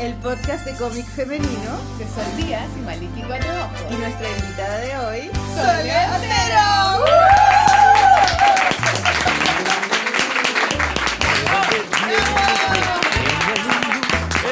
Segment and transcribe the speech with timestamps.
[0.00, 3.80] el podcast de cómic femenino de Sol Díaz y Maliki Cuatro Ojos.
[3.90, 7.04] y nuestra invitada de hoy, Sole Otero.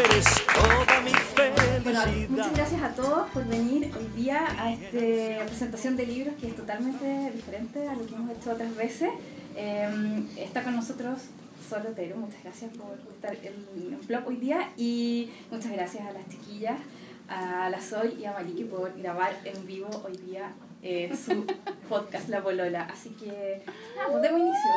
[0.04, 1.12] Eres toda mi
[1.82, 6.48] Bueno, muchas gracias a todos por venir hoy día a esta presentación de libros que
[6.48, 9.08] es totalmente diferente a lo que hemos hecho otras veces.
[9.56, 11.20] Eh, está con nosotros
[11.68, 16.26] Solo muchas gracias por estar en el blog hoy día y muchas gracias a las
[16.26, 16.78] chiquillas,
[17.28, 21.44] a la Soy y a Maliki por grabar en vivo hoy día eh, su
[21.90, 22.88] podcast La Polola.
[22.90, 23.62] Así que,
[23.96, 24.70] nada, pues demos inicio.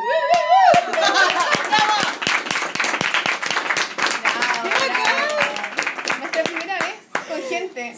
[6.18, 6.94] Nuestra primera vez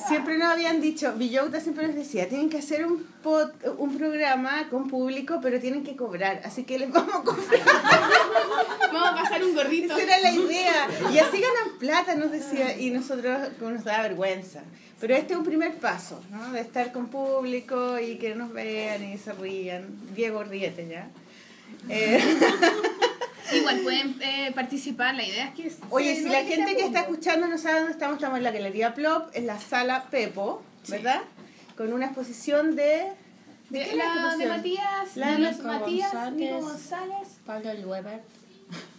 [0.08, 4.68] Siempre nos habían dicho, Villota siempre nos decía, tienen que hacer un, pod- un programa
[4.70, 7.44] con público, pero tienen que cobrar, así que les vamos a cobrar.
[8.92, 9.92] Vamos a pasar un gorrito.
[9.96, 10.88] Esa era la idea.
[11.12, 14.62] Y así ganan plata, nos decía, y nosotros nos da vergüenza.
[15.00, 16.52] Pero este es un primer paso, ¿no?
[16.52, 19.86] De estar con público y que nos vean y se rían.
[20.14, 21.08] Diego ríete ya.
[21.88, 22.22] Eh,
[23.56, 25.72] Igual pueden eh, participar, la idea es que...
[25.90, 28.50] oye, si la que gente que está escuchando no sabe dónde estamos, estamos en la
[28.50, 31.22] Galería Plop, en la sala Pepo, ¿verdad?
[31.76, 33.12] Con una exposición de...
[33.70, 34.46] ¿De De, la de?
[34.46, 36.38] Matías, La de Nico Nico Matías, González.
[36.38, 37.28] Nico González.
[37.46, 38.22] Pablo Weber.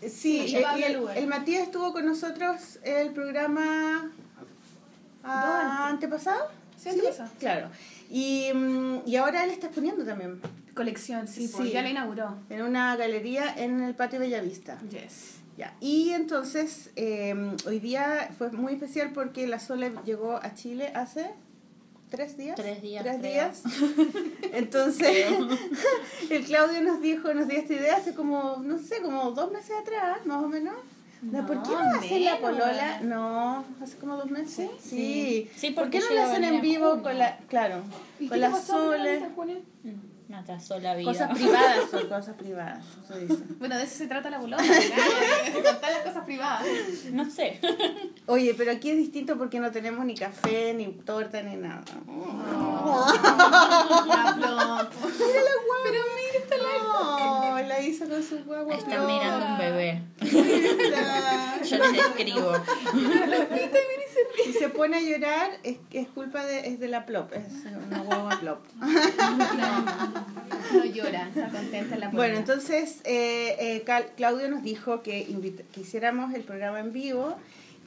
[0.02, 1.18] Sí, Sí, eh, Pablo y el, Lugar.
[1.18, 4.12] el Matías estuvo con nosotros en el programa
[5.24, 6.50] ah, antepasado.
[6.82, 7.30] Sí, antepasado.
[7.40, 7.70] Claro.
[8.10, 10.42] Y, mm, y ahora él está exponiendo también
[10.76, 11.54] Colección, sí, Sí.
[11.56, 12.36] porque ya la inauguró.
[12.50, 14.78] en una galería en el patio Bellavista.
[14.90, 15.36] Yes.
[15.58, 15.74] Ya.
[15.80, 17.34] Y entonces, eh,
[17.66, 21.32] hoy día fue muy especial porque la Sole llegó a Chile hace
[22.10, 22.56] tres días.
[22.58, 23.32] Tres días, Tres creo.
[23.32, 23.64] días.
[24.54, 25.28] Entonces,
[26.30, 29.72] el Claudio nos dijo, nos dio esta idea hace como, no sé, como dos meses
[29.82, 30.76] atrás, más o menos.
[31.22, 33.00] De, ¿Por qué no No, hacen la polola?
[33.02, 34.70] No, hace como dos meses.
[34.80, 35.50] Sí.
[35.56, 37.04] Sí, ¿Por porque qué no la hacen en vivo junio.
[37.04, 37.82] con la, claro,
[38.20, 39.26] ¿Y con qué la pasó, Sole?
[40.28, 40.30] Mónica, Julia?
[40.30, 41.12] Una trazó la vida.
[41.12, 43.44] Cosas privadas son cosas privadas, eso dice.
[43.60, 46.66] Bueno, de eso se trata la bolona, de contar las cosas privadas.
[47.12, 47.60] No sé.
[48.28, 51.84] Oye, pero aquí es distinto porque no tenemos ni café, ni torta, ni nada.
[54.08, 54.98] Ya pronto.
[55.18, 55.42] Pero
[55.82, 56.25] mira, la...
[57.68, 58.76] La hizo con su guagua.
[58.76, 59.08] Están flor.
[59.08, 60.02] mirando un bebé.
[60.22, 61.62] Mira.
[61.64, 62.54] Yo les escribo.
[64.44, 67.44] Si se pone a llorar, es, es culpa de, es de la plop, es
[67.88, 68.60] una guagua plop.
[70.74, 72.38] No llora, está contenta en la Bueno, bolona.
[72.40, 73.56] entonces eh,
[73.86, 77.36] eh, Claudio nos dijo que, invita- que hiciéramos el programa en vivo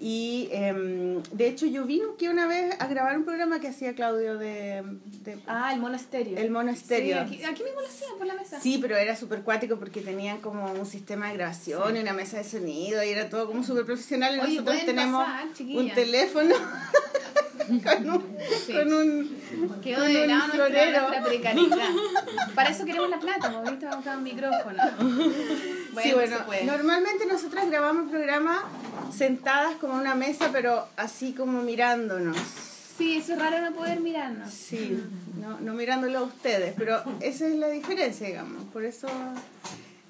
[0.00, 3.94] y em, de hecho yo vine que una vez a grabar un programa que hacía
[3.94, 4.82] Claudio de,
[5.24, 6.36] de Ah, el monasterio.
[6.38, 7.16] El monasterio.
[7.28, 8.60] Sí, aquí, aquí mismo lo hacían por la mesa.
[8.60, 12.38] Sí, pero era súper cuático porque tenían como un sistema de grabación y una mesa
[12.38, 16.54] de sonido y era todo como súper profesional y Oye, nosotros tenemos pasar, un teléfono
[17.68, 18.72] con un, Sí.
[18.72, 19.38] con un
[19.82, 21.78] Quedó de lado nuestra, precariedad.
[22.54, 24.82] Para eso queremos la plata, porque ahorita vamos a un micrófono.
[26.02, 26.64] Sí, bueno, se puede.
[26.64, 28.58] normalmente nosotras grabamos programas
[29.14, 32.36] sentadas como en una mesa, pero así como mirándonos.
[32.96, 34.50] Sí, eso es raro no poder mirarnos.
[34.52, 35.00] Sí,
[35.40, 38.64] no, no mirándolo a ustedes, pero esa es la diferencia, digamos.
[38.72, 39.06] Por eso.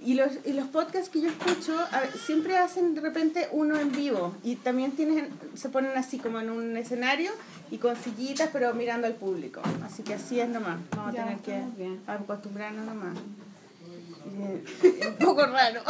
[0.01, 3.91] Y los, y los podcasts que yo escucho a siempre hacen de repente uno en
[3.91, 7.33] vivo y también tienen, se ponen así como en un escenario
[7.71, 9.61] y con sillitas, pero mirando al público.
[9.85, 10.79] Así que así es nomás.
[10.97, 12.01] Vamos Ya, a tener que bien.
[12.07, 13.19] acostumbrarnos nomás.
[14.27, 15.83] Un poco raro.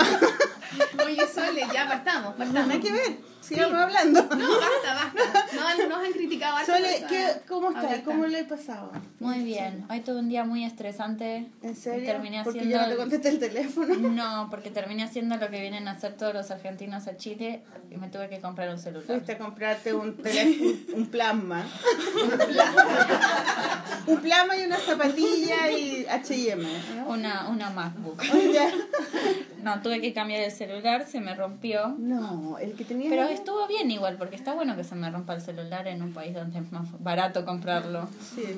[1.04, 2.70] Oye, Sole, ya partamos, partamos.
[2.70, 3.16] hay que ver,
[3.48, 4.22] sigamos hablando.
[4.22, 5.46] No, basta, basta.
[5.56, 7.26] No, nos han criticado harto Sole, ¿qué.
[7.48, 7.80] ¿cómo está?
[7.82, 8.04] Ahorita.
[8.04, 8.92] ¿Cómo le he pasado?
[9.20, 9.86] Muy bien.
[9.90, 11.46] Hoy tuve un día muy estresante.
[11.62, 12.06] ¿En serio?
[12.06, 13.94] Terminé Porque haciendo yo no te contesté el teléfono.
[13.94, 17.96] No, porque terminé haciendo lo que vienen a hacer todos los argentinos a Chile y
[17.96, 19.06] me tuve que comprar un celular.
[19.06, 21.64] Fuiste a comprarte un, teléfono, un plasma.
[24.06, 26.64] un plasma y una zapatilla y H&M.
[26.96, 27.08] ¿no?
[27.08, 28.22] Una, una MacBook.
[29.62, 31.94] No, tuve que cambiar el celular, se me rompió.
[31.98, 33.10] No, el que tenía...
[33.10, 36.12] Pero estuvo bien igual, porque está bueno que se me rompa el celular en un
[36.12, 38.08] país donde es más barato comprarlo.
[38.34, 38.44] Sí.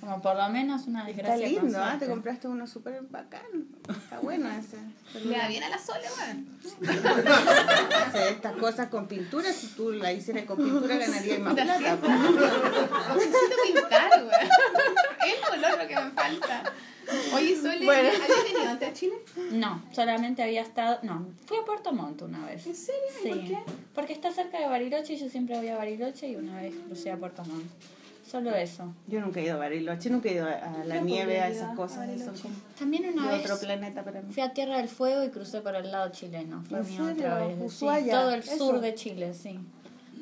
[0.00, 1.58] Como por lo menos una está desgracia.
[1.58, 1.96] con lindo, ¿ah?
[1.98, 3.66] Te compraste uno súper bacán.
[3.88, 4.76] Está bueno ese.
[5.26, 6.46] Le da bien a la Sole, weón.
[8.30, 9.52] Estas cosas con pintura.
[9.52, 11.78] Si tú la hicieras con pintura ganarías más plata.
[11.78, 13.14] sí.
[13.16, 14.30] Necesito pintar, weón.
[15.26, 16.72] Es color lo que me falta.
[17.34, 18.08] Oye, Sole, Bueno.
[18.10, 19.14] ¿habías venido antes a Chile?
[19.52, 20.98] No, solamente había estado.
[21.02, 22.66] No, fui a Puerto Montt una vez.
[22.66, 23.00] ¿En serio?
[23.18, 23.58] ¿Y Sí, por qué?
[23.94, 27.10] porque está cerca de Bariloche y yo siempre voy a Bariloche y una vez crucé
[27.10, 27.64] a Puerto Montt.
[28.30, 28.94] Solo eso.
[29.06, 31.74] Yo nunca he ido a Bariloche, nunca he ido a la Yo nieve, a esas
[31.74, 32.06] cosas.
[32.42, 34.32] Como- También una vez otro planeta para mí.
[34.32, 36.62] Fui a Tierra del Fuego y crucé por el lado chileno.
[36.68, 37.72] Fue ¿En mi otra vez.
[37.72, 38.56] Sí, todo el eso.
[38.58, 39.58] sur de Chile, sí.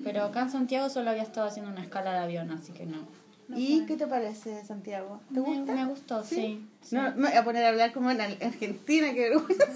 [0.05, 2.99] Pero acá en Santiago solo había estado haciendo una escala de avión, así que no.
[3.55, 5.21] ¿Y qué te parece, Santiago?
[5.33, 5.73] ¿Te Me- gusta?
[5.73, 6.67] Me, gustó, sí.
[6.83, 6.97] sí.
[6.97, 9.67] No, me voy a poner a hablar como en Argentina, que vergüenza.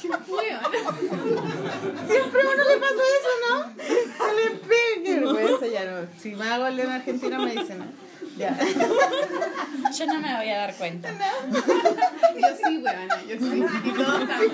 [0.00, 0.08] Qué.
[2.08, 3.54] Siempre a uno le pasa eso, ¿no?
[3.76, 5.96] Se le pega, qué vergüenza, ya no.
[6.18, 8.09] Si me hago el en Argentina me dicen, ¿no?
[8.40, 8.56] Ya.
[9.98, 11.10] Yo no me voy a dar cuenta.
[11.10, 13.64] Yo sí, weón, yo sí.
[13.84, 14.52] Y todos también.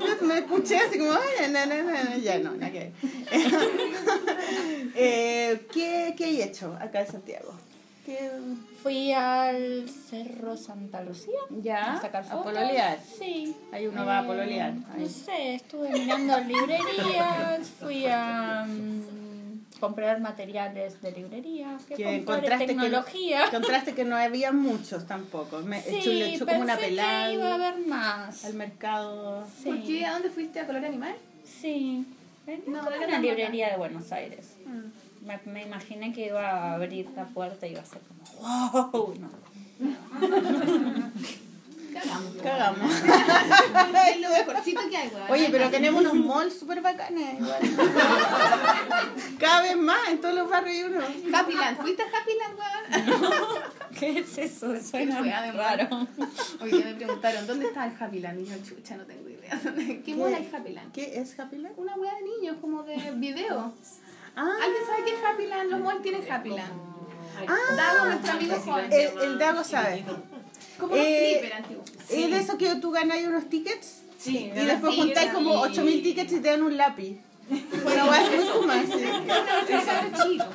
[0.00, 2.92] Yo me escuché así como, ay, na, na, na, ya no, nada que
[4.94, 7.54] eh, ¿qué, ¿Qué hay hecho acá en Santiago?
[8.04, 8.30] ¿Qué,
[8.82, 11.38] Fui al Cerro Santa Lucía.
[11.50, 11.94] ¿Ya?
[11.94, 12.44] A sacar ¿A fotos.
[12.52, 12.98] pololear?
[13.18, 13.54] Sí.
[13.72, 14.70] Ahí uno va a Eh, pololear.
[14.94, 15.02] Ahí.
[15.02, 19.27] No sé, estuve mirando librerías, fui a mm,
[19.80, 23.38] comprar materiales de librería, que comprar encontraste tecnología.
[23.50, 25.60] que, encontraste que no había muchos tampoco.
[25.60, 28.44] Me sí, echó, le echó como una pensé pelada que iba a haber más.
[28.44, 29.46] al mercado.
[29.62, 29.70] Sí.
[29.70, 30.04] ¿Por qué?
[30.04, 31.14] ¿A dónde fuiste a color animal?
[31.44, 32.06] Sí.
[32.66, 34.54] No, No, era una librería de Buenos Aires.
[35.24, 39.14] Me, me imaginé que iba a abrir la puerta y iba a ser como wow.
[39.18, 39.28] No.
[42.02, 42.42] Cagamos.
[42.42, 42.92] Cagamos.
[44.08, 45.30] Es lo mejorcito que hay, weón.
[45.30, 47.38] Oye, pero tenemos unos malls súper bacanes.
[47.40, 47.60] igual.
[49.38, 51.36] Cada vez más en todos los barrios hay uno.
[51.36, 53.62] Happyland, ¿fuiste a Happyland, weón?
[53.98, 54.74] ¿Qué es eso?
[54.80, 56.08] Suena de raro.
[56.60, 58.40] Oye, me preguntaron, ¿dónde está el Happyland?
[58.40, 59.58] Y yo, chucha, no tengo idea.
[60.04, 60.92] ¿Qué mola es Happyland?
[60.92, 61.74] ¿Qué es Happy Land?
[61.78, 63.72] Una wea de niños, como de video.
[64.36, 65.70] Ah, ¿Alguien sabe qué es Happyland?
[65.70, 66.72] Los malls tienen Happyland.
[67.48, 68.92] ah Dago, nuestro amigo joven.
[68.92, 70.04] el, el Dago sabe.
[70.78, 71.90] Como Eh, flipper antiguos.
[72.08, 74.02] ¿Es de eso que tú ganas unos tickets?
[74.18, 77.18] Sí, Y después juntáis como 8000 tickets y te dan un lápiz.
[77.82, 79.04] Bueno, va es muy suma, sí.
[80.22, 80.44] chico.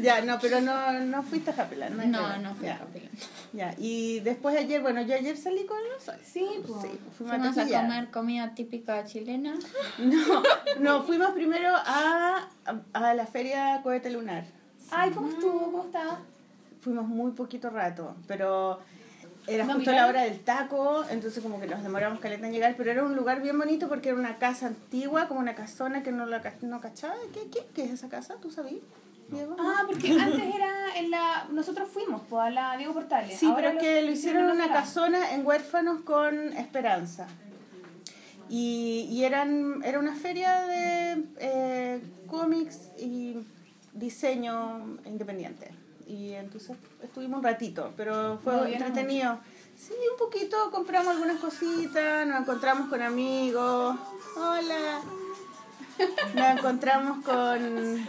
[0.00, 1.54] Ya, no, pero no, no fuiste a
[1.98, 2.40] que No, ver.
[2.40, 3.18] no fui ya, a Happyland.
[3.52, 6.82] Ya, y después ayer, bueno, yo ayer salí con los Sí, pues.
[6.82, 9.54] Sí, fuimos, Fuimos a a comer comida típica chilena.
[9.98, 10.42] No,
[10.78, 14.44] no, fuimos primero a, a, a la feria Cohete Lunar.
[14.90, 15.60] Ay, ¿cómo estuvo?
[15.60, 16.20] ¿Cómo estaba?
[16.80, 18.78] Fuimos muy poquito rato, pero
[19.46, 20.02] era ¿No justo miraron?
[20.02, 23.14] la hora del taco, entonces como que nos demoramos caleta en llegar, pero era un
[23.16, 26.54] lugar bien bonito porque era una casa antigua, como una casona que no la ca-
[26.62, 27.14] no cachaba.
[27.34, 28.36] ¿Qué, qué, qué es esa casa?
[28.40, 28.80] ¿Tú sabías,
[29.28, 29.56] Diego?
[29.58, 31.46] Ah, porque antes era en la...
[31.52, 33.38] Nosotros fuimos pues, a la Diego Portales.
[33.38, 37.26] Sí, Ahora pero es que lo hicieron en una casona en huérfanos con esperanza.
[38.48, 43.36] Y, y eran, era una feria de eh, cómics y
[43.92, 45.70] diseño independiente.
[46.10, 49.38] Y entonces estuvimos un ratito, pero fue entretenido.
[49.76, 53.96] Sí, un poquito, compramos algunas cositas, nos encontramos con amigos.
[54.36, 55.00] Hola.
[56.34, 58.08] Nos encontramos con...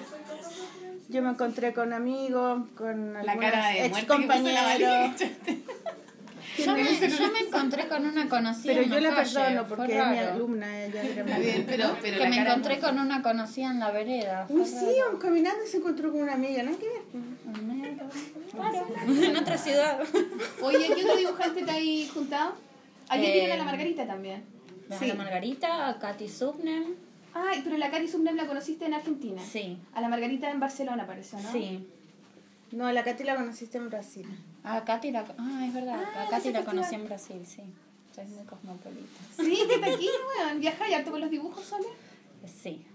[1.10, 5.22] Yo me encontré con amigos, con La cara de ex compañeros.
[6.58, 9.68] Yo me, yo me encontré con una conocida Pero en yo la la calle, perdono
[9.68, 13.22] porque es mi alumna, ella era mi bien, pero, pero Que me encontré con una
[13.22, 14.46] conocida en la vereda.
[14.50, 16.72] Uy, sí, caminando y se encontró con una amiga, ¿no?
[16.78, 17.02] ¿Qué ver?
[18.52, 18.88] Claro,
[19.24, 20.00] en otra ciudad.
[20.62, 22.56] Oye, ¿qué otro dibujante te hay juntado?
[23.10, 24.44] Ayer Eh, vieron a la Margarita también.
[24.90, 25.08] A Sí.
[25.08, 26.84] la Margarita, a Katy Subner.
[27.34, 29.42] Ay, pero la Cari Sumnem la conociste en Argentina.
[29.42, 31.50] Sí, A la Margarita en Barcelona, parece, ¿no?
[31.52, 31.88] sí.
[32.74, 34.28] No, la Katy la conociste en Brasil.
[34.64, 37.64] A Katy la, ah, es verdad, Ah, a Katy la conocí en Brasil, sí.
[38.14, 39.20] Soy muy cosmopolita.
[39.36, 40.60] Sí, está aquí, weón.
[40.60, 41.88] Viaja y harto con los dibujos, Sole.
[42.46, 42.86] Sí,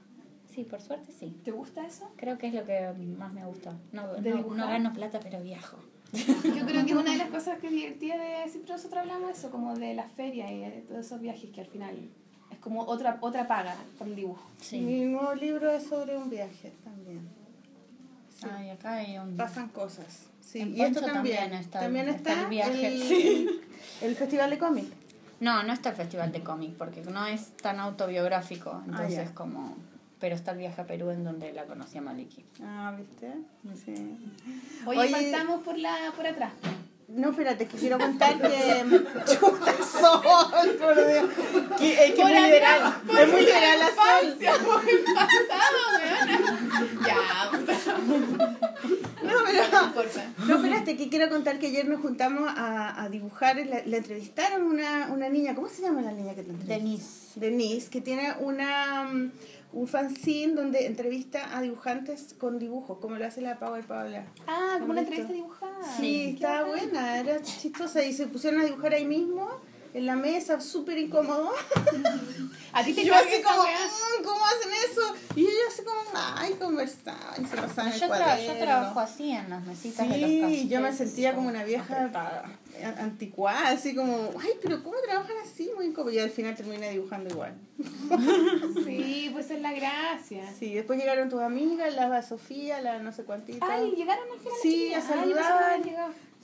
[0.54, 1.40] sí, por suerte sí.
[1.44, 2.10] ¿Te gusta eso?
[2.16, 3.76] Creo que es lo que más me gusta.
[3.92, 5.78] No, ¿De no, no gano plata, pero viajo.
[6.12, 9.50] Yo creo que una de las cosas que es divertida de siempre nosotros hablamos eso,
[9.50, 11.96] como de la feria y de todos esos viajes que al final
[12.50, 14.48] es como otra otra paga por el dibujo.
[14.60, 14.80] Sí.
[14.80, 17.28] Mi nuevo libro es sobre un viaje también.
[18.38, 18.46] Sí.
[18.50, 19.36] Ay, acá hay un...
[19.36, 20.26] Pasan cosas.
[20.46, 21.36] Sí, En y esto también.
[21.38, 22.86] también está el- También está está, el viaje.
[22.86, 23.48] el, Sí.
[24.02, 24.86] el Festival de Cómic.
[25.40, 28.80] No, no está el Festival de Cómic, porque no es tan autobiográfico.
[28.86, 29.34] Entonces, Ah, ya.
[29.34, 29.76] como...
[30.20, 32.42] Pero está el viaje a Perú en donde la conocí a Maliki.
[32.62, 33.32] Ah, ¿viste?
[33.84, 34.16] Sí.
[34.86, 36.52] Oye, Oye- faltamos por la por atrás.
[37.08, 38.84] No, espérate, que quiero contar que...
[39.26, 41.24] ¡Chuta sol, por Dios!
[41.78, 42.94] Que, es que es Por muy liberal.
[43.20, 44.36] Es muy liberal la sol.
[44.64, 47.04] por el pasado, weón.
[47.06, 47.16] Ya.
[49.22, 49.86] No, No pero...
[49.86, 50.26] importa.
[50.46, 54.62] No, espérate, que quiero contar que ayer nos juntamos a, a dibujar, la, la entrevistaron
[54.64, 56.74] una, una niña, ¿cómo se llama la niña que te entrevistó?
[56.74, 57.26] Denise.
[57.36, 59.30] Denise, que tiene una, mm,
[59.72, 64.24] un fanzine donde entrevista a dibujantes con dibujos, como lo hace la Power Paula.
[64.46, 65.96] Ah, como una entrevista dibujada.
[65.98, 69.48] Sí, estaba buena, era chistosa y se pusieron a dibujar ahí mismo.
[69.94, 71.52] en la mesa, súper incómodo.
[72.74, 73.62] A ti te yo así como.
[73.62, 75.14] "Mm, ¿cómo hacen eso?
[75.36, 78.52] Y ellos así como, ay, conversaban y se pasaban el Yo, tra- cuaderno.
[78.54, 81.94] yo trabajo así en las mesitas de los Sí, yo me sentía como una vieja
[81.98, 82.44] apretada.
[82.84, 85.70] Anticuada, así como, ay, pero ¿cómo trabajan así?
[85.74, 86.12] Muy incómodo.
[86.12, 87.54] Y al final terminé dibujando igual.
[88.84, 90.44] Sí, pues es la gracia.
[90.58, 93.66] Sí, después llegaron tus amigas, la Sofía, la no sé cuantita.
[93.68, 94.58] Ay, llegaron al final.
[94.62, 95.82] Sí, a saludar.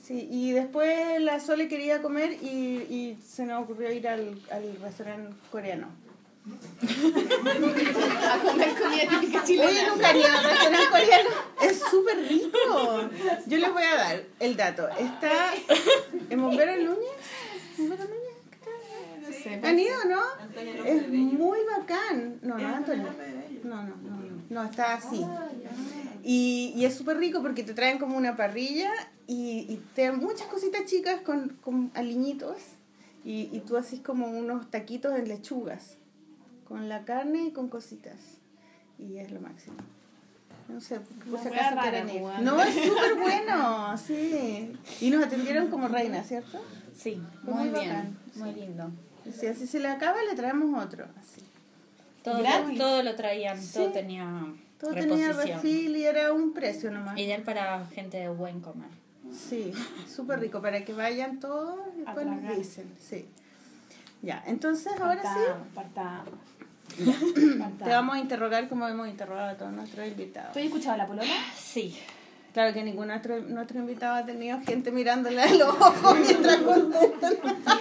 [0.03, 4.75] Sí, y después la Sole quería comer y, y se nos ocurrió ir al, al
[4.81, 5.87] restaurante coreano.
[6.83, 9.69] A comer comida típica chilena.
[9.69, 11.29] Oye, nunca he ido al restaurante coreano.
[11.61, 13.09] Es súper rico.
[13.47, 14.89] Yo les voy a dar el dato.
[14.89, 15.53] Está
[16.29, 17.17] en Bombero Núñez.
[17.77, 19.63] ¿Bombero Núñez?
[19.63, 20.21] ¿Han ido, no?
[20.85, 22.39] Es muy bacán.
[22.41, 23.09] No, no, Antonio.
[23.63, 24.17] No, no, no.
[24.17, 25.25] No, no está así.
[26.23, 28.91] Y, y es súper rico porque te traen como una parrilla
[29.27, 32.57] y, y te dan muchas cositas chicas con, con aliñitos.
[33.25, 35.97] Y, y tú haces como unos taquitos en lechugas.
[36.67, 38.15] Con la carne y con cositas.
[38.99, 39.75] Y es lo máximo.
[40.69, 42.21] No sé, por si acaso quieren ir.
[42.41, 44.71] No, es súper bueno, sí.
[45.01, 46.59] Y nos atendieron como reina, ¿cierto?
[46.95, 48.91] Sí, muy muy bien, bacán, muy lindo.
[49.37, 51.05] Si así se le acaba, le traemos otro.
[51.19, 51.41] Así.
[52.23, 52.77] Todo, Gratis.
[52.77, 53.73] todo lo traían, Sí.
[53.79, 54.45] todo tenía
[54.79, 57.17] Todo tenía refil y era un precio nomás.
[57.19, 58.89] Ideal para gente de buen comer.
[59.33, 59.71] Sí,
[60.07, 62.89] súper rico, para que vayan todos y después nos dicen.
[62.99, 63.25] Sí.
[64.21, 66.29] Ya, entonces ahora sí Partamos, partamos.
[67.83, 70.53] te vamos a interrogar como hemos interrogado a todos nuestros invitados.
[70.53, 71.27] ¿Tú has escuchado la polola?
[71.57, 71.97] Sí.
[72.53, 76.57] Claro que ninguno de nuestro, nuestro invitado ha tenido gente mirándole a los ojos mientras
[76.57, 77.33] contestan.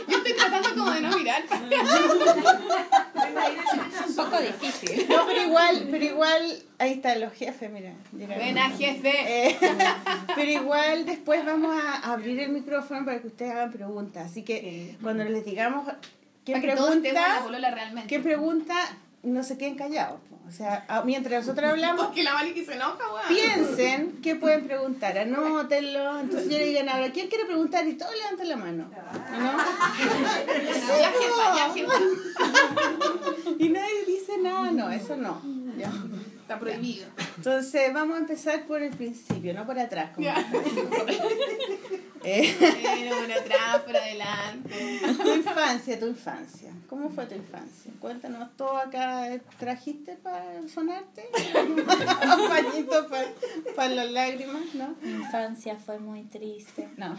[0.09, 1.43] Yo estoy tratando como de no mirar.
[1.43, 1.51] Es
[4.09, 5.07] un poco difícil.
[5.11, 7.93] No, pero igual, pero igual, ahí están los jefes, mira.
[8.13, 9.49] Buena, jefe.
[9.49, 9.59] Eh,
[10.35, 14.31] pero igual después vamos a abrir el micrófono para que ustedes hagan preguntas.
[14.31, 14.97] Así que Sí.
[15.03, 15.87] cuando les digamos
[16.47, 17.43] qué pregunta,
[18.09, 18.75] qué pregunta,
[19.23, 20.21] no se queden callados.
[20.49, 23.29] O sea, a- mientras nosotros hablamos, Porque la Maliki se enoja, weón.
[23.29, 26.21] piensen qué pueden preguntar, anótenlo.
[26.21, 27.87] Entonces yo le digan ahora, ¿quién quiere preguntar?
[27.87, 28.91] Y todos levanten la mano.
[29.39, 29.53] ¿No?
[31.03, 31.93] Ya, jefa, ya, jefa.
[33.59, 35.41] Y nadie dice nada, no, eso no.
[35.79, 35.91] Ya.
[36.43, 37.07] Está prohibido.
[37.37, 40.11] Entonces vamos a empezar por el principio, no por atrás.
[40.15, 40.29] Como.
[42.25, 42.55] Eh,
[43.09, 44.71] por atrás, por adelante.
[45.23, 46.71] tu infancia, tu infancia.
[46.89, 47.91] ¿Cómo fue tu infancia?
[48.01, 49.29] Cuéntanos todo acá.
[49.59, 51.29] ¿Trajiste para sonarte?
[51.63, 53.09] Un pañito
[53.75, 54.95] para las lágrimas, ¿no?
[55.01, 56.89] Mi infancia fue muy triste.
[56.97, 57.17] No.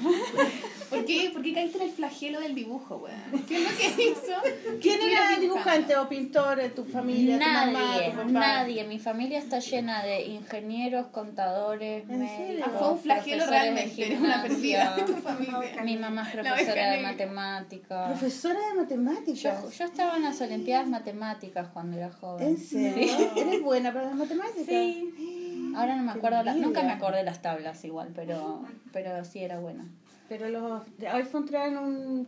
[0.89, 3.45] ¿Por qué, ¿Por qué caíste en el flagelo del dibujo, weón?
[3.47, 4.79] ¿Qué es lo que hizo?
[4.81, 7.39] ¿Quién ¿Qué era dibujante o pintor en tu familia?
[7.39, 8.29] tu mamá, Nadie, tu papá?
[8.31, 8.83] nadie.
[8.83, 12.03] Mi familia está llena de ingenieros, contadores.
[12.09, 15.51] Ah, fue un flagelo de realmente, una perdida de tu gimnasia.
[15.53, 15.83] familia.
[15.83, 18.07] Mi mamá es profesora de matemáticas.
[18.09, 19.61] Profesora de matemáticas.
[19.63, 22.47] Yo, yo estaba en las Olimpiadas Matemáticas cuando era joven.
[22.47, 23.13] ¿En serio?
[23.35, 24.65] ¿Eres buena para las matemáticas?
[24.65, 25.71] Sí.
[25.75, 29.59] Ahora no me acuerdo, la- nunca me acordé las tablas igual, pero, pero sí era
[29.59, 29.85] buena.
[30.29, 32.27] Pero los de iPhone traen un...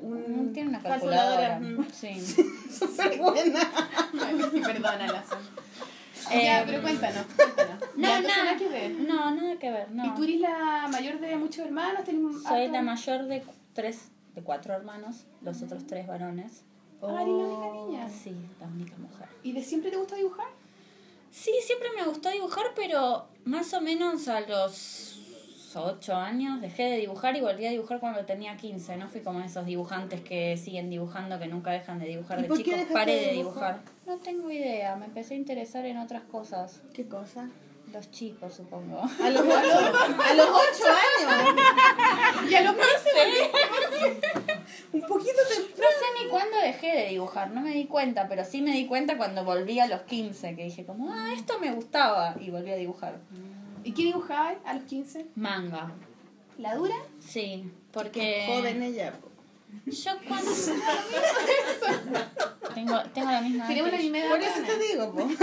[0.00, 1.58] un Tiene una calculadora.
[1.60, 1.86] Mm.
[1.92, 2.18] Sí.
[2.70, 3.60] Súper buena.
[4.64, 5.24] Perdónala.
[6.32, 7.76] Eh, ya, pero cuéntanos, cuéntanos.
[7.96, 8.90] No, Ya, nada que ver.
[8.92, 10.04] No, nada que ver, no.
[10.06, 12.04] ¿Y tú eres la mayor de muchos hermanos?
[12.04, 12.72] ¿Tenés Soy harto?
[12.72, 13.42] la mayor de
[13.72, 16.62] tres, de cuatro hermanos, los otros tres varones.
[17.02, 18.08] Ah, eres la única niña.
[18.08, 19.28] Sí, la única mujer.
[19.42, 20.46] ¿Y de siempre te gusta dibujar?
[21.30, 25.18] Sí, siempre me gustó dibujar, pero más o menos a los
[25.76, 28.96] ocho años dejé de dibujar y volví a dibujar cuando tenía 15.
[28.96, 32.56] No fui como esos dibujantes que siguen dibujando, que nunca dejan de dibujar ¿Y de
[32.56, 32.80] chicos.
[32.92, 33.80] Paré de dibujar?
[33.82, 33.96] dibujar.
[34.06, 36.82] No tengo idea, me empecé a interesar en otras cosas.
[36.94, 37.48] ¿Qué cosa?
[37.92, 39.00] Los chicos, supongo.
[39.00, 39.78] A los ocho,
[40.18, 41.54] a los ocho años.
[42.50, 42.74] Y a los
[44.92, 45.40] Un poquito
[45.78, 48.86] No sé ni cuándo dejé de dibujar, no me di cuenta, pero sí me di
[48.86, 52.70] cuenta cuando volví a los 15, que dije como, ah, esto me gustaba, y volví
[52.70, 53.18] a dibujar.
[53.86, 55.26] ¿Y qué dibujabas a los 15?
[55.36, 55.92] Manga.
[56.58, 56.96] ¿La dura?
[57.20, 58.44] Sí, porque...
[58.48, 59.12] joven ella.
[59.84, 60.50] Yo cuando...
[62.74, 63.66] tengo, tengo la misma...
[63.66, 64.28] Tenemos la misma edad.
[64.30, 65.28] Por eso te digo, po.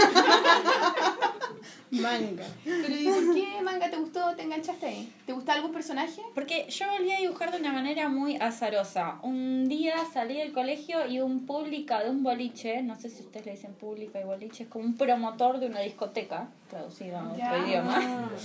[1.90, 2.44] Manga.
[2.64, 4.34] Pero ¿y por qué manga te gustó?
[4.34, 5.12] ¿Te enganchaste ahí?
[5.26, 6.20] ¿Te gusta algún personaje?
[6.34, 9.18] Porque yo volví a dibujar de una manera muy azarosa.
[9.22, 13.46] Un día salí del colegio y un pública de un boliche, no sé si ustedes
[13.46, 17.38] le dicen pública y boliche, es como un promotor de una discoteca, traducido a otro
[17.38, 17.58] Ya.
[17.58, 18.30] idioma.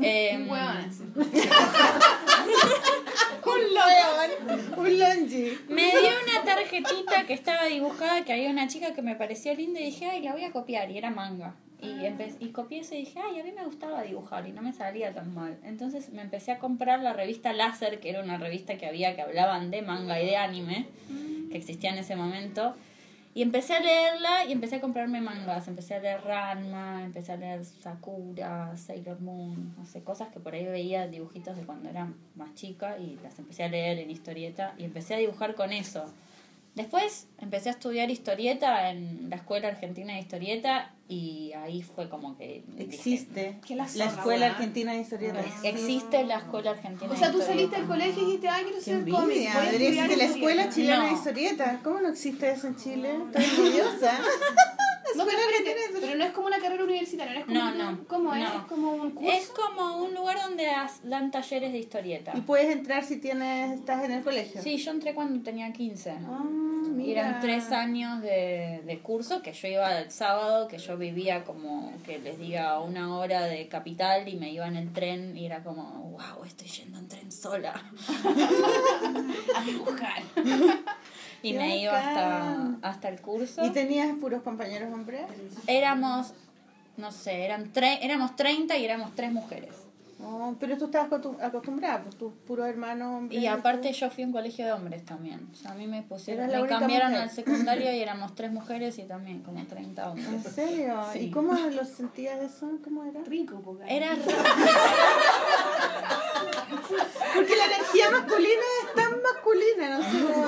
[0.00, 0.48] Em,
[4.76, 5.58] Un longi.
[5.68, 9.80] me dio una tarjetita que estaba dibujada, que había una chica que me pareció linda
[9.80, 11.54] y dije, ay, la voy a copiar, y era manga.
[11.80, 14.62] Y, empe- y copié eso y dije, ay, a mí me gustaba dibujar y no
[14.62, 15.58] me salía tan mal.
[15.64, 19.22] Entonces me empecé a comprar la revista Láser, que era una revista que había que
[19.22, 20.86] hablaban de manga y de anime.
[21.50, 22.76] que existía en ese momento.
[23.34, 25.66] Y empecé a leerla y empecé a comprarme mangas.
[25.66, 30.54] Empecé a leer Ranma, empecé a leer Sakura, Sailor Moon, no sé, cosas que por
[30.54, 34.74] ahí veía dibujitos de cuando era más chica y las empecé a leer en historieta
[34.76, 36.04] y empecé a dibujar con eso.
[36.74, 42.36] Después empecé a estudiar historieta en la Escuela Argentina de Historieta y ahí fue como
[42.38, 42.64] que...
[42.68, 44.46] dije, Existe Que la la zorra, Escuela.
[44.46, 45.40] Argentina de Historieta.
[45.64, 47.78] Existe la Escuela Argentina O sea, de tú saliste Historieta.
[47.78, 49.36] del colegio y dijiste, ay, quiero Qué ser cómic.
[49.36, 50.74] Debería existir la Escuela historieta".
[50.74, 51.06] Chilena No.
[51.08, 51.80] de Historieta.
[51.84, 53.10] ¿Cómo no existe eso en Chile?
[53.34, 54.18] Estoy orgullosa.
[55.16, 58.04] No, Argentina de pero no es como una carrera universitaria, no es como, No, no,
[58.08, 58.40] ¿cómo es?
[58.40, 58.46] no.
[58.48, 59.30] Es como un curso.
[59.32, 60.66] Es como un lugar donde
[61.04, 62.32] dan talleres de historieta.
[62.34, 64.60] Y puedes entrar si tienes estás en el colegio.
[64.62, 66.10] Sí, yo entré cuando tenía 15.
[66.10, 66.42] Ah,
[66.86, 67.20] Y mira.
[67.28, 71.92] eran tres años de, de curso que yo iba el sábado, que yo vivía como,
[72.04, 75.62] que les diga, una hora de capital y me iba en el tren y era
[75.62, 77.74] como, wow, estoy yendo en tren sola.
[79.54, 80.22] a dibujar.
[81.42, 83.64] Y me iba hasta, hasta el curso.
[83.64, 85.22] ¿Y tenías puros compañeros hombres?
[85.66, 86.34] Éramos,
[86.96, 89.81] no sé, eran tre éramos 30 y éramos tres mujeres.
[90.24, 93.40] Oh, pero tú estabas acostum- acostumbrada, pues tus puros hermanos hombres.
[93.40, 95.48] Y aparte yo fui a un colegio de hombres también.
[95.52, 97.22] O sea, a mí me pusieron, me cambiaron mujer.
[97.24, 100.42] al secundario y éramos tres mujeres y también como 30 ¿En hombres.
[100.54, 101.00] serio?
[101.12, 101.18] Sí.
[101.20, 102.70] ¿Y cómo lo sentías eso?
[102.84, 103.20] ¿Cómo era?
[103.24, 104.14] Rico, porque Era
[107.34, 110.46] Porque la energía masculina es tan masculina, no sé cómo.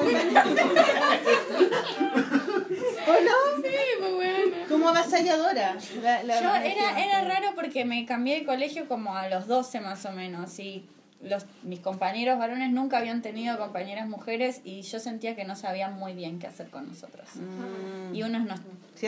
[3.06, 3.62] ¿O no?
[3.62, 4.33] Sí, pues bueno.
[4.84, 5.76] Como avasalladora.
[6.02, 9.80] La, la Yo era, era raro porque me cambié de colegio como a los 12
[9.80, 10.84] más o menos y
[11.24, 15.98] los, mis compañeros varones nunca habían tenido compañeras mujeres y yo sentía que no sabían
[15.98, 17.26] muy bien qué hacer con nosotros.
[17.34, 18.14] Mm.
[18.14, 18.60] Y unos nos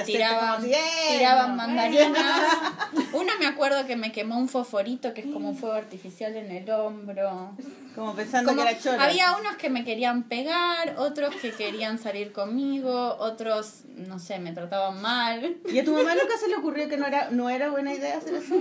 [0.04, 2.42] tiraban, mandarinas.
[3.12, 6.50] Uno me acuerdo que me quemó un fosforito que es como un fuego artificial en
[6.50, 7.52] el hombro.
[7.94, 9.00] Como pensando Como- que era choro.
[9.00, 14.52] había unos que me querían pegar, otros que querían salir conmigo, otros, no sé, me
[14.52, 15.56] trataban mal.
[15.66, 18.18] ¿Y a tu mamá nunca se le ocurrió que no era, no era buena idea
[18.18, 18.54] hacer eso?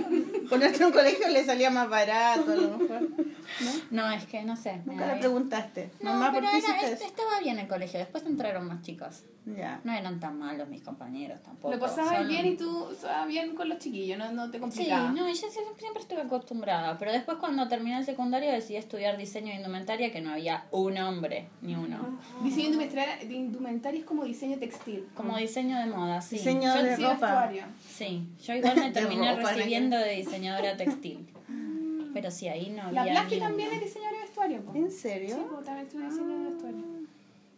[0.48, 3.08] Ponerte en un colegio le salía más barato, a lo mejor.
[3.90, 4.80] No, es que no sé.
[4.84, 5.90] me Nunca le preguntaste.
[6.00, 7.04] No, Mamá, ¿por pero qué era- hiciste est- eso?
[7.06, 7.98] estaba bien el colegio.
[7.98, 9.24] Después entraron más chicas.
[9.46, 9.80] Ya.
[9.84, 11.72] No eran tan malos mis compañeros tampoco.
[11.72, 14.60] Lo pasabas Solo- bien y tú estabas bien con los chiquillos, no, no te Sí,
[14.60, 15.12] complicaba.
[15.12, 16.98] no, yo siempre, siempre estuve acostumbrada.
[16.98, 20.98] Pero después cuando terminé el secundario decidí estudiar diseño de indumentaria que no había un
[20.98, 22.18] hombre, ni uno.
[22.42, 25.06] Diseño de indumentaria, es como diseño textil.
[25.14, 26.38] Como diseño de moda, sí.
[26.38, 27.10] Diseño Yo de ropa.
[27.10, 27.64] vestuario.
[27.88, 31.24] Sí, yo igual me terminé ropa, recibiendo de diseñadora textil.
[32.16, 34.62] Pero sí, ahí no La había Blasky ni también es diseñadora de vestuario.
[34.62, 34.74] po.
[34.74, 35.36] ¿En Sí, serio?
[35.48, 36.84] po, también estudié diseño de vestuario.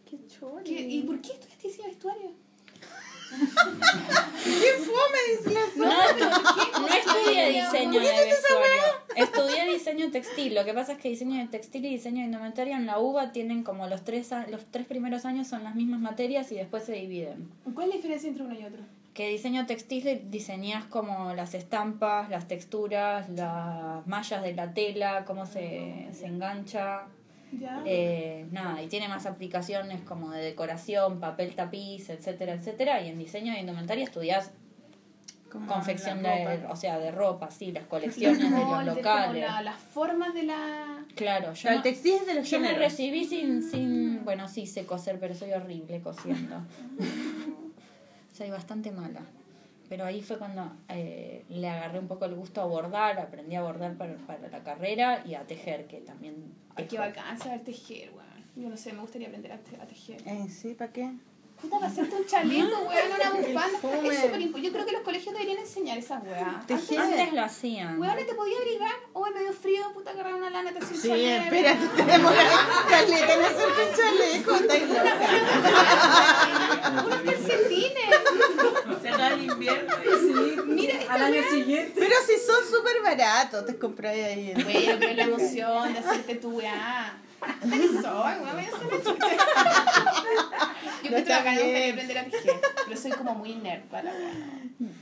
[0.09, 0.63] Qué choro.
[0.63, 2.31] ¿Qué- ¿Y por qué estudiaste diseño de vestuario?
[4.43, 5.19] ¿Qué fome?
[5.37, 8.81] Dice la No, estu- no estudié diseño ¿Por qué de vestuario.
[9.15, 10.55] Estudié diseño textil.
[10.55, 13.31] Lo que pasa es que diseño de textil y diseño de indumentaria en la UBA
[13.31, 16.93] tienen como los tres, los tres primeros años son las mismas materias y después se
[16.93, 17.49] dividen.
[17.73, 18.81] ¿Cuál es la diferencia entre uno y otro?
[19.19, 25.45] Que diseño textil diseñas como las estampas, las texturas, las mallas de la tela, cómo
[25.45, 27.01] se, se engancha.
[27.51, 27.83] Ya.
[27.85, 33.01] Eh, nada, y tiene más aplicaciones como de decoración, papel tapiz, etcétera, etcétera.
[33.01, 34.51] Y en diseño de indumentaria estudias
[35.51, 36.71] Como confección de, ropa.
[36.71, 39.43] o sea, de ropa, sí, las colecciones de los locales.
[39.45, 41.03] Como la- las formas de la...
[41.15, 44.85] Claro, yo, el textil es de los yo me recibí sin, sin, bueno, sí sé
[44.85, 46.61] coser, pero soy horrible cosiendo.
[48.39, 49.21] soy bastante mala.
[49.89, 53.61] Pero ahí fue cuando eh, le agarré un poco el gusto a bordar, aprendí a
[53.61, 56.35] bordar para, para la carrera y a tejer, que también...
[56.75, 57.03] Ay, qué tejo.
[57.03, 58.29] bacán saber tejer, weón.
[58.55, 60.21] Yo no sé, me gustaría aprender a, te- a tejer.
[60.25, 61.11] Eh, sí, ¿para qué?
[61.61, 63.79] Puta, para hacerte un chaleco, weón, una bufanda.
[64.11, 66.65] Es súper impo- Yo creo que los colegios deberían enseñar esas weas.
[66.67, 66.99] Tejer.
[66.99, 67.99] Antes lo hacían.
[67.99, 68.91] Weón, te podía abrigar.
[69.13, 71.43] Hoy me dio frío, puta, agarrar una lana, te hacía un Sí, chaleco.
[71.43, 72.33] espérate, tenemos
[72.89, 74.51] caleta en hacerte un chaleco.
[77.05, 78.09] Unos calcetines.
[79.33, 79.93] El invierno.
[80.67, 81.93] Mira, Al año siguiente.
[81.97, 84.51] Pero si son súper baratos, te compráis ahí.
[84.51, 87.17] en- Bueno, pero la emoción de hacerte tu weá.
[87.61, 88.03] ¿Qué soy.
[91.03, 91.93] Yo No que gustaría bien.
[91.93, 92.53] aprender a tejer.
[92.85, 94.31] Pero soy como muy nerd para la weá.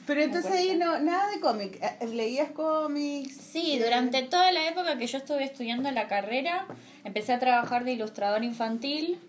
[0.05, 1.79] Pero entonces ahí no, nada de cómic.
[1.81, 3.35] Eh, ¿Leías cómics?
[3.51, 6.67] Sí, durante toda la época que yo estuve estudiando la carrera,
[7.03, 9.19] empecé a trabajar de ilustrador infantil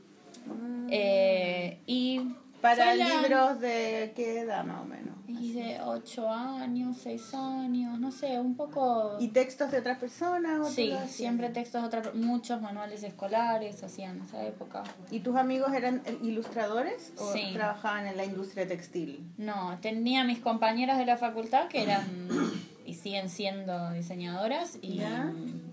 [0.91, 2.21] eh, y...
[2.61, 5.15] Para libros de qué edad más o menos.
[5.29, 9.17] Y de 8 años, 6 años, no sé, un poco...
[9.21, 10.59] ¿Y textos de otras personas?
[10.61, 14.83] o Sí, siempre textos de otra, muchos manuales escolares hacían en esa época.
[15.11, 17.51] ¿Y tus amigos eran eh, ilustradores o Sí.
[17.53, 19.21] trabajaban en la industria textil?
[19.37, 22.05] No, tenía mis compañeras de la facultad que eran
[22.87, 25.31] y siguen siendo diseñadoras y Ya.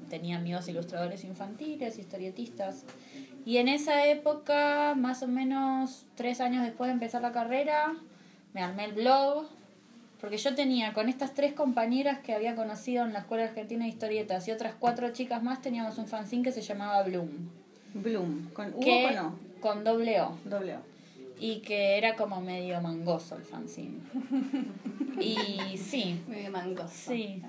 [0.10, 2.84] tenía amigos ilustradores infantiles, historietistas
[3.46, 7.94] Y en esa época, más o menos tres años después de empezar la carrera,
[8.54, 9.46] me armé el blog.
[10.20, 13.90] Porque yo tenía con estas tres compañeras que había conocido en la Escuela Argentina de
[13.90, 17.30] Historietas y otras cuatro chicas más, teníamos un fanzine que se llamaba Bloom.
[17.94, 18.50] Bloom.
[18.54, 19.36] ¿Con U que, o con O?
[19.60, 20.38] con doble O.
[20.46, 20.80] Doble O.
[21.40, 24.00] Y que era como medio mangoso el fanzine.
[25.20, 26.90] Y sí, Medio mangoso.
[26.94, 27.42] sí.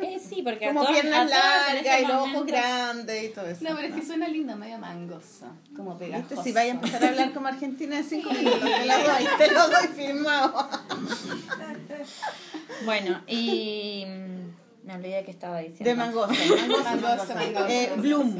[0.00, 3.46] Eh, sí, porque Como a piernas en ese largas y los ojos grandes y todo
[3.46, 3.64] eso.
[3.64, 5.46] No, pero es que suena lindo, medio mangoso.
[5.76, 6.34] Como pegajoso.
[6.34, 6.42] ¿Viste?
[6.42, 9.52] Si vaya a empezar a hablar como argentina en cinco minutos, te lo doy, te
[9.52, 10.68] lo doy firmado.
[12.84, 14.04] Bueno, y
[14.84, 15.84] me olvidé que estaba diciendo.
[15.90, 16.32] De mangosa.
[16.32, 17.72] Mangosa, Mangosa, mangosa.
[17.72, 18.36] Eh, Bloom.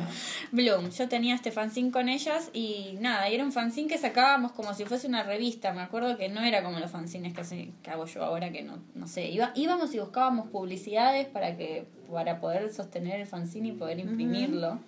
[0.53, 4.53] Bloom, yo tenía este fanzine con ellas y nada, y era un fanzine que sacábamos
[4.53, 5.73] como si fuese una revista.
[5.73, 8.63] Me acuerdo que no era como los fanzines que, hace- que hago yo ahora, que
[8.63, 9.27] no, no sé.
[9.29, 14.79] Iba, íbamos y buscábamos publicidades para que para poder sostener el fanzine y poder imprimirlo.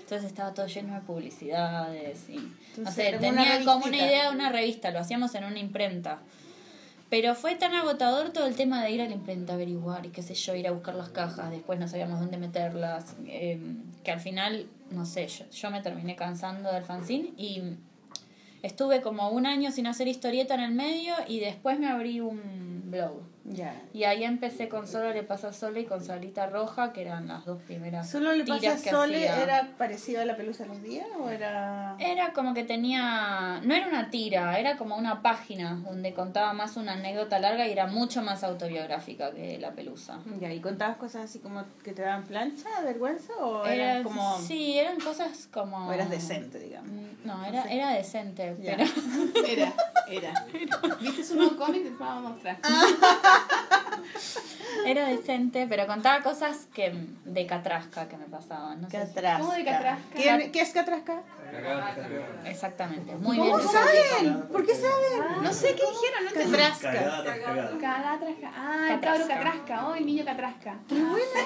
[0.00, 2.42] Entonces estaba todo lleno de publicidades y no
[2.76, 5.58] Entonces sé, como una tenía como una idea de una revista, lo hacíamos en una
[5.58, 6.20] imprenta.
[7.08, 10.22] Pero fue tan agotador todo el tema de ir a la imprenta averiguar y qué
[10.22, 13.60] sé yo, ir a buscar las cajas, después no sabíamos dónde meterlas, eh,
[14.02, 17.62] que al final, no sé, yo, yo me terminé cansando del fanzine y
[18.62, 22.82] estuve como un año sin hacer historieta en el medio y después me abrí un
[22.90, 23.35] blog.
[23.48, 23.80] Ya.
[23.92, 27.28] Y ahí empecé con Solo le pasa a Sole y con Salita Roja, que eran
[27.28, 29.28] las dos primeras ¿Solo le pasa a tiras que Sole?
[29.28, 29.42] hacía.
[29.44, 31.94] ¿Era parecido a la pelusa de los días o era.?
[32.00, 36.76] Era como que tenía, no era una tira, era como una página donde contaba más
[36.76, 40.18] una anécdota larga y era mucho más autobiográfica que la pelusa.
[40.40, 43.32] Ya, ¿y contabas cosas así como que te daban plancha, vergüenza?
[43.38, 44.38] ¿O Era, eras como.?
[44.40, 45.86] Sí, eran cosas como...
[45.88, 46.90] O eras decente, digamos.
[46.90, 48.84] Mm, No, era, era decente, pero...
[49.46, 49.72] Era,
[50.10, 50.44] era.
[51.00, 51.84] ¿Viste su nuevo cómic?
[51.84, 52.56] Te vamos a mostrar.
[54.86, 56.92] Era decente, pero contaba cosas que
[57.24, 58.80] de catrasca que me pasaban.
[58.82, 59.40] No sé si- Catrasca.
[59.40, 60.02] ¿Cómo de catrasca?
[60.14, 61.22] ¿Quién- ¿Qué es catrasca?
[62.44, 63.68] Exactamente, muy ¿Cómo bien.
[63.68, 64.42] saben?
[64.42, 65.42] ¿Por qué saben?
[65.42, 66.52] No sé qué dijeron, no entendí.
[66.52, 66.92] Catrasca.
[67.80, 68.52] Catrasca.
[68.54, 69.00] Ah, el Catrasca.
[69.00, 69.86] cabro catrasca.
[69.88, 70.78] Oh, el niño catrasca.
[70.88, 71.40] Qué buena.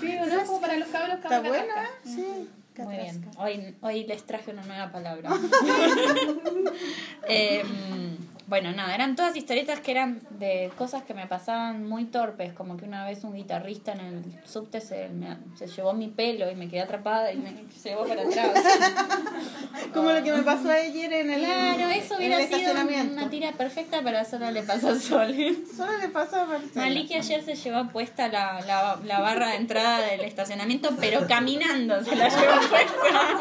[0.00, 0.44] Sí, ¿o ¿no?
[0.46, 1.98] Como para los cabros Está cabros buena, catrasca.
[2.04, 2.48] sí.
[2.78, 3.20] Muy bien.
[3.20, 3.42] Catrasca.
[3.42, 5.28] Hoy, hoy les traje una nueva palabra.
[7.28, 12.52] Em, bueno, nada, eran todas historietas que eran de cosas que me pasaban muy torpes,
[12.52, 16.50] como que una vez un guitarrista en el subte se, me- se llevó mi pelo
[16.50, 17.52] y me quedé atrapada y me
[17.84, 18.50] llevó para atrás.
[19.94, 22.72] Como lo que me pasó ayer en el, Claro, eso el hubiera sido
[23.12, 25.34] una tira perfecta, pero eso no le pasó a Sol.
[25.76, 26.70] Solo le pasó a Marcela.
[26.86, 32.02] Maliki ayer se llevó puesta la, la, la barra de entrada del estacionamiento, pero caminando
[32.04, 33.38] se la llevó puesta.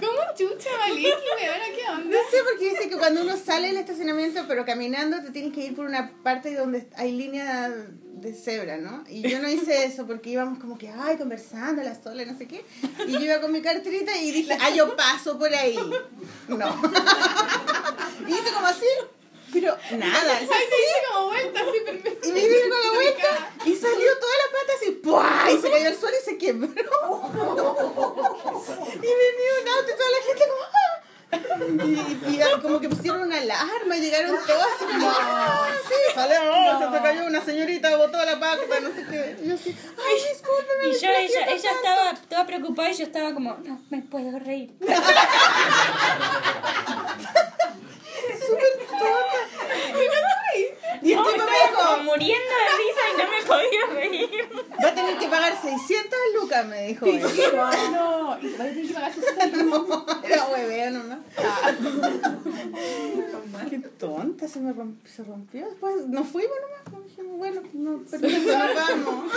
[0.00, 1.10] ¿Cómo chucha, Maliki?
[1.76, 2.04] ¿Qué onda?
[2.04, 5.64] No sé, porque dice que cuando uno sale del estacionamiento, pero caminando, te tienes que
[5.64, 9.04] ir por una parte donde hay línea de cebra, ¿no?
[9.08, 12.46] Y yo no hice eso porque íbamos como que, ay, conversando, la sola, no sé
[12.46, 12.64] qué.
[13.06, 15.78] Y yo iba con mi carterita y dije, ah, yo paso por ahí.
[16.48, 16.82] No.
[18.28, 18.86] Y hice como así,
[19.52, 20.38] pero nada.
[20.38, 22.28] Ay, te hice como vuelta, así, perfecto.
[22.28, 25.50] Y me con la vuelta y salió toda la pata así, ¡pua!
[25.50, 26.70] Y se cayó al suelo y se quebró.
[28.94, 30.81] Y venía un auto y toda la gente como, ¡ah!
[31.32, 35.66] Y, y como que pusieron una alarma y llegaron todos así como, ¡ah!
[35.88, 39.36] Sí, sale, oh, se cayó una señorita, botó la pata, no sé qué.
[39.42, 40.84] Y yo así, ¡ay, discúlpeme!
[40.84, 41.76] Y me yo, ella, ella tanto".
[41.76, 44.74] estaba toda preocupada y yo estaba como, no me puedo reír.
[48.38, 49.38] súper tonta.
[51.02, 54.48] Y No, tipo me estaba dijo, muriendo de risa y no me podía reír.
[54.84, 57.06] va a tener que pagar 600 lucas, me dijo.
[57.06, 57.20] él.
[57.92, 59.58] No, y vas a tener que pagar 60
[60.24, 61.18] Era hueveo nomás.
[63.68, 65.66] Qué tonta, se me rompió, se rompió.
[65.66, 67.04] Después nos fuimos nomás.
[67.06, 69.32] dijimos, Bueno, no, permiso, nos vamos.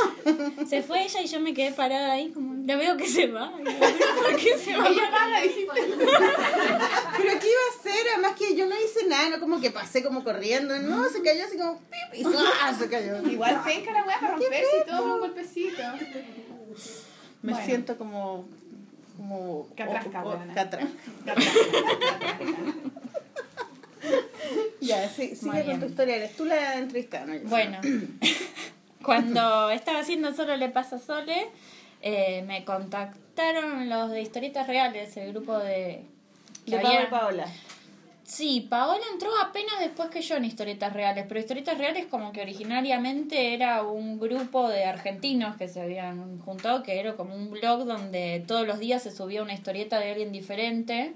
[0.69, 3.51] Se fue ella y yo me quedé parada ahí como, la veo que se va.
[3.51, 4.87] ¿Por qué se va?
[4.87, 5.71] Ella paga, dijiste.
[7.17, 8.05] Pero ¿qué iba a hacer?
[8.13, 10.77] Además que yo no hice nada, no como que pasé como corriendo.
[10.79, 12.23] No, se cayó así como pip y
[12.61, 12.73] ¡ah!
[12.77, 13.21] se cayó.
[13.27, 15.81] Igual penca la weá para romperse y todo un golpecito.
[17.41, 17.65] Me Bueno.
[17.65, 18.45] siento como.
[19.17, 19.67] como.
[19.75, 20.53] Catrasca, huevona.
[20.53, 20.89] catrasca.
[24.81, 25.79] Ya, sí, sigue Muy con bien.
[25.79, 26.15] tu historia.
[26.17, 27.39] Eres tú la entrevistada, ¿no?
[27.49, 27.79] Bueno,
[29.03, 31.49] cuando estaba haciendo Solo le pasa a Sole,
[32.01, 36.05] eh, me contactaron los de Historietas Reales, el grupo de...
[36.67, 37.47] De Paola.
[38.25, 42.41] Sí, Paola entró apenas después que yo en Historietas Reales, pero Historietas Reales como que
[42.41, 47.85] originariamente era un grupo de argentinos que se habían juntado, que era como un blog
[47.85, 51.13] donde todos los días se subía una historieta de alguien diferente.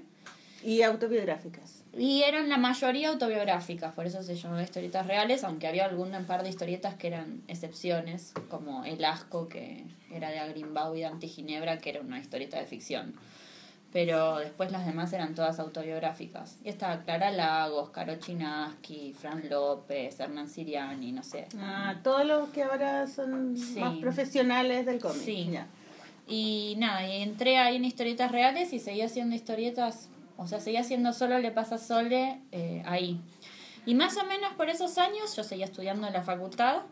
[0.62, 1.82] Y autobiográficas.
[1.98, 6.44] Y eran la mayoría autobiográficas, por eso se llamaba historietas reales, aunque había algún par
[6.44, 11.78] de historietas que eran excepciones, como El Asco, que era de Agrimbau y Dante Ginebra,
[11.78, 13.14] que era una historieta de ficción.
[13.92, 16.58] Pero después las demás eran todas autobiográficas.
[16.64, 21.46] Y estaba Clara Lagos, Caro Chinaski, Fran López, Hernán Siriani, no sé.
[21.58, 23.80] Ah, todos los que ahora son Sí.
[23.80, 25.22] más profesionales del cómic.
[25.22, 25.48] Sí.
[25.50, 25.66] Ya.
[26.28, 30.80] Y nada, y entré ahí en historietas reales y seguía haciendo historietas, o sea, seguía
[30.80, 33.20] haciendo solo Le pasa a Sole eh, ahí.
[33.86, 36.82] Y más o menos por esos años, yo seguía estudiando en la facultad,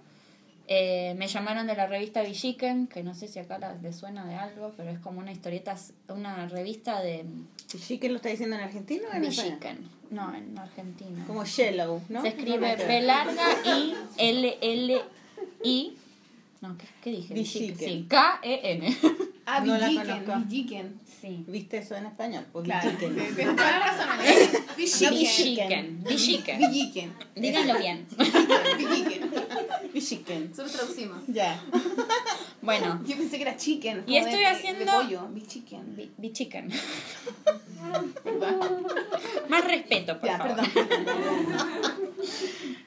[0.69, 4.25] eh, me llamaron de la revista Villiquen, que no sé si acá la- les suena
[4.27, 5.77] de algo, pero es como una historieta,
[6.09, 7.25] una revista de
[7.67, 9.59] ¿Sí que lo está diciendo en argentino o en español?
[9.61, 11.25] Villiquen, no, en Argentina.
[11.27, 12.23] Como Shellow, ¿no?
[12.23, 15.03] Se escribe B larga I L L
[15.65, 15.93] I.
[16.61, 17.35] No, ¿qué, qué dije?
[17.35, 17.79] Villiquen.
[17.79, 18.97] Sí, K E N.
[19.47, 20.49] Ah, No Villiquen.
[20.49, 21.01] Villiquen.
[21.21, 21.45] Sí.
[21.47, 22.45] ¿Viste eso en español?
[22.53, 22.91] Pues Claro.
[22.91, 23.17] Villiquen.
[24.77, 26.05] Villiquen.
[26.05, 26.05] Villiquen.
[26.05, 26.59] Villiquen.
[26.59, 27.13] Villiquen.
[27.37, 28.07] Díganlo bien.
[28.79, 29.31] Villiquen.
[29.93, 30.51] Villiquen.
[30.51, 31.23] Nosotros traducimos.
[31.27, 31.61] Ya.
[32.61, 34.03] Bueno, Yo pensé que era chicken.
[34.07, 35.95] Y estoy de- haciendo- De pollo, Villiquen.
[35.97, 36.69] vi- Villiquen.
[39.49, 40.57] Más respeto, por Ya, favor.
[40.57, 40.89] perdón.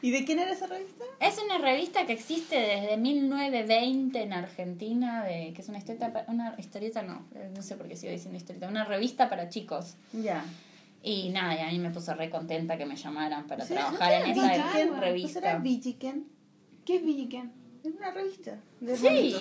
[0.02, 1.06] ¿Y de quién era esa revista?
[1.20, 6.56] Es una revista que existe desde 1920 en Argentina, de, que es una historieta, una
[6.58, 9.96] historieta no, no sé por qué sigo diciendo historieta, una revista para chicos.
[10.12, 10.44] Ya.
[11.04, 14.20] Y nada, y a mí me puso re contenta que me llamaran para Sí, trabajar
[14.20, 14.62] ¿no en esa Villiquen?
[14.64, 15.58] ¿No será revista.
[15.60, 16.28] Villiquen?
[16.91, 17.54] ¿Qué es Villiquen?
[17.86, 18.60] Es una revista.
[18.82, 19.34] De Sí.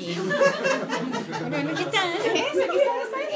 [1.48, 2.12] Bueno, ¿qué tal?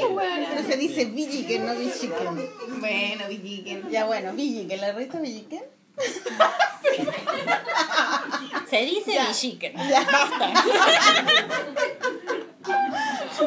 [0.07, 2.49] Pero se dice Villiquen, no Villiquen.
[2.79, 3.89] Bueno, Villiquen.
[3.89, 5.63] Ya bueno, Villiquen, la revista Villiquen.
[8.69, 9.19] Se dice.
[9.19, 9.73] Villiquen.
[9.75, 10.07] Ya.
[10.09, 10.53] Basta.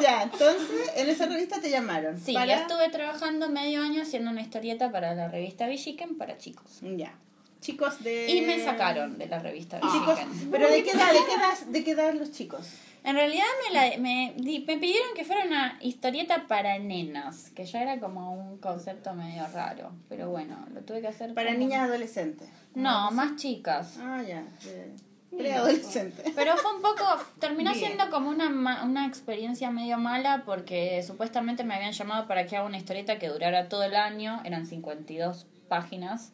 [0.03, 2.21] Ya, entonces en esa revista te llamaron.
[2.21, 2.47] Sí, para...
[2.47, 6.81] yo estuve trabajando medio año haciendo una historieta para la revista Villiquen para chicos.
[6.83, 7.15] Ya.
[7.61, 8.29] Chicos de.
[8.31, 10.51] Y me sacaron de la revista Chicos, Villiquen.
[10.51, 11.13] pero ¿de qué edad?
[11.13, 12.69] ¿De qué edad, de qué edad los chicos?
[13.05, 17.81] En realidad me, la, me, me pidieron que fuera una historieta para nenas, que ya
[17.83, 19.93] era como un concepto medio raro.
[20.09, 22.49] Pero bueno, lo tuve que hacer Para como- niñas adolescentes.
[22.75, 23.97] No, más chicas.
[24.01, 24.43] Ah, ya.
[24.65, 24.93] de
[25.37, 26.33] Preadolescentes.
[26.35, 27.05] Pero fue un poco,
[27.39, 27.87] terminó Bien.
[27.87, 28.49] siendo como una,
[28.85, 33.29] una experiencia medio mala porque supuestamente me habían llamado para que haga una historieta que
[33.29, 36.33] durara todo el año, eran 52 páginas,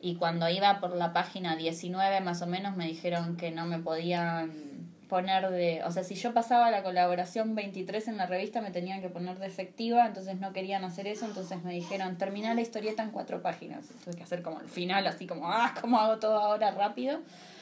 [0.00, 3.78] y cuando iba por la página 19 más o menos me dijeron que no me
[3.78, 4.70] podían
[5.08, 9.02] poner de, o sea, si yo pasaba la colaboración 23 en la revista me tenían
[9.02, 13.02] que poner de efectiva, entonces no querían hacer eso, entonces me dijeron, termina la historieta
[13.02, 16.38] en cuatro páginas, tuve que hacer como el final, así como, ah, ¿cómo hago todo
[16.38, 17.20] ahora rápido?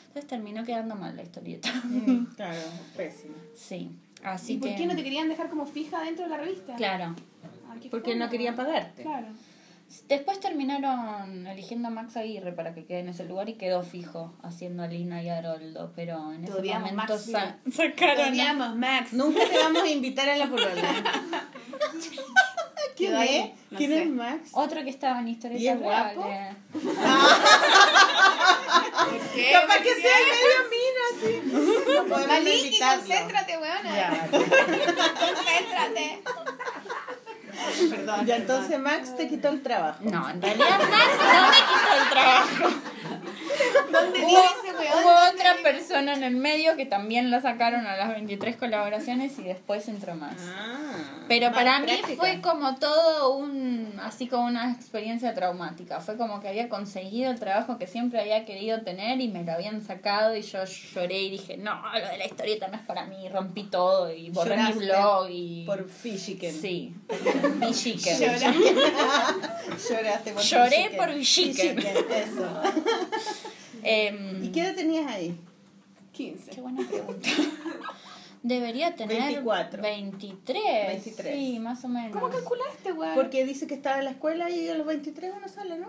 [0.09, 1.71] Entonces terminó quedando mal la historieta.
[1.85, 2.61] Mm, claro,
[2.95, 3.35] pésimo.
[3.55, 4.77] Sí, así ¿Y por que...
[4.77, 6.77] qué no te querían dejar como fija dentro de la revista?
[6.77, 7.15] Claro.
[7.81, 9.03] Qué Porque no querían pagarte.
[9.03, 9.29] Claro.
[10.07, 14.35] Después terminaron eligiendo a Max Aguirre para que quede en ese lugar y quedó fijo
[14.43, 18.77] haciendo a Lina y a Haroldo, pero en ese momento Max, sa- sacaron a- odiamos,
[18.77, 19.13] Max.
[19.15, 20.83] Nunca te vamos a invitar a la polola.
[22.97, 23.51] ¿Quién es?
[23.71, 24.03] no ¿Quién sé.
[24.03, 24.51] es Max?
[24.53, 26.25] Otro que estaba en ¿Y historietas es guapo?
[26.25, 26.57] reales.
[26.73, 26.81] ¿Por
[29.35, 29.51] qué?
[29.53, 30.03] Capaz ¿Por que qué?
[30.03, 31.33] sea medio mino así.
[31.95, 33.03] No podemos Maliki, invitarlo.
[33.07, 33.97] concéntrate, weona.
[33.97, 36.23] Ya, Concéntrate.
[37.91, 38.27] Perdón.
[38.27, 39.99] ya entonces Max te quitó el trabajo.
[40.03, 42.81] No, en realidad Max no me quitó el trabajo.
[43.93, 44.93] ¿Dónde vive Hubo, ese weón?
[45.05, 45.63] hubo ¿Dónde otra vive?
[45.73, 50.15] persona en el medio que también la sacaron a las 23 colaboraciones y después entró
[50.15, 50.35] más.
[50.41, 50.97] Ah,
[51.29, 56.01] Pero para mí fue como todo un, así como una experiencia traumática.
[56.01, 59.53] Fue como que había conseguido el trabajo que siempre había querido tener y me lo
[59.53, 63.05] habían sacado y yo lloré y dije, no, lo de la historieta no es para
[63.07, 65.65] mí, rompí todo y borré mi Lloraste blog y...
[65.67, 66.53] Por Fishiken.
[66.61, 66.95] Sí,
[67.57, 68.19] Villiquen.
[69.89, 70.97] Lloraste por Lloré Fishiken.
[70.97, 71.13] por.
[71.15, 72.63] Fishiken, Eso.
[73.83, 75.39] Em, ¿Y qué edad tenías ahí?
[76.13, 76.51] 15.
[76.51, 77.29] Qué buena pregunta.
[78.43, 79.83] Debería tener 24.
[79.83, 80.87] 23.
[80.89, 81.35] 23.
[81.35, 82.13] Sí, más o menos.
[82.13, 83.15] ¿Cómo calculaste, weón?
[83.15, 85.89] Porque dice que estaba en la escuela y a los 23 uno sale, ¿no?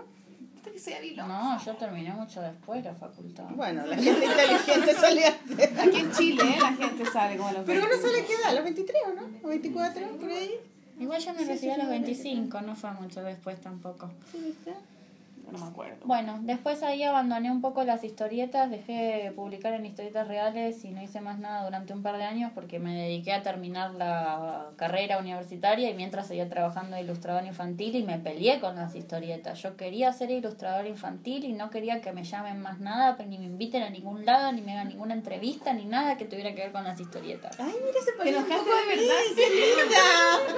[0.62, 1.16] Que.
[1.16, 3.44] No, yo terminé mucho después la facultad.
[3.50, 5.78] Bueno, la gente inteligente sale antes.
[5.78, 6.58] Aquí en Chile, ¿eh?
[6.60, 8.06] la gente sale como a los Pero uno 20.
[8.06, 9.22] sale a qué edad, a los 23 o no?
[9.42, 10.50] ¿O 24 por ahí?
[10.98, 14.10] Igual yo me Sí, recibí sí, a los sí, 25, no fue mucho después tampoco.
[14.30, 14.74] Sí, ¿viste?
[15.52, 15.96] No me acuerdo.
[16.04, 20.90] Bueno, después ahí abandoné un poco las historietas, dejé de publicar en historietas reales y
[20.90, 24.70] no hice más nada durante un par de años porque me dediqué a terminar la
[24.76, 29.60] carrera universitaria y mientras seguía trabajando de ilustrador infantil y me peleé con las historietas.
[29.62, 33.38] Yo quería ser ilustrador infantil y no quería que me llamen más nada, pero ni
[33.38, 36.62] me inviten a ningún lado, ni me hagan ninguna entrevista, ni nada que tuviera que
[36.62, 37.58] ver con las historietas.
[37.58, 40.00] Ay, mira, se parece un poco de verdad, qué linda.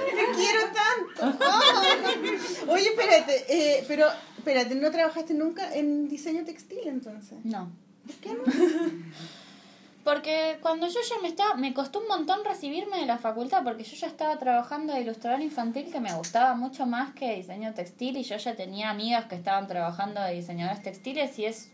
[0.09, 1.45] Te quiero tanto.
[1.45, 1.93] Ay.
[2.67, 7.43] Oye, espérate, eh, pero espérate, ¿no trabajaste nunca en diseño textil entonces?
[7.45, 7.71] No.
[8.05, 8.43] ¿Por qué no?
[10.03, 13.85] Porque cuando yo ya me estaba, me costó un montón recibirme de la facultad, porque
[13.85, 18.17] yo ya estaba trabajando de ilustrador infantil que me gustaba mucho más que diseño textil
[18.17, 21.71] y yo ya tenía amigas que estaban trabajando de diseñadores textiles y es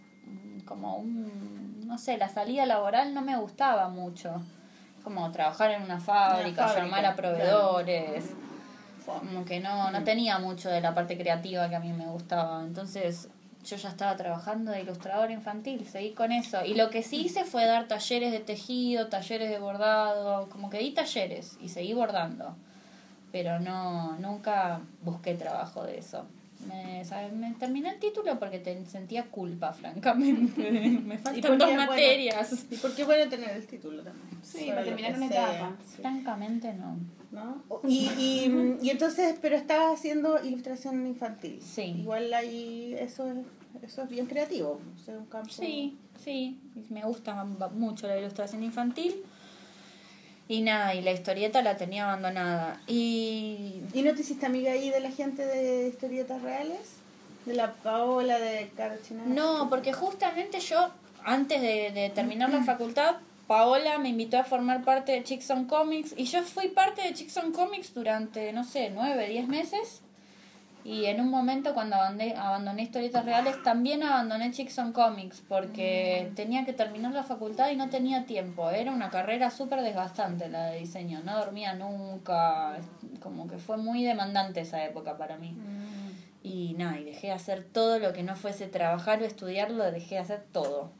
[0.65, 4.43] como un, no sé, la salida laboral no me gustaba mucho.
[5.04, 8.26] Como trabajar en una fábrica, fábrica, llamar a proveedores.
[9.19, 12.63] Como que no, no tenía mucho de la parte creativa que a mí me gustaba.
[12.63, 13.30] Entonces
[13.65, 16.63] yo ya estaba trabajando de ilustrador infantil, seguí con eso.
[16.65, 20.80] Y lo que sí hice fue dar talleres de tejido, talleres de bordado, como que
[20.80, 22.56] di talleres y seguí bordando.
[23.32, 26.26] Pero no, nunca busqué trabajo de eso.
[26.67, 27.32] Me, ¿sabes?
[27.32, 30.72] me terminé el título porque te sentía culpa, francamente.
[30.72, 31.91] me faltan dos es bueno.
[31.91, 32.65] materias.
[32.69, 34.28] Y porque es bueno tener el título también.
[34.41, 35.72] Sí, Para terminar una etapa.
[35.86, 36.02] sí.
[36.02, 36.98] Francamente no.
[37.32, 37.63] ¿No?
[37.88, 41.60] Y, y, y entonces, pero estabas haciendo ilustración infantil.
[41.62, 41.96] Sí.
[42.00, 43.38] Igual ahí eso es,
[43.84, 44.80] eso es bien creativo.
[44.96, 45.50] O sea, un campo.
[45.50, 49.15] Sí, sí, me gusta mucho la ilustración infantil.
[50.48, 52.82] Y nada, y la historieta la tenía abandonada.
[52.88, 56.94] Y ¿Y no te hiciste amiga ahí de la gente de historietas reales?
[57.46, 59.30] De la Paola, de Caro Chinara.
[59.30, 60.89] no, porque justamente yo,
[61.24, 63.18] antes de, de terminar la facultad,
[63.49, 67.15] Paola me invitó a formar parte de Chicks on Comics y yo fui parte de
[67.15, 70.03] Chicks on Comics durante, no sé, nueve, diez meses.
[70.83, 76.31] Y en un momento cuando abandoné, abandoné historietas reales, también abandoné Chicks on Comics porque
[76.35, 78.69] tenía que terminar la facultad y no tenía tiempo.
[78.69, 82.77] Era una carrera súper desgastante la de diseño, no dormía nunca,
[83.19, 85.55] como que fue muy demandante esa época para mí.
[86.43, 89.89] Y nada, y dejé de hacer todo lo que no fuese trabajar o estudiar, lo
[89.89, 90.98] dejé de hacer todo.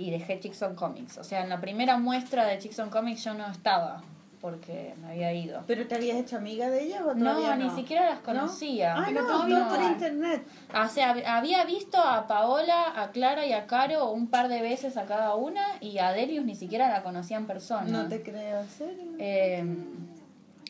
[0.00, 1.18] Y dejé Chicks on Comics.
[1.18, 4.02] O sea, en la primera muestra de Chicks on Comics yo no estaba
[4.40, 5.62] porque me había ido.
[5.66, 7.56] ¿Pero te habías hecho amiga de ellas o No, no?
[7.56, 8.94] ni siquiera las conocía.
[8.96, 10.42] Ah, Pero no, todo por internet.
[10.82, 14.62] O sea, hab- había visto a Paola, a Clara y a Caro un par de
[14.62, 17.82] veces a cada una y a Delius ni siquiera la conocía en persona.
[17.82, 19.04] No te creo, ¿en serio?
[19.18, 19.62] Eh,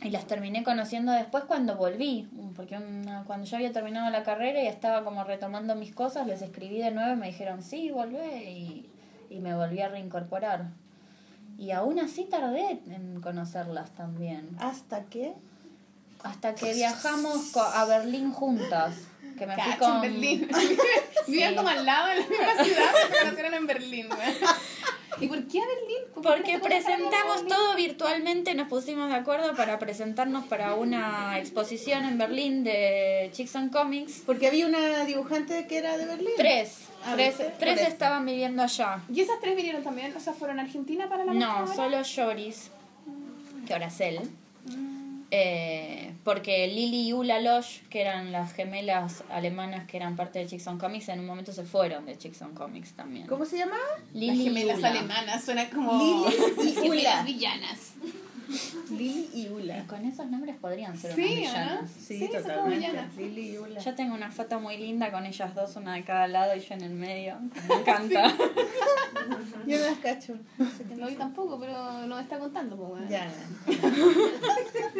[0.03, 4.61] y las terminé conociendo después cuando volví, porque una- cuando yo había terminado la carrera
[4.63, 8.51] y estaba como retomando mis cosas, les escribí de nuevo y me dijeron, sí, volvé,
[8.51, 8.90] y,
[9.31, 10.69] y me volví a reincorporar.
[11.57, 15.35] Y aún así tardé en conocerlas también, ¿Hasta qué?
[16.23, 18.95] hasta que viajamos a Berlín juntas,
[19.41, 19.95] que me fui Cacho, con...
[19.97, 20.49] en Berlín.
[21.27, 24.09] Vivían como al lado en la misma ciudad, pero se conocieron en Berlín.
[25.21, 25.99] ¿Y por qué a Berlín?
[26.15, 32.19] ¿Por Porque presentamos todo virtualmente, nos pusimos de acuerdo para presentarnos para una exposición en
[32.19, 34.23] Berlín de Chicks and Comics.
[34.25, 36.33] Porque había una dibujante que era de Berlín.
[36.37, 39.01] Tres, Ah, tres, tres estaban viviendo allá.
[39.13, 40.15] ¿Y esas tres vinieron también?
[40.15, 42.71] O sea, ¿fueron a Argentina para la No, solo Joris,
[43.67, 44.21] que ahora es él.
[45.33, 50.47] Eh, porque Lily y Ula Losh, que eran las gemelas alemanas que eran parte de
[50.47, 53.27] Chicks on Comics, en un momento se fueron de Chicks on Comics también.
[53.29, 53.79] ¿Cómo se llamaba?
[54.07, 54.89] Las Lily y gemelas Ula.
[54.91, 55.99] alemanas, suena como...
[55.99, 57.23] Lili y Ula.
[57.23, 57.93] villanas.
[58.91, 59.79] Lili y Ula.
[59.79, 61.65] Y con esos nombres podrían ser Sí, unas ¿o no?
[61.67, 61.91] villanas.
[61.91, 62.77] Sí, Sí, totalmente.
[62.77, 63.17] villanas.
[63.17, 63.81] Lili y Ula.
[63.81, 66.75] Yo tengo una foto muy linda con ellas dos, una de cada lado y yo
[66.75, 67.37] en el medio.
[67.69, 68.35] Me encanta.
[69.67, 70.35] Yo no las cacho.
[70.97, 73.09] No vi tampoco, pero nos está contando, pues, güey.
[73.09, 73.31] Ya.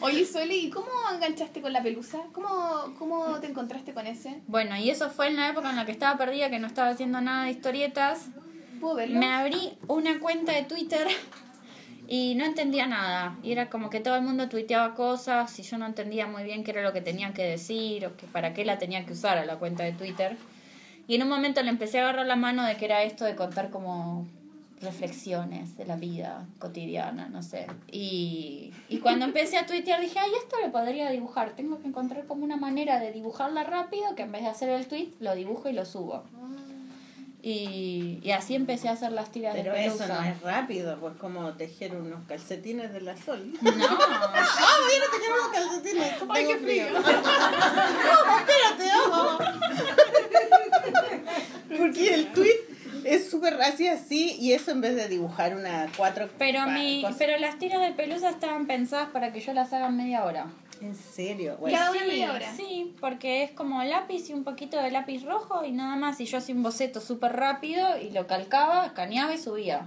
[0.00, 2.20] Oye, Soli, ¿y cómo enganchaste con la pelusa?
[2.32, 4.40] ¿Cómo, ¿Cómo te encontraste con ese?
[4.46, 6.88] Bueno, y eso fue en la época en la que estaba perdida, que no estaba
[6.88, 8.26] haciendo nada de historietas.
[8.80, 9.18] ¿Puedo verlo?
[9.20, 11.06] Me abrí una cuenta de Twitter
[12.12, 13.38] y no entendía nada.
[13.40, 16.64] Y era como que todo el mundo tuiteaba cosas y yo no entendía muy bien
[16.64, 19.38] qué era lo que tenía que decir o que para qué la tenía que usar
[19.38, 20.36] a la cuenta de Twitter.
[21.06, 23.36] Y en un momento le empecé a agarrar la mano de que era esto de
[23.36, 24.26] contar como
[24.80, 27.68] reflexiones de la vida cotidiana, no sé.
[27.92, 31.54] Y, y cuando empecé a tuitear dije, ay, esto lo podría dibujar.
[31.54, 34.88] Tengo que encontrar como una manera de dibujarla rápido que en vez de hacer el
[34.88, 36.24] tweet lo dibujo y lo subo.
[37.42, 40.20] Y, y así empecé a hacer las tiras Pero de eso pelusa.
[40.20, 43.52] no es rápido, pues como tejer unos calcetines de la sol.
[43.62, 46.12] No, ¡Ah, mira, tejer unos calcetines!
[46.28, 46.86] ¡Ay, qué frío!
[48.38, 49.38] Espérate, ojo.
[51.78, 52.60] Porque el tweet
[53.04, 57.16] es súper así, así, y eso en vez de dibujar una cuatro pero, mi, cosas-
[57.18, 60.46] pero las tiras de pelusa estaban pensadas para que yo las haga en media hora.
[60.80, 61.76] En serio, bueno.
[61.76, 62.54] Cada una Sí, media hora.
[62.56, 66.18] Sí, porque es como lápiz y un poquito de lápiz rojo y nada más.
[66.20, 69.82] Y yo hacía un boceto súper rápido y lo calcaba, escaneaba y subía.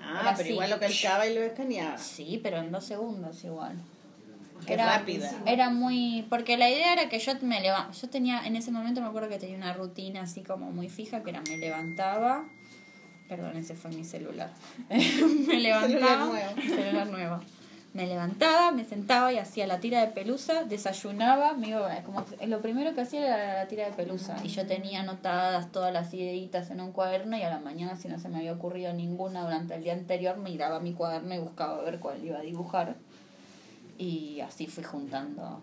[0.00, 0.52] Ah, Era pero así.
[0.52, 1.98] igual lo calcaba y lo escaneaba.
[1.98, 3.74] Sí, pero en dos segundos igual.
[4.66, 5.30] Qué rápida.
[5.46, 6.26] Era muy...
[6.30, 7.92] Porque la idea era que yo me levantaba...
[7.92, 8.46] Yo tenía...
[8.46, 11.42] En ese momento me acuerdo que tenía una rutina así como muy fija, que era
[11.48, 12.44] me levantaba...
[13.28, 14.50] Perdón, ese fue mi celular.
[14.88, 16.26] me levantaba...
[16.26, 16.62] nuevo.
[16.62, 17.40] Celular nuevo.
[17.96, 22.60] Me levantaba, me sentaba y hacía la tira de pelusa, desayunaba, me iba, como lo
[22.60, 24.36] primero que hacía era la tira de pelusa.
[24.44, 28.08] Y yo tenía anotadas todas las ideitas en un cuaderno y a la mañana, si
[28.08, 31.80] no se me había ocurrido ninguna durante el día anterior, miraba mi cuaderno y buscaba
[31.84, 32.96] ver cuál iba a dibujar.
[33.98, 35.62] Y así fui juntando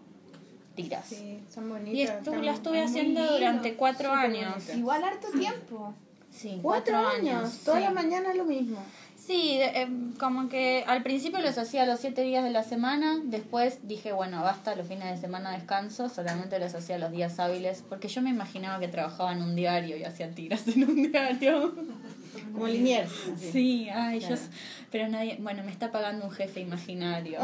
[0.76, 1.06] tiras.
[1.08, 1.94] Sí, son bonitas.
[1.96, 4.54] Y esto están- la estuve haciendo lindo, durante cuatro años.
[4.56, 4.74] bonita.
[4.76, 5.94] Igual harto tiempo.
[6.34, 7.84] Sí, Cuatro años, toda sí.
[7.84, 8.80] la mañana lo mismo.
[9.16, 13.20] Sí, de- em, como que al principio los hacía los siete días de la semana,
[13.24, 17.84] después dije, bueno, basta, los fines de semana descanso, solamente los hacía los días hábiles,
[17.88, 21.76] porque yo me imaginaba que trabajaba en un diario y hacía tiras en un diario.
[22.54, 23.12] Como Liniers.
[23.52, 24.42] Sí, ay, yo, Claro.
[24.42, 24.50] s-
[24.92, 27.40] pero nadie, bueno, me está pagando un jefe imaginario.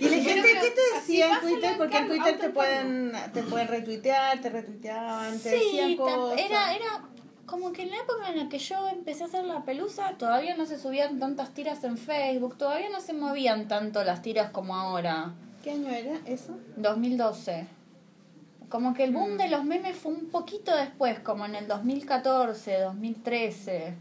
[0.00, 1.74] ¿Y la Yo gente qué te decía en Twitter?
[1.76, 6.40] Porque en Twitter te pueden, te pueden retuitear, te retuiteaban, te decían Sí, ta- cosas.
[6.40, 7.04] era, era
[7.46, 10.56] como que en la época en la que yo empecé a hacer la pelusa, todavía
[10.56, 14.74] no se subían tantas tiras en Facebook, todavía no se movían tanto las tiras como
[14.76, 15.32] ahora.
[15.64, 16.56] ¿Qué año era eso?
[16.76, 17.66] 2012.
[18.68, 22.80] Como que el boom de los memes fue un poquito después, como en el 2014,
[22.80, 23.94] 2013.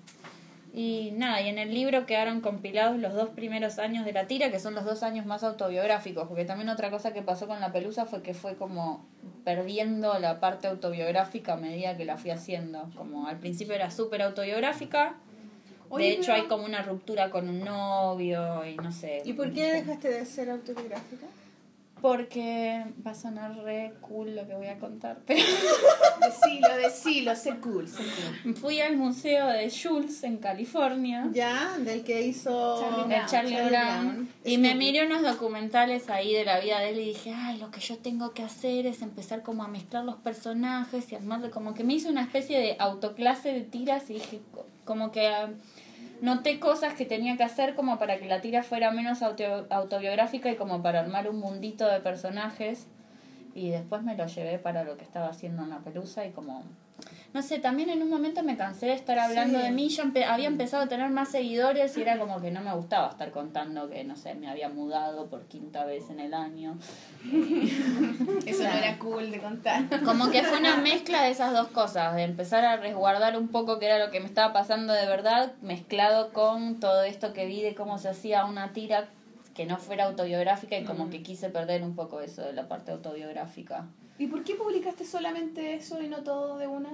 [0.74, 4.52] Y nada, y en el libro quedaron compilados los dos primeros años de la tira,
[4.52, 7.72] que son los dos años más autobiográficos, porque también otra cosa que pasó con la
[7.72, 9.06] pelusa fue que fue como
[9.46, 12.90] perdiendo la parte autobiográfica a medida que la fui haciendo.
[12.96, 15.16] Como al principio era súper autobiográfica,
[15.90, 19.22] Oye, de hecho pero- hay como una ruptura con un novio y no sé.
[19.24, 21.26] ¿Y por qué dejaste de ser autobiográfica?
[22.02, 25.42] Porque va a sonar re cool lo que voy a contar, pero
[26.22, 28.04] Decilo, decilo, sé cool, sé
[28.44, 28.56] cool.
[28.56, 33.26] fui al museo de Jules en California, Ya, del que hizo Charlie Brown.
[33.28, 34.30] Charlie Charlie Brown, Brown.
[34.44, 37.72] y me miré unos documentales ahí de la vida de él y dije, ay, lo
[37.72, 41.74] que yo tengo que hacer es empezar como a mezclar los personajes y armarle, como
[41.74, 45.32] que me hice una especie de autoclase de tiras y dije, co- como que...
[46.22, 50.50] Noté cosas que tenía que hacer como para que la tira fuera menos auto- autobiográfica
[50.52, 52.88] y como para armar un mundito de personajes.
[53.54, 56.64] Y después me lo llevé para lo que estaba haciendo en la pelusa y como...
[57.34, 59.66] No sé, también en un momento me cansé de estar hablando Sí.
[59.66, 59.90] de mí.
[59.90, 63.10] Yo empe- había empezado a tener más seguidores y era como que no me gustaba
[63.10, 66.78] estar contando que, no sé, me había mudado por quinta vez en el año.
[68.46, 69.84] Eso no era cool de contar.
[70.04, 73.78] Como que fue una mezcla de esas dos cosas, de empezar a resguardar un poco
[73.80, 77.62] que era lo que me estaba pasando de verdad, mezclado con todo esto que vi
[77.62, 79.10] de cómo se hacía una tira
[79.54, 82.92] que no fuera autobiográfica y como que quise perder un poco eso de la parte
[82.92, 83.88] autobiográfica.
[84.20, 86.90] ¿Y por qué publicaste solamente eso y no todo de una?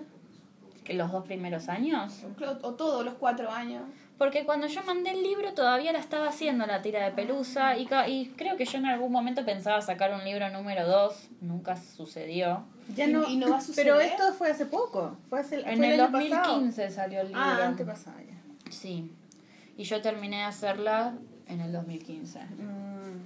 [0.84, 2.24] Que los dos primeros años.
[2.42, 3.84] O, o todo, los cuatro años.
[4.18, 7.86] Porque cuando yo mandé el libro todavía la estaba haciendo la tira de pelusa y,
[7.86, 11.76] ca- y creo que yo en algún momento pensaba sacar un libro número 2, nunca
[11.76, 12.64] sucedió.
[12.96, 14.02] Ya no, y no va a Pero suceder.
[14.12, 15.18] esto fue hace poco.
[15.30, 16.30] Fue, hace, En fue el año pasado.
[16.54, 17.42] 2015 salió el libro.
[17.42, 18.72] Ah, antes pasaba ya.
[18.72, 19.12] Sí.
[19.78, 21.14] Y yo terminé de hacerla
[21.48, 22.40] en el 2015.
[22.40, 23.24] Mm.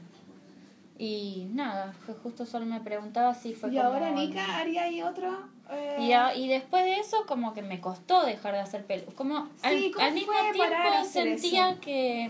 [1.00, 1.94] Y nada,
[2.24, 5.48] justo solo me preguntaba si fue y como- ahora, Nika, haría ahí otro.
[5.72, 9.04] Eh, Y, a- y después de eso como que me costó dejar de hacer pelo.
[9.16, 10.76] Como al, Sí, ¿cómo al mismo tiempo
[11.10, 11.80] sentía eso?
[11.82, 12.30] que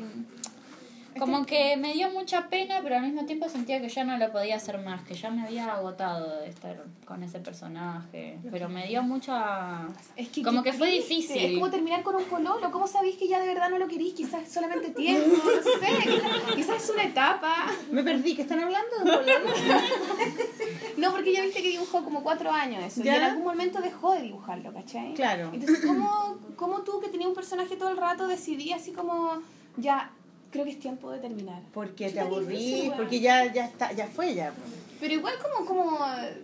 [1.18, 4.32] como que me dio mucha pena, pero al mismo tiempo sentía que ya no lo
[4.32, 8.40] podía hacer más, que ya me había agotado de estar con ese personaje.
[8.52, 9.88] Pero me dio mucha...
[10.16, 11.38] Es que, como que fue difícil.
[11.38, 12.72] Es como terminar con un pololo.
[12.72, 14.14] ¿Cómo sabéis que ya de verdad no lo querís?
[14.14, 16.10] Quizás solamente tiempo, no sé.
[16.10, 17.68] Quizás, quizás es una etapa.
[17.92, 18.78] Me perdí, ¿qué están hablando?
[19.04, 19.54] de un pololo?
[20.98, 23.04] No, porque ya viste que dibujó como cuatro años eso.
[23.04, 23.14] ¿Ya?
[23.14, 25.14] Y en algún momento dejó de dibujarlo, ¿cachai?
[25.14, 25.52] Claro.
[25.54, 29.42] Entonces, ¿cómo, ¿cómo tú que tenías un personaje todo el rato decidí así como,
[29.78, 30.12] ya,
[30.58, 31.62] creo que es tiempo de terminar?
[31.74, 34.52] Porque te qué aburrí, porque ya, ya está, ya fue ya.
[35.00, 35.64] Pero igual como...
[35.68, 36.00] como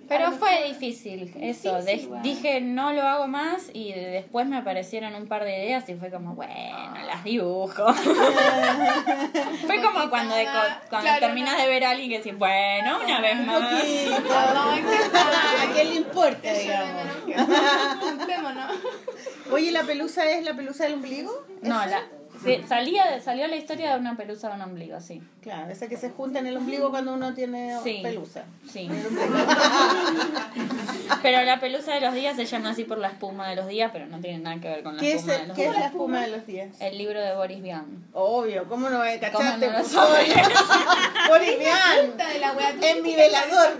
[0.08, 1.76] Pero fue mejor- difícil eso.
[1.82, 2.22] Difícil, de- weón.
[2.22, 6.12] dije no lo hago más y después me aparecieron un par de ideas y fue
[6.12, 6.54] como, bueno,
[7.08, 7.92] las dibujo.
[9.66, 10.44] fue como cuando, de
[10.88, 11.62] cuando Claro, terminas no.
[11.64, 13.62] de ver a alguien que dices, bueno, una vez más.
[13.64, 14.84] No, que
[15.18, 16.94] ¿A quién le importa, Eso digamos?
[19.52, 21.46] Oye, ¿la pelusa es la pelusa del ombligo?
[21.62, 22.04] No, la,
[22.44, 25.22] sí, salía, salió la historia de una pelusa de un ombligo, sí.
[25.42, 28.00] Claro, esa que se junta en el ombligo cuando uno tiene Sí.
[28.04, 28.44] pelusa.
[28.72, 28.90] Sí.
[28.90, 28.92] El.
[31.22, 33.92] Pero la pelusa de los días se llama así por la espuma de los días,
[33.94, 35.64] pero no tiene nada que ver con la ¿Qué es, espuma de el- los qué
[35.66, 35.80] es días.
[35.80, 36.82] la espuma de los días?
[36.82, 38.04] El libro de Boris Vian.
[38.14, 39.72] Obvio, ¿cómo no me ¿Cómo cachaste?
[39.72, 39.84] no
[42.34, 43.78] de wea, tú En mi velador.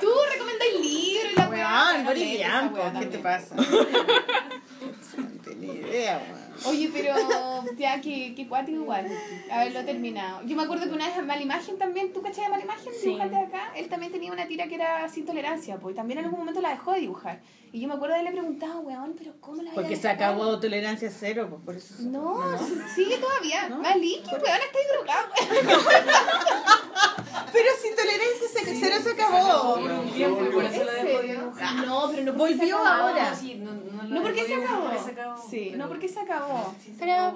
[0.00, 3.54] Tú recomendáis libros y la pero Boris Vian, ¿qué te pasa?
[5.92, 6.41] No tenía idea, weón.
[6.66, 7.14] Oye, pero
[7.76, 9.06] ya que, que cuático igual.
[9.50, 10.42] Haberlo terminado.
[10.44, 12.92] Yo me acuerdo que una vez Mala Imagen también, ¿tú cachai de Mala Imagen?
[12.92, 13.06] Sí.
[13.08, 13.72] Dibujante de acá.
[13.76, 15.94] Él también tenía una tira que era sin tolerancia, pues.
[15.94, 17.40] y También en algún momento la dejó de dibujar.
[17.72, 21.10] Y yo me acuerdo de haberle preguntado, weón, pero ¿cómo la Porque se acabó tolerancia
[21.10, 21.94] cero, pues por eso.
[21.94, 23.68] se- No, sí- sigue todavía.
[23.70, 23.78] ¿No?
[23.78, 25.28] Maliki, weón, estáis drogado.
[27.52, 29.74] Pero sin tolerancia se- cero se acabó.
[29.80, 31.40] Por un tiempo, y por eso la ¿En dejó serio?
[31.40, 31.74] dibujar.
[31.86, 33.08] No, pero no se Volvió acabó.
[33.08, 33.34] ahora.
[33.34, 34.88] Sí, no, no, No porque se acabó.
[34.88, 35.42] acabó.
[35.50, 36.51] Sí, pero- no porque se acabó.
[36.84, 37.32] Sí, Pero-.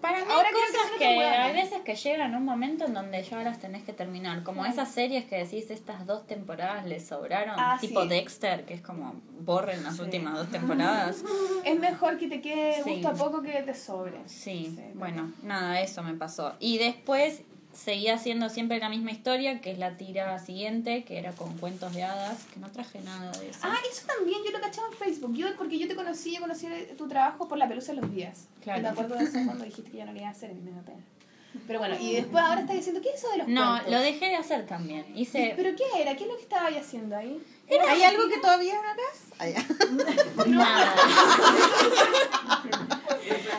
[0.00, 3.42] Para mí Ahora que cosas que hay veces que llegan un momento en donde ya
[3.42, 4.42] las tenés que terminar.
[4.42, 7.54] Como esas series que decís, estas dos temporadas les sobraron.
[7.58, 8.08] Ah, tipo sí.
[8.08, 11.22] Dexter, que es como borren las últimas dos temporadas.
[11.64, 12.90] Es mejor que te quede Sí.
[13.02, 14.16] gusto a poco que te sobre.
[14.26, 16.54] Sí, Sí, bueno, nada, eso me pasó.
[16.60, 17.42] Y después
[17.76, 21.94] seguía haciendo siempre la misma historia, que es la tira siguiente, que era con cuentos
[21.94, 23.60] de hadas, que no traje nada de eso.
[23.62, 25.34] Ah, eso también yo lo cachaba en Facebook.
[25.34, 26.66] Yo, porque yo te conocí, yo conocí
[26.96, 28.46] tu trabajo por la pelusa de los días.
[28.62, 28.82] Claro.
[28.82, 30.70] Me acuerdo de eso cuando dijiste que ya no lo ibas a hacer y me
[30.70, 31.02] da pena.
[31.66, 33.92] Pero bueno, y después ahora estás diciendo, ¿qué es eso de los no, cuentos?
[33.92, 35.04] lo dejé de hacer también.
[35.14, 35.54] Hice...
[35.56, 36.16] ¿Pero qué era?
[36.16, 37.40] ¿Qué es lo que estabas haciendo ahí?
[37.88, 39.24] ¿Hay algo que todavía hagas?
[39.38, 39.64] Allá.
[40.46, 40.94] Nada.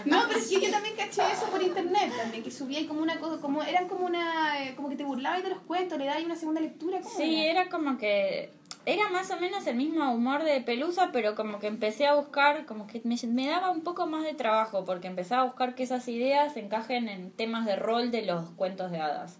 [0.05, 3.19] No, pero que yo también caché eso por internet también, que subía ahí como una
[3.19, 6.23] cosa, como, eran como una, eh, como que te burlabas de los cuentos, le dabas
[6.23, 7.61] una segunda lectura, ¿cómo Sí, era?
[7.63, 8.51] era como que
[8.85, 12.65] era más o menos el mismo humor de Pelusa, pero como que empecé a buscar,
[12.65, 15.83] como que me, me daba un poco más de trabajo, porque empezaba a buscar que
[15.83, 19.37] esas ideas encajen en temas de rol de los cuentos de hadas.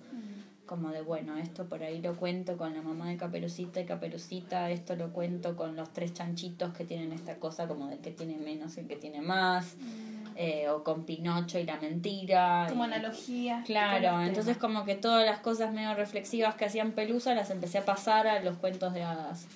[0.68, 4.70] Como de, bueno, esto por ahí lo cuento con la mamá de Caperucita y Caperucita,
[4.70, 8.38] esto lo cuento con los tres chanchitos que tienen esta cosa como del que tiene
[8.38, 9.76] menos y el que tiene más,
[10.36, 12.66] eh, o con Pinocho y la mentira.
[12.68, 13.64] Como y- analogía.
[13.66, 17.86] Claro, entonces como que todas las cosas medio reflexivas que hacían Pelusa las empecé a
[17.86, 19.48] pasar a los cuentos de hadas.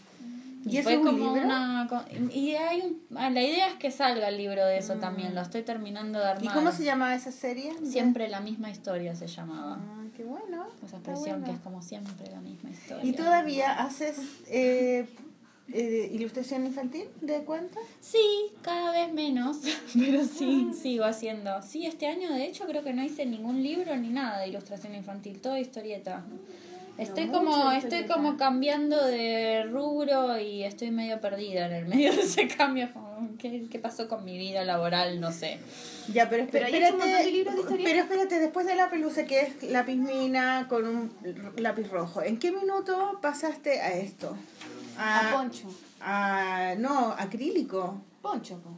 [0.65, 1.31] ¿Y eso es un libro?
[1.31, 1.87] una
[2.33, 5.41] y hay un, ah, la idea es que salga el libro de eso también, lo
[5.41, 6.45] estoy terminando de armar.
[6.45, 7.73] ¿Y cómo se llamaba esa serie?
[7.83, 9.79] Siempre la misma historia se llamaba.
[9.81, 10.67] Ah, bueno.
[10.85, 11.45] Esa bueno.
[11.45, 13.03] que es como siempre la misma historia.
[13.03, 14.17] ¿Y todavía haces
[14.47, 15.07] eh,
[15.73, 17.83] eh, ilustración infantil de cuentos?
[17.99, 19.57] Sí, cada vez menos,
[19.93, 21.61] pero sí, sigo haciendo.
[21.61, 24.95] Sí, este año de hecho creo que no hice ningún libro ni nada de ilustración
[24.95, 26.23] infantil, todo historieta.
[26.97, 32.21] Estoy como, estoy como cambiando de rubro y estoy medio perdida en el medio de
[32.21, 32.89] ese cambio.
[33.39, 35.19] ¿Qué, qué pasó con mi vida laboral?
[35.19, 35.59] No sé.
[36.13, 37.89] Ya, pero, Pero espérate, hay hecho un montón de libros de historieta.
[37.89, 41.13] pero espérate, después de la pelusa que es lápiz mina con un
[41.57, 44.35] lápiz rojo, ¿en qué minuto pasaste a esto?
[44.97, 45.67] A Poncho.
[46.01, 48.01] a- no, acrílico.
[48.21, 48.69] Poncho, po.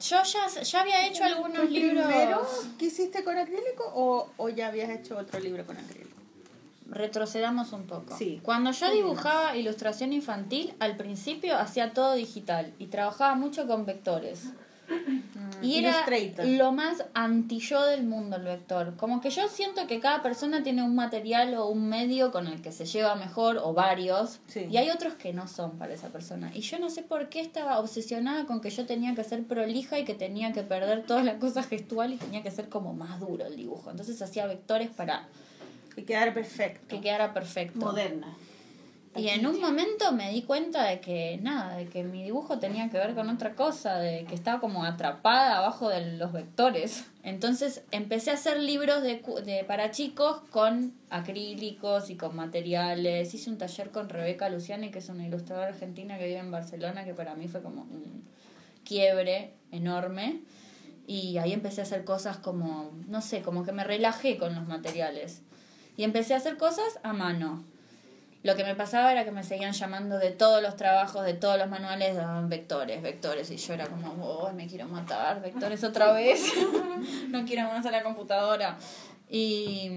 [0.00, 2.04] Yo ya, ya había hecho algunos ¿Fue libros.
[2.06, 2.46] primero
[2.78, 6.13] que hiciste con acrílico o, o ya habías hecho otro libro con acrílico?
[6.86, 8.16] Retrocedamos un poco.
[8.16, 8.40] Sí.
[8.42, 14.50] Cuando yo dibujaba ilustración infantil, al principio hacía todo digital y trabajaba mucho con vectores.
[15.62, 16.04] Y era
[16.44, 18.96] lo más anti yo del mundo el vector.
[18.96, 22.60] Como que yo siento que cada persona tiene un material o un medio con el
[22.60, 24.40] que se lleva mejor o varios.
[24.46, 24.66] Sí.
[24.70, 26.50] Y hay otros que no son para esa persona.
[26.54, 29.98] Y yo no sé por qué estaba obsesionada con que yo tenía que ser prolija
[29.98, 33.20] y que tenía que perder toda la cosa gestual y tenía que ser como más
[33.20, 33.90] duro el dibujo.
[33.90, 35.28] Entonces hacía vectores para
[35.96, 36.86] Y quedar perfecto.
[36.88, 37.78] que quedara perfecto.
[37.78, 38.36] Moderna.
[39.16, 42.90] Y en un momento me di cuenta de que nada, de que mi dibujo tenía
[42.90, 47.04] que ver con otra cosa, de que estaba como atrapada abajo de los vectores.
[47.22, 53.32] Entonces empecé a hacer libros de, cu- de para chicos con acrílicos y con materiales.
[53.32, 57.04] Hice un taller con Rebeca Luciani, que es una ilustradora argentina que vive en Barcelona,
[57.04, 58.24] que para mí fue como un
[58.84, 60.40] quiebre enorme.
[61.06, 64.66] Y ahí empecé a hacer cosas como, no sé, como que me relajé con los
[64.66, 65.42] materiales.
[65.96, 67.64] Y empecé a hacer cosas a mano.
[68.42, 71.58] Lo que me pasaba era que me seguían llamando de todos los trabajos, de todos
[71.58, 72.18] los manuales,
[72.48, 73.50] vectores, vectores.
[73.50, 76.52] Y yo era como, oh, me quiero matar, vectores otra vez.
[77.28, 78.76] no quiero más a la computadora.
[79.30, 79.90] Y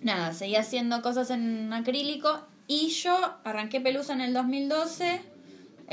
[0.00, 2.46] nada, seguí haciendo cosas en acrílico.
[2.68, 5.31] Y yo arranqué Pelusa en el 2012.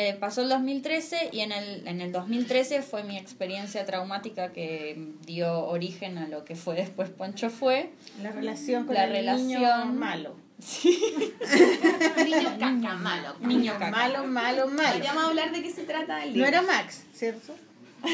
[0.02, 4.98] Eh, pasó el 2013 y en el, en el 2013 fue mi experiencia traumática que
[5.26, 7.92] dio origen a lo que fue después Poncho fue.
[8.24, 10.36] La relación con La el niño relación- malo.
[12.26, 13.36] Niño caca, malo.
[13.42, 13.92] Niño caca.
[13.92, 15.04] Malo, malo, malo.
[15.06, 17.54] Vamos a hablar de qué se trata el No era Max, ¿cierto?
[18.02, 18.08] no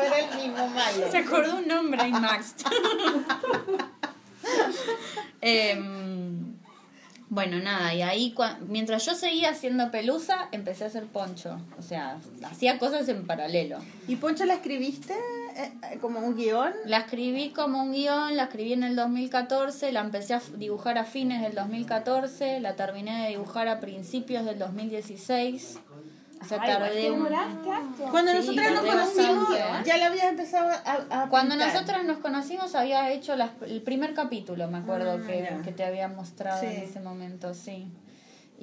[0.00, 1.10] era el mismo malo.
[1.10, 2.54] Se acordó un nombre y Max.
[5.40, 6.54] Em,
[7.32, 8.34] bueno, nada, y ahí
[8.68, 11.58] mientras yo seguía haciendo pelusa, empecé a hacer poncho.
[11.78, 13.78] O sea, hacía cosas en paralelo.
[14.06, 16.74] ¿Y Poncho la escribiste eh, eh, como un guion?
[16.84, 21.04] La escribí como un guion, la escribí en el 2014, la empecé a dibujar a
[21.04, 25.78] fines del 2014, la terminé de dibujar a principios del 2016.
[26.42, 27.16] O sea, Ay, igual tardé te un...
[27.24, 28.04] demoraste harto.
[28.10, 29.88] Cuando Sí, nosotras nos conocimos, bastante.
[29.88, 31.72] ya la habías empezado a, a Cuando pintar.
[31.72, 36.08] nosotras nos conocimos había hecho las- el primer capítulo, me acuerdo Ah, que, te había
[36.08, 36.66] mostrado Sí.
[36.66, 37.86] en ese momento, sí.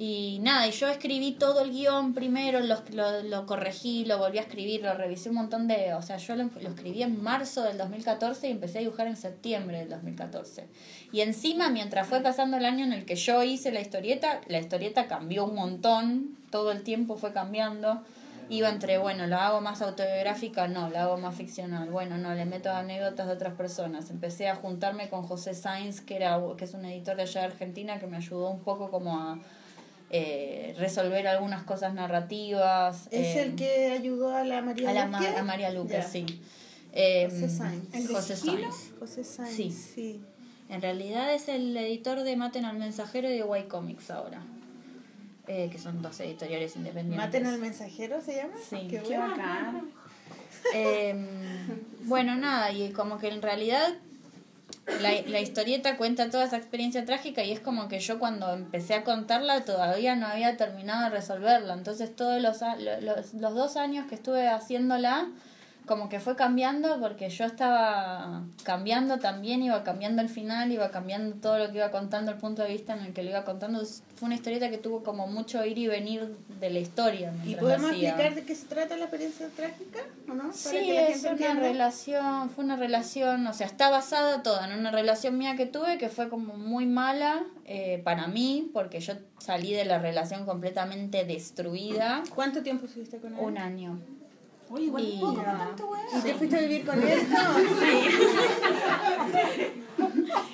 [0.02, 4.38] Y nada, y yo escribí todo el guion primero, lo, lo, lo corregí, lo volví
[4.38, 5.92] a escribir, lo revisé un montón de...
[5.92, 9.16] O sea, yo lo, lo escribí en marzo del 2014 y empecé a dibujar en
[9.18, 10.68] septiembre del 2014.
[11.12, 14.58] Y encima, mientras fue pasando el año en el que yo hice la historieta, la
[14.58, 18.02] historieta cambió un montón, todo el tiempo fue cambiando.
[18.48, 22.44] Iba entre, bueno, la hago más autobiográfica, no, la hago más ficcional, bueno, no, le
[22.46, 24.10] meto anécdotas de otras personas.
[24.10, 27.46] Empecé a juntarme con José Sainz, que, era, que es un editor de allá de
[27.46, 29.38] Argentina, que me ayudó un poco como a
[30.10, 33.06] eh, resolver algunas cosas narrativas.
[33.12, 35.36] Es eh, el que ayudó a la María a, la, Ma- Luque?
[35.36, 36.26] a María Luque, sí.
[36.92, 37.94] Eh, José Sainz.
[37.94, 38.36] ¿El de José?
[38.36, 38.92] Sainz.
[38.98, 39.54] José Sainz.
[39.54, 39.70] Sí.
[39.70, 40.20] sí.
[40.68, 44.42] En realidad es el editor de Maten al Mensajero y de White Comics ahora.
[45.52, 47.26] Eh, que son dos editoriales independientes.
[47.26, 48.54] ¿Maten al mensajero se llama?
[48.56, 48.86] Sí.
[48.88, 49.30] Qué Qué bueno.
[49.30, 49.90] bacán.
[50.74, 51.14] Eh,
[52.02, 53.94] bueno, nada, y como que en realidad
[55.00, 58.92] la, la historieta cuenta toda esa experiencia trágica y es como que yo cuando empecé
[58.92, 61.72] a contarla todavía no había terminado de resolverla.
[61.72, 62.58] Entonces todos los,
[63.00, 65.28] los, los dos años que estuve haciéndola,
[65.90, 71.34] como que fue cambiando porque yo estaba cambiando también, iba cambiando el final, iba cambiando
[71.34, 73.82] todo lo que iba contando, el punto de vista en el que lo iba contando.
[74.14, 77.32] Fue una historieta que tuvo como mucho ir y venir de la historia.
[77.44, 78.10] ¿Y podemos hacía.
[78.10, 79.98] explicar de qué se trata la experiencia trágica?
[80.28, 80.42] ¿O no?
[80.44, 81.60] Para Sí, que la es una entienda.
[81.60, 85.98] relación, fue una relación, o sea, está basada toda en una relación mía que tuve
[85.98, 91.24] que fue como muy mala eh, para mí, porque yo salí de la relación completamente
[91.24, 92.22] destruida.
[92.32, 93.40] ¿Cuánto tiempo estuviste con él?
[93.40, 93.98] Un año.
[94.70, 96.04] Oye, igual Y- poco, no tanto, weón.
[96.16, 97.20] ¿Y te fuiste a vivir con él?
[97.28, 97.40] No.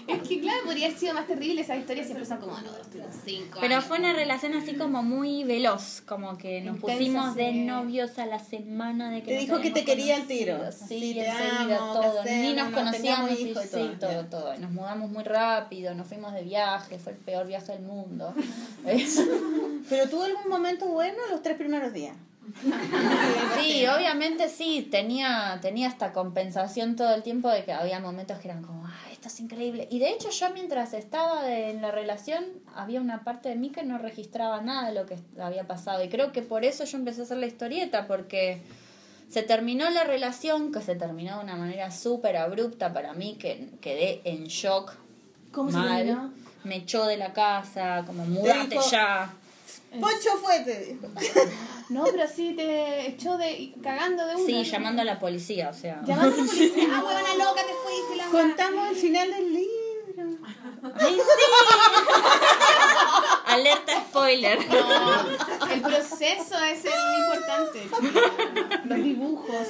[0.09, 1.61] Es que, claro, podría haber sido más terrible.
[1.61, 3.85] Esas historias siempre son como, no, estuvimos cinco Pero años.
[3.85, 7.59] fue una relación así como muy veloz, como que nos Intensa, pusimos de sí.
[7.65, 10.59] novios a la semana de que Te nos dijo que te quería al tiro.
[10.73, 12.25] Sí, Sí, te enseguida amo, todo.
[12.25, 16.33] Ni nos conocíamos, y- hijos y sí, todo, todo, Nos mudamos muy rápido, nos fuimos
[16.33, 18.35] de viaje, fue el peor viaje del mundo.
[19.89, 22.17] Pero tuvo algún momento bueno los tres primeros días.
[23.61, 28.49] Sí, obviamente sí, tenía, tenía esta compensación todo el tiempo de que había momentos que
[28.49, 29.89] eran como, ah, esto es increíble.
[29.91, 32.45] Y de hecho yo mientras estaba de- en la relación,
[32.75, 36.03] había una parte de mí que no registraba nada de lo que había pasado.
[36.05, 38.61] Y creo que por eso yo empecé a hacer la historieta, porque
[39.29, 43.71] se terminó la relación, que se terminó de una manera súper abrupta para mí, que
[43.81, 44.93] quedé en shock.
[45.53, 46.31] ¿Cómo se mal.
[46.65, 49.33] Me echó de la casa, como mudate ya.
[50.01, 51.09] Poncho fue, te dijo.
[51.89, 54.45] No, pero sí te echó de cagando de una.
[54.45, 56.03] Sí, llamando a la policía, o sea.
[56.05, 56.89] Llamando a la policía.
[56.93, 58.27] Ah, huevona loca, te fuiste, la.
[58.27, 60.39] Contamos el final del libro.
[60.99, 61.21] ¡Ay, sí!
[63.47, 64.59] Alerta spoiler.
[64.69, 67.89] No, el proceso es el importante.
[68.85, 69.69] Los dibujos.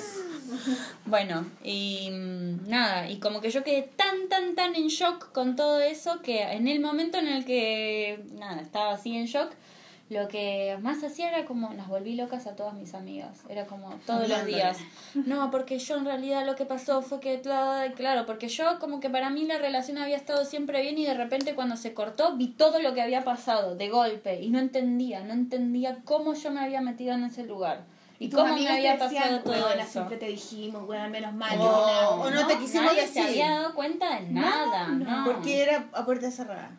[1.05, 5.57] Bueno, y mm, nada, y como que yo quedé tan, tan, tan en shock con
[5.57, 9.53] todo eso que en el momento en el que, nada, estaba así en shock,
[10.09, 13.41] lo que más hacía era como las volví locas a todas mis amigas.
[13.49, 14.79] Era como todos los días.
[15.15, 19.01] No, porque yo en realidad lo que pasó fue que, cla- claro, porque yo como
[19.01, 22.37] que para mí la relación había estado siempre bien y de repente cuando se cortó
[22.37, 26.53] vi todo lo que había pasado de golpe y no entendía, no entendía cómo yo
[26.53, 27.85] me había metido en ese lugar.
[28.19, 29.93] Y, cómo me había decían, pasado todo "Huevona, eso.
[29.93, 31.59] siempre te dijimos, weón, menos mal.
[31.61, 32.09] O- Luna".
[32.11, 33.23] o no te quisimos nadie decir.
[33.25, 35.25] se había dado cuenta de nada, no.
[35.25, 36.71] Porque era a puerta cerrada.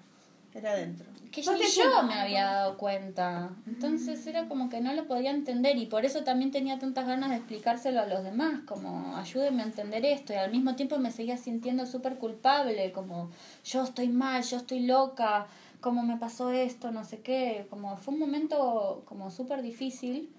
[0.55, 1.05] Era adentro.
[1.31, 3.51] Que No ni yo me había dado cuenta.
[3.65, 7.29] Entonces era como que no lo podía entender y por eso también tenía tantas ganas
[7.29, 11.11] de explicárselo a los demás, como ayúdenme a entender esto y al mismo tiempo me
[11.11, 13.29] seguía sintiendo súper culpable, como
[13.63, 15.47] yo estoy mal, yo estoy loca,
[15.81, 20.33] cómo me pasó esto, no sé qué, como fue un momento como súper difícil.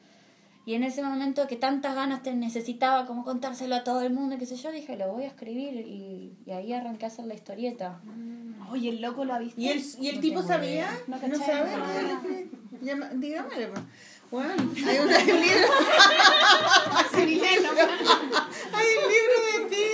[0.69, 4.35] Y en ese momento que tantas ganas te necesitaba como contárselo a todo el mundo,
[4.35, 7.25] y qué sé yo, dije, lo voy a escribir y, y ahí arranqué a hacer
[7.25, 8.03] la historieta.
[8.71, 9.59] Oye, el loco lo ha visto.
[9.59, 10.71] ¿Y el, y el No tipo sabía?
[10.71, 10.91] idea.
[11.07, 11.71] No ¿No, sabe?
[14.31, 14.53] Bueno,
[14.87, 15.69] hay un, hay un libro,
[18.75, 19.85] hay un libro de ti.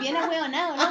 [0.00, 0.82] bien ahueonado, ¿no?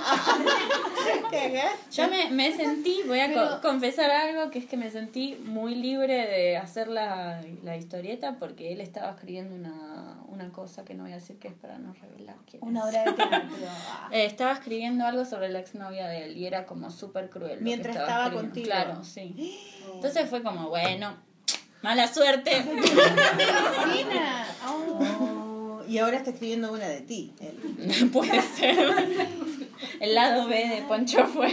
[1.91, 5.75] Yo me, me sentí, voy a co- confesar algo, que es que me sentí muy
[5.75, 11.03] libre de hacer la, la historieta porque él estaba escribiendo una, una cosa que no
[11.03, 12.85] voy a decir que es para no revelar quién Una es.
[12.87, 13.39] obra de teatro.
[14.11, 17.59] Eh, estaba escribiendo algo sobre la exnovia de él y era como súper cruel.
[17.61, 18.49] Mientras estaba escribiendo.
[18.49, 18.65] contigo.
[18.65, 19.57] Claro, sí.
[19.93, 21.15] Entonces fue como, bueno,
[21.81, 22.63] mala suerte.
[22.63, 24.45] Medicina.
[24.67, 25.83] Oh.
[25.87, 27.33] Y ahora está escribiendo una de ti.
[27.39, 28.09] él.
[28.13, 28.77] Puede ser.
[29.99, 31.51] El lado B de Poncho fue.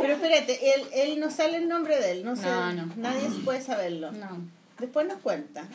[0.00, 2.46] Pero espérate, él, él no sale el nombre de él, no sé.
[2.46, 2.92] No, no.
[2.96, 4.12] Nadie puede saberlo.
[4.12, 4.42] No.
[4.78, 5.64] Después nos cuenta.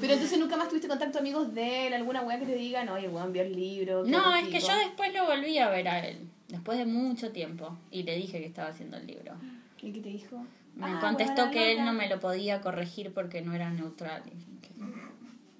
[0.00, 3.08] Pero entonces nunca más tuviste contacto amigos de él, alguna weá que te digan, oye,
[3.08, 4.04] weón, vio el libro.
[4.04, 4.68] No, es que rico".
[4.68, 8.38] yo después lo volví a ver a él, después de mucho tiempo, y le dije
[8.40, 9.34] que estaba haciendo el libro.
[9.82, 10.44] ¿Y qué te dijo?
[10.76, 14.22] Me Ah, contestó que él no me lo podía corregir porque no era neutral.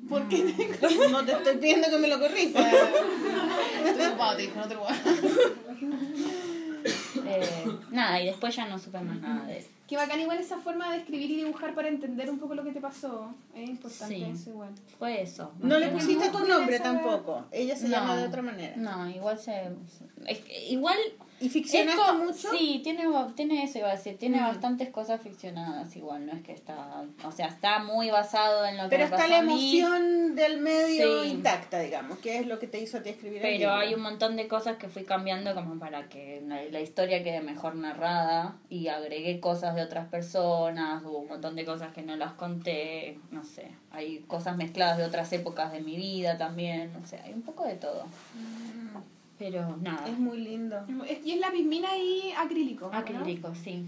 [0.08, 0.54] ¿Por qué?
[1.10, 2.72] No te estoy pidiendo que me lo corrijas.
[3.84, 5.00] Estoy ocupado, te dijo, no te lo voy a-
[7.26, 9.64] eh, nada, y después ya no supe más nada de él.
[9.90, 12.70] Qué bacán igual esa forma de escribir y dibujar para entender un poco lo que
[12.70, 13.34] te pasó.
[13.52, 14.22] Es importante Sí.
[14.22, 14.70] eso igual.
[15.00, 15.50] Fue eso.
[15.58, 17.44] No le pusiste tu nombre tampoco.
[17.50, 17.96] Ella se No.
[17.96, 18.76] llama de otra manera.
[18.76, 19.68] No, igual se...
[20.26, 20.96] es que igual...
[21.40, 22.50] ¿Y ficcionaste mucho?
[22.50, 24.44] Sí, tiene, tiene eso, iba a decir, tiene Mm.
[24.48, 27.04] bastantes cosas ficcionadas igual, no es que está...
[27.24, 31.22] O sea, está muy basado en lo que Pero está pasó la emoción del medio
[31.22, 31.30] Sí.
[31.30, 33.72] intacta, digamos, que es lo que te hizo a ti escribir el Pero libro.
[33.74, 37.40] hay un montón de cosas que fui cambiando como para que la, la historia quede
[37.40, 42.16] mejor narrada y agregué cosas de otras personas, hubo un montón de cosas que no
[42.16, 47.06] las conté, no sé, hay cosas mezcladas de otras épocas de mi vida también, no
[47.06, 48.04] sé, hay un poco de todo.
[49.40, 50.76] Pero nada, Es muy lindo.
[51.24, 52.90] Y es lápiz mina y acrílico.
[52.92, 52.96] ¿no?
[52.98, 53.86] acrílico, sí.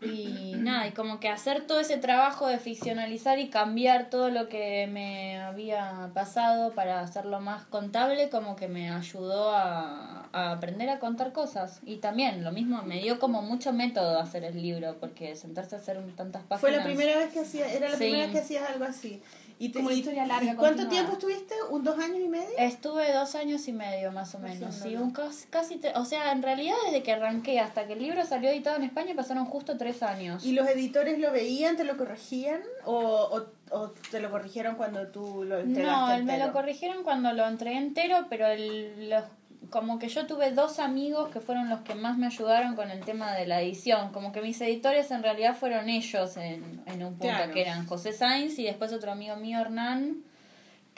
[0.00, 4.48] Y nada, y como que hacer todo ese trabajo de ficcionalizar y cambiar todo lo
[4.48, 10.88] que me había pasado para hacerlo más contable, como que me ayudó a, a aprender
[10.88, 11.80] a contar cosas.
[11.84, 15.78] Y también lo mismo, me dio como mucho método hacer el libro, porque sentarse a
[15.78, 16.60] hacer un- tantas páginas.
[16.60, 18.04] Fue la primera vez que hacía, era la Sí.
[18.04, 19.20] primera vez que hacías algo así.
[19.60, 20.90] Y te- Como y- historia larga, ¿y ¿Cuánto continuada.
[20.90, 21.54] tiempo estuviste?
[21.70, 22.48] ¿Un dos años y medio?
[22.58, 26.30] Estuve dos años y medio más o menos, sí, un casi, casi te- o sea,
[26.32, 29.76] en realidad desde que arranqué hasta que el libro salió editado en España pasaron justo
[29.76, 30.44] tres años.
[30.44, 32.60] ¿Y los editores lo veían, te lo corregían?
[32.84, 33.46] ¿O, o,
[33.76, 36.46] o te lo corrigieron cuando tú lo entregaste No, me entero?
[36.46, 39.24] lo corrigieron cuando lo entregué entero, pero el, los-
[39.70, 43.00] como que yo tuve dos amigos que fueron los que más me ayudaron con el
[43.00, 44.12] tema de la edición.
[44.12, 47.52] Como que mis editores en realidad fueron ellos en, en un punto, Claro.
[47.52, 50.22] que eran José Sainz y después otro amigo mío, Hernán,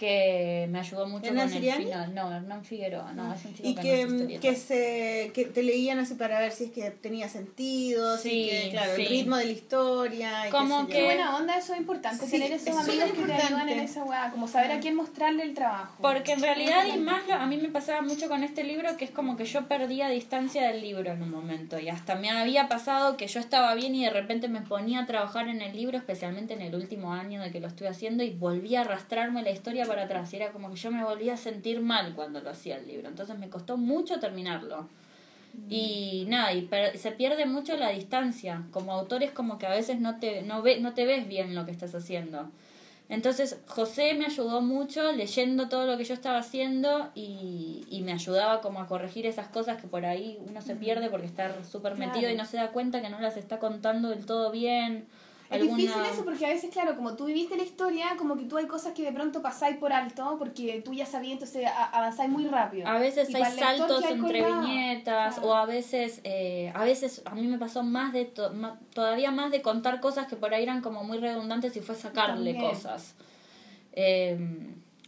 [0.01, 1.84] que me ayudó mucho ¿Hernán con el Siriani?
[1.84, 2.14] final.
[2.14, 6.14] No, Hernán Figueroa, no, es un chico Y que, que, se, que te leían así
[6.14, 9.03] para ver si es que tenía sentido, si Sí, que, claro, sí.
[9.03, 10.48] el ritmo de la historia.
[10.48, 12.24] y Como que- buena onda, eso es importante.
[12.24, 14.30] Sí, tener esos es amigos que te ayudan en esa weá.
[14.30, 15.96] Como saber a quién mostrarle el trabajo.
[16.01, 19.05] Porque en realidad, y más lo- a mí me pasaba mucho con este libro, que
[19.05, 21.78] es como que yo perdía distancia del libro en un momento.
[21.78, 25.07] Y hasta me había pasado que yo estaba bien y de repente me ponía a
[25.07, 28.30] trabajar en el libro, especialmente en el último año de que lo estuve haciendo, y
[28.30, 30.32] volvía a arrastrarme la historia para atrás.
[30.32, 33.09] Y era como que yo me volvía a sentir mal cuando lo hacía el libro.
[33.09, 34.88] Entonces me costó mucho terminarlo.
[35.68, 38.62] Y nada, y per- se pierde mucho la distancia.
[38.70, 41.55] Como autor es como que a veces no te, no ve, no te ves bien
[41.55, 42.49] lo que estás haciendo.
[43.09, 48.12] Entonces José me ayudó mucho leyendo todo lo que yo estaba haciendo y, y me
[48.12, 51.97] ayudaba como a corregir esas cosas que por ahí uno se pierde porque está súper
[51.97, 52.34] metido Claro.
[52.34, 55.07] y no se da cuenta que no las está contando del todo bien.
[55.51, 58.44] Es Alguna- difícil eso porque a veces, claro, como tú viviste la historia, como que
[58.44, 62.30] tú hay cosas que de pronto pasáis por alto porque tú ya sabías, entonces avanzáis
[62.30, 62.86] muy rápido.
[62.86, 64.62] A veces Y hay saltos hay entre colgado.
[64.62, 65.48] viñetas Claro.
[65.48, 68.53] o a veces, eh, a veces a mí me pasó más de to-
[68.94, 72.53] todavía más de contar cosas que por ahí eran como muy redundantes y fue sacarle
[72.53, 72.70] También.
[72.72, 73.16] cosas.
[73.92, 74.38] Eh,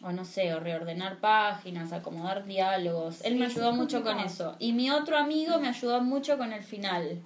[0.02, 3.24] o no sé, o reordenar páginas, acomodar diálogos.
[3.24, 4.56] Él me ayudó mucho con eso.
[4.58, 7.20] Y mi otro amigo me ayudó mucho con el final.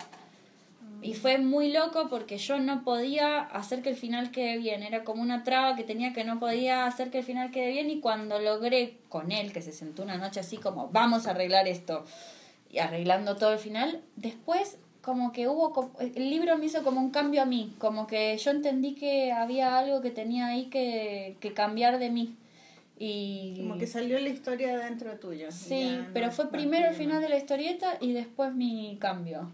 [1.06, 4.82] Y fue muy loco porque yo no podía hacer que el final quede bien.
[4.82, 7.88] Era como una traba que tenía que no podía hacer que el final quede bien.
[7.90, 11.68] Y cuando logré con él, que se sentó una noche así como, vamos a arreglar
[11.68, 12.04] esto,
[12.70, 17.10] y arreglando todo el final, después como que hubo, el libro me hizo como un
[17.10, 17.72] cambio a mí.
[17.78, 22.34] Como que yo entendí que había algo que tenía ahí que, que cambiar de mí.
[22.98, 25.52] Y Como que salió la historia dentro tuyo.
[25.52, 27.20] Sí, pero no- fue no primero el final no.
[27.20, 29.50] de la historieta y después mi cambio.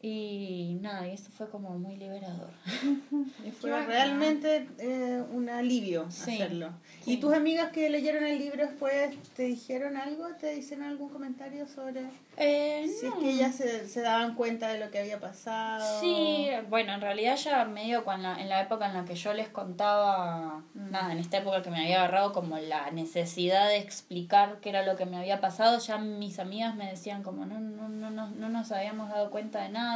[0.00, 2.50] Y nada, y eso fue como muy liberador.
[3.44, 6.70] Y fue Qué realmente eh, un alivio Sí, hacerlo.
[7.02, 7.14] sí.
[7.14, 10.26] ¿Y tus amigas que leyeron el libro después te dijeron algo?
[10.40, 12.02] ¿Te hicieron algún comentario sobre
[12.36, 13.20] Eh, si es no.
[13.20, 16.00] que ellas se, se daban cuenta de lo que había pasado?
[16.00, 19.48] Sí, bueno, en realidad ya medio la, en la época en la que yo les
[19.48, 24.68] contaba, nada, en esta época que me había agarrado como la necesidad de explicar qué
[24.70, 28.10] era lo que me había pasado, ya mis amigas me decían como no, no, no,
[28.10, 29.87] no, no nos habíamos dado cuenta de nada.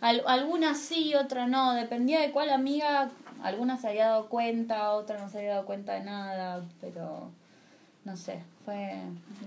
[0.00, 3.10] Al, algunas sí, otra no, dependía de cuál amiga,
[3.42, 7.30] algunas se había dado cuenta, otra no se había dado cuenta de nada, pero
[8.04, 8.98] no sé, fue...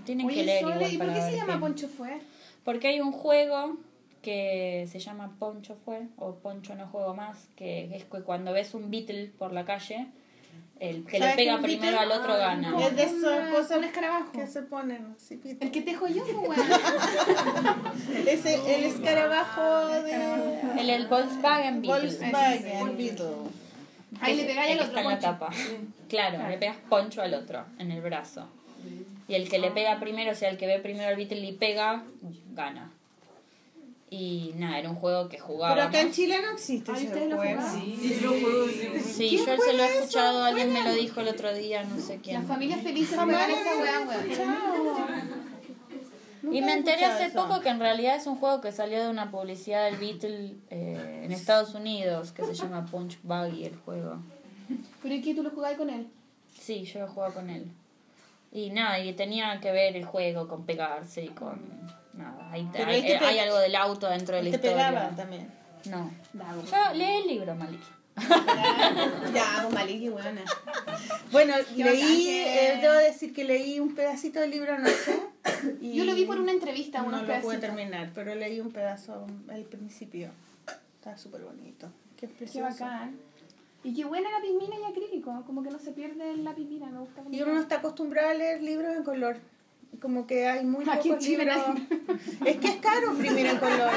[0.04, 2.20] Tienen que leer Sole, igual ¿y por qué se llama qué- Poncho Fue?
[2.64, 3.76] porque hay un juego
[4.22, 8.74] que se llama Poncho fue o Poncho no juego más, que es que cuando ves
[8.74, 10.08] un Beatle por la calle
[10.78, 12.86] El que le ¿Sabes pega primero al otro gana.
[12.86, 14.32] Es de esas cosas Un escarabajo.
[14.32, 15.16] que se ponen.
[15.60, 16.56] El que tejo yo, weón.
[18.26, 20.14] Es el, el escarabajo de
[20.78, 22.08] El, el Volkswagen Beetle.
[22.08, 23.26] Volkswagen Beetle.
[24.20, 25.50] Ahí le pegáis el al que otro está en la tapa.
[26.08, 28.48] Claro, le pegas poncho al otro, en el brazo.
[29.28, 31.52] Y el que le pega primero, o sea, el que ve primero al Beatle y
[31.52, 32.04] pega,
[32.54, 32.92] gana.
[34.08, 35.84] Y nada, era un juego que Pero jugábamos.
[35.86, 37.60] acá en Chile no existe Ay, ese ustedes lo juego.
[37.60, 37.80] jugaban.
[37.82, 39.00] Sí, yo juego sí.
[39.02, 39.98] Sí, ¿Quién yo se lo he eso?
[39.98, 42.46] escuchado, alguien me lo dijo el otro día, no sé Las quién.
[42.46, 45.46] familias felices juegan lo esa weá, weón.
[46.54, 47.42] Y me enteré hace eso.
[47.44, 51.22] poco que en realidad es un juego que salió de una publicidad del Beatle eh,
[51.24, 54.18] en Estados Unidos, que se llama Punch Buggy el juego.
[55.02, 56.06] Pero ¿y qué tú lo jugabas con él?
[56.56, 57.66] Sí, yo he jugado con él.
[58.52, 61.60] Y nada, y tenía que ver el juego con pegarse y con...
[62.16, 64.88] Nada, hay, hay, pe- hay algo del auto dentro de la Te historia.
[64.88, 65.50] pegaba también.
[65.90, 66.10] No.
[66.32, 66.62] Dago.
[66.64, 67.86] Yo leí el libro, Maliki.
[69.34, 70.42] Ya, Maliki, weona.
[71.30, 75.20] Bueno, Qué leí, eh, debo decir que leí un pedacito del libro anoche.
[75.80, 78.72] y Yo lo vi por una entrevista, No unos lo pude terminar, pero leí un
[78.72, 80.30] pedazo al principio.
[80.98, 81.88] Está súper bonito.
[82.16, 82.84] Qué Qué precioso.
[82.84, 83.16] bacán.
[83.84, 86.98] Y qué buena la pigmina y acrílico, como que no se pierde la pigmina, me
[87.00, 87.22] gusta.
[87.30, 89.36] Y uno no está acostumbrado a leer libros en color.
[90.00, 91.78] Como que hay muy Aquí pocos Chile libros.
[92.44, 93.90] Es que es caro imprimir en color.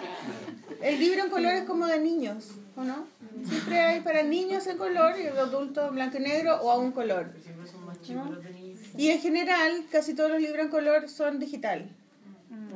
[0.82, 3.06] El libro en color es como de niños, ¿o no?
[3.44, 7.32] Siempre hay para niños en color y adultos blanco y negro o a un color.
[7.42, 8.80] Siempre son más chicos los de niños.
[8.96, 11.88] Y en general, casi todos los libros en color son digital.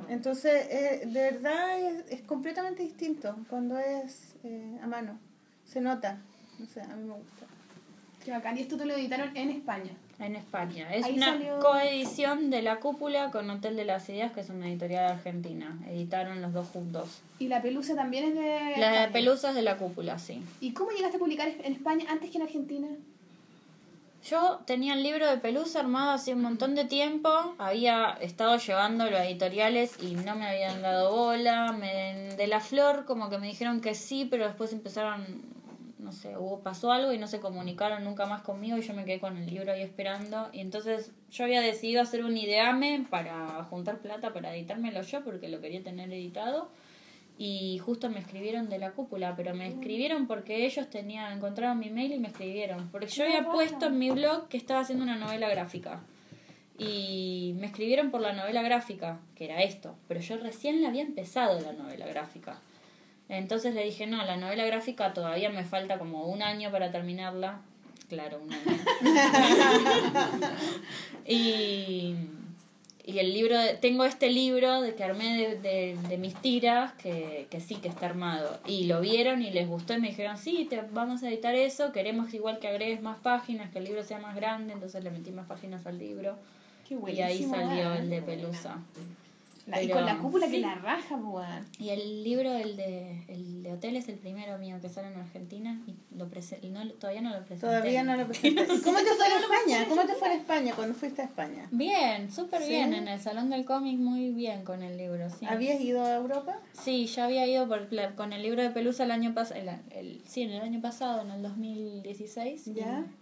[0.09, 5.21] Entonces, eh, de verdad es, es completamente distinto cuando es eh, a mano.
[5.65, 6.19] Se nota.
[6.59, 7.47] No sé, a mí me gusta.
[8.25, 8.59] Qué bacán.
[8.59, 9.93] Y esto te lo editaron en España.
[10.21, 10.95] En España.
[10.95, 14.51] Es Ahí una salió- coedición de La Cúpula con Hotel de las Ideas, que es
[14.51, 15.79] una editorial argentina.
[15.89, 17.21] Editaron los dos juntos.
[17.39, 18.75] Y la pelusa también es de.
[18.79, 19.13] La España.
[19.13, 20.43] Pelusas de La Cúpula, sí.
[20.61, 22.87] ¿Y cómo llegaste a publicar en España antes que en Argentina?
[24.29, 27.31] Yo tenía el libro de Pelusa armado hace un montón de tiempo.
[27.57, 31.73] Había estado llevándolo a editoriales y no me habían dado bola.
[31.73, 35.25] Me, de la flor, como que me dijeron que sí, pero después empezaron,
[36.03, 39.05] no sé, hubo, pasó algo y no se comunicaron nunca más conmigo y yo me
[39.05, 40.49] quedé con el libro ahí esperando.
[40.53, 45.49] Y entonces yo había decidido hacer un ideame para juntar plata para editármelo yo porque
[45.49, 46.71] lo quería tener editado.
[47.39, 51.89] Y justo me escribieron de la cúpula, pero me escribieron porque ellos tenían, encontraron mi
[51.89, 52.91] mail y me escribieron.
[52.91, 56.03] Porque yo había puesto en mi blog que estaba haciendo una novela gráfica.
[56.77, 59.97] Y me escribieron por la novela gráfica, que era esto.
[60.07, 62.61] Pero yo recién la había empezado la novela gráfica.
[63.31, 67.61] Entonces le dije, no, la novela gráfica todavía me falta como un año para terminarla.
[68.09, 68.65] Claro, un año.
[71.27, 72.15] y,
[73.05, 76.93] y el libro, de- tengo este libro de que armé de, de, de mis tiras,
[76.95, 78.59] que, que sí que está armado.
[78.67, 81.93] Y lo vieron y les gustó y me dijeron, sí, te vamos a editar eso,
[81.93, 85.31] queremos igual que agregues más páginas, que el libro sea más grande, entonces le metí
[85.31, 86.37] más páginas al libro.
[86.89, 87.97] Qué Y ahí salió weón.
[87.99, 88.79] el de Pelusa.
[89.71, 90.61] La- y con la cúpula que sí.
[90.61, 91.67] la raja, weón.
[91.79, 95.17] Y el libro, el de, el de hotel, es el primero mío que sale en
[95.19, 97.67] Argentina y lo prese- y no, todavía no lo presenté.
[97.67, 98.63] Todavía no lo presenté.
[98.75, 99.87] ¿Y ¿Cómo te fue en España?
[99.89, 101.69] ¿Cómo te fue en España cuando fuiste a España?
[101.71, 102.69] Bien, súper ¿Sí?
[102.71, 102.93] bien.
[102.95, 105.47] En el Salón del Cómic muy bien con el libro, sí.
[105.49, 106.59] ¿Habías ido a Europa?
[106.73, 109.69] Sí, ya había ido por, la- con el libro de Pelusa el año pasado, el,
[109.97, 112.67] el- sí, en el año pasado, en el 2016.
[112.69, 113.05] y- Ya.
[113.07, 113.20] Y,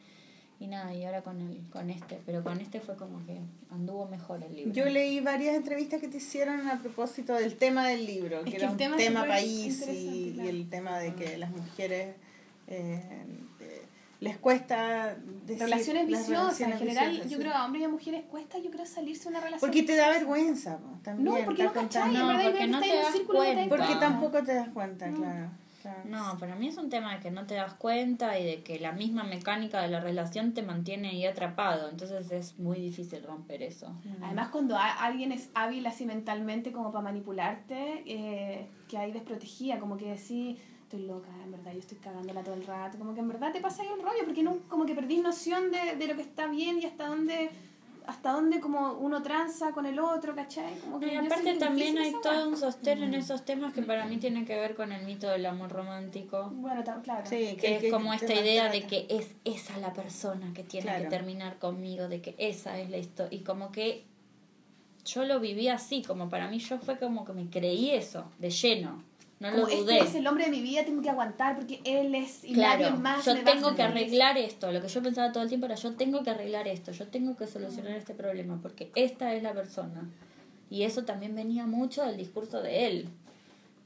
[0.66, 3.38] nada, y ahora con, el, con este, pero con este fue como que
[3.70, 4.72] anduvo mejor el libro.
[4.72, 8.56] Yo leí varias entrevistas que te hicieron a propósito del tema del libro, que que
[8.56, 10.46] era un tema tema, es país y, claro.
[10.46, 12.16] y el tema de que las mujeres
[12.66, 13.00] eh,
[14.20, 16.58] les cuesta decir Relaciones las viciosas.
[16.58, 17.42] relaciones en general, viciosas, yo sí.
[17.42, 19.60] creo a hombres y a mujeres cuesta, yo creo, salirse de una relación.
[19.60, 21.24] Porque te da vergüenza po, también.
[21.24, 23.76] No, porque no cachai, No, porque no te das cuenta.
[23.76, 25.50] Porque tampoco te das cuenta, claro.
[25.88, 26.08] Claro.
[26.32, 28.78] No, para mí es un tema de que no te das cuenta y de que
[28.78, 31.88] la misma mecánica de la relación te mantiene ahí atrapado.
[31.88, 33.94] Entonces es muy difícil romper eso.
[34.22, 39.96] Además, cuando alguien es hábil así mentalmente como para manipularte, eh, que hay desprotegida, como
[39.96, 43.28] que decís, estoy loca, en verdad, yo estoy cagándola todo el rato, como que en
[43.28, 46.16] verdad te pasa ahí el rollo, porque no, como que perdís noción de, de lo
[46.16, 47.50] que está bien y hasta dónde
[48.08, 50.78] hasta dónde como uno tranza con el otro, ¿cachai?
[50.80, 54.16] Como que Y aparte también hay todo un sostén en esos temas que para mí
[54.16, 56.48] tiene que ver con el mito del amor romántico.
[56.54, 57.28] Bueno, claro.
[57.28, 61.04] Sí, Que es como esta idea de que es esa la persona que tiene Claro.
[61.04, 63.38] que terminar conmigo, de que esa es la historia.
[63.38, 64.06] Y como que
[65.04, 68.48] yo lo viví así, como para mí yo fue como que me creí eso, de
[68.50, 69.02] lleno.
[69.40, 69.98] No Como lo este dudé.
[70.00, 72.96] es el hombre de mi vida, tengo que aguantar porque él es y nadie Claro,
[72.98, 73.24] más.
[73.24, 74.72] yo me tengo que arreglar esto.
[74.72, 77.36] Lo que yo pensaba todo el tiempo era yo tengo que arreglar esto, yo tengo
[77.36, 80.08] que solucionar este problema porque esta es la persona.
[80.70, 83.08] Y eso también venía mucho del discurso de él.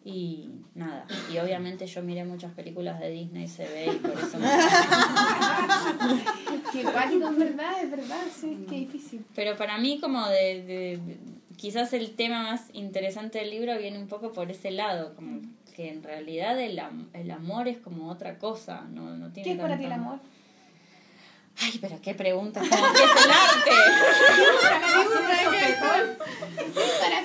[0.04, 4.36] Y nada, y obviamente yo miré muchas películas de Disney, se ve, y por eso
[4.38, 4.48] me...
[6.72, 9.24] Qué cuático, es verdad, es verdad, sí, qué difícil.
[9.34, 11.16] Pero para mí como de, de-
[11.62, 15.40] quizás el tema más interesante del libro viene un poco por ese lado, como
[15.76, 19.52] que en realidad el, am- el amor es como otra cosa, no, no tiene ¿Qué
[19.54, 20.18] es para ti tanto- el amor?
[21.62, 23.70] Ay, pero qué pregunta, que es el arte.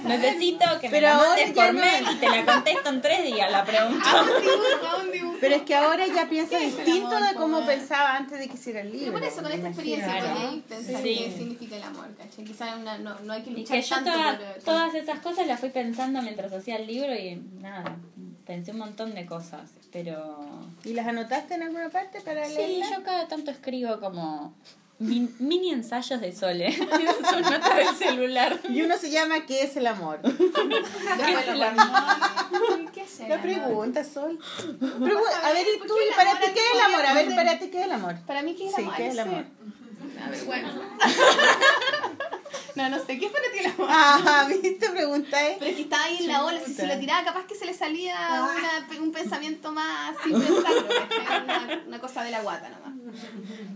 [0.04, 3.24] Necesito que me Pero la mandes por no mail y te la contesto en tres
[3.26, 4.10] días la pregunta.
[4.12, 5.38] A un dibujo, a un dibujo.
[5.42, 8.54] Pero es que ahora ya ¿Qué el distinto amor, de cómo pensaba antes de que
[8.56, 9.14] hiciera el Y libro.
[9.14, 10.20] por eso, con esta experiencia.
[10.20, 10.62] Claro.
[10.68, 11.16] pensar Sí.
[11.18, 12.46] qué significa el amor, ¿cachai?
[12.46, 14.64] Quizás una- no, no hay que Y luchar que yo tanto toda- por...
[14.64, 17.96] todas esas cosas las fui pensando mientras hacía el libro y nada,
[18.48, 20.48] pensé un montón de cosas, pero...
[20.86, 22.90] ¿Y las anotaste en alguna parte para Sí, leerlas?
[22.92, 24.56] yo cada tanto escribo como
[25.00, 26.76] min- mini ensayos de Sole en
[27.30, 28.60] su nota del celular.
[28.70, 30.20] Y uno se llama ¿Qué es el amor?
[30.24, 32.92] ¿Qué es el amor?
[32.94, 33.46] ¿Qué es el La amor?
[33.48, 34.40] pregunta, Sol.
[34.80, 35.94] Pregu- a ver, ¿y ¿Por tú?
[36.10, 37.06] ¿Y para ti qué es el amor?
[37.06, 38.16] A ver, para ti qué es el amor?
[38.26, 38.96] Para mí, ¿qué es el Sí, amor?
[38.96, 39.46] ¿qué es el amor?
[40.26, 40.70] A ver, bueno.
[42.78, 43.88] No, no sé, ¿qué es para ti el amor?
[43.90, 44.90] Ah, ¿viste?
[44.90, 45.56] Preguntáis.
[45.58, 47.66] Pero es que estaba ahí en la ola, si se lo tiraba, capaz que se
[47.66, 50.88] le salía una, un pensamiento más sin pensarlo,
[51.44, 52.94] una, una cosa de la guata nomás.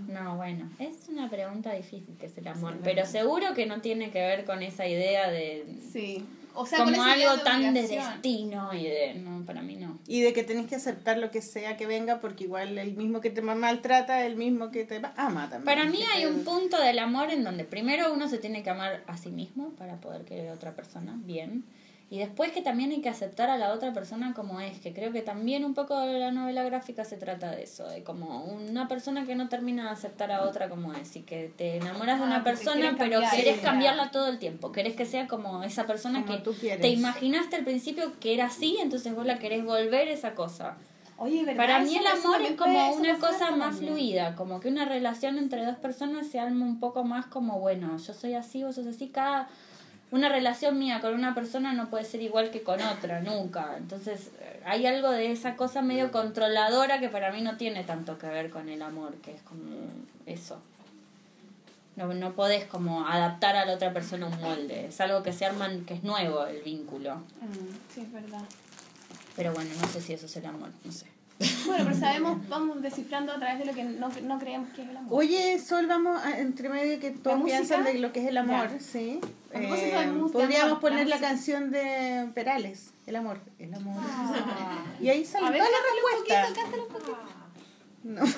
[0.08, 4.12] No, bueno, es una pregunta difícil que es el amor, pero seguro que no tiene
[4.12, 5.66] que ver con esa idea de...
[5.92, 6.24] Sí.
[6.54, 9.14] O sea, con como algo de tan de destino y de...
[9.16, 10.00] No, para mí no.
[10.08, 13.22] Y de que tenés que aceptar lo que sea que venga, porque igual el mismo
[13.22, 15.64] que te maltrata el mismo que te ama también.
[15.66, 18.70] Para mí hay te- un punto del amor en donde primero uno se tiene que
[18.70, 21.64] amar a sí mismo para poder querer a otra persona bien.
[22.12, 25.14] Y después que también hay que aceptar a la otra persona como es, que creo
[25.14, 28.90] que también un poco de la novela gráfica se trata de eso, de como una
[28.90, 32.26] persona que no termina de aceptar a otra como es y que te enamoras de
[32.26, 33.62] Ah, una te persona pero cambiar, querés sí.
[33.64, 37.56] cambiarla todo el tiempo, querés que sea como esa persona Como que tú te imaginaste
[37.56, 40.76] al principio que era así, entonces vos la querés volver esa cosa.
[41.18, 41.56] Oye, ¿verdad?
[41.66, 43.94] Para mí el amor es como una cosa más también.
[43.94, 47.98] fluida, como que una relación entre dos personas se arma un poco más como, bueno,
[47.98, 49.48] yo soy así, vos sos así, cada...
[50.12, 53.76] Una relación mía con una persona no puede ser igual que con otra, nunca.
[53.78, 58.18] Entonces eh, hay algo de esa cosa medio controladora que para mí no tiene tanto
[58.18, 59.64] que ver con el amor, que es como
[60.26, 60.60] eso.
[61.96, 65.46] No, no podés como adaptar a la otra persona un molde, es algo que se
[65.46, 67.16] arman, que es nuevo el vínculo.
[67.16, 68.44] Mm, sí, es verdad.
[69.36, 71.11] Pero bueno, no sé si eso es el amor, no sé.
[71.66, 74.90] Bueno, pero sabemos, vamos descifrando a través de lo que no, no creemos que es
[74.90, 75.10] el amor.
[75.20, 78.70] Oye, Sol, vamos a- entre medio que todos piensan de lo que es el amor,
[78.72, 78.80] Ya.
[78.80, 79.20] sí.
[79.54, 79.70] Eh,
[80.32, 83.96] podríamos poner la canción de Perales, el amor, el amor.
[84.06, 84.84] Ah.
[85.02, 85.84] Y ahí sale toda la un
[86.14, 86.62] respuesta.
[86.64, 87.18] poquito, poquito.
[88.04, 88.22] No.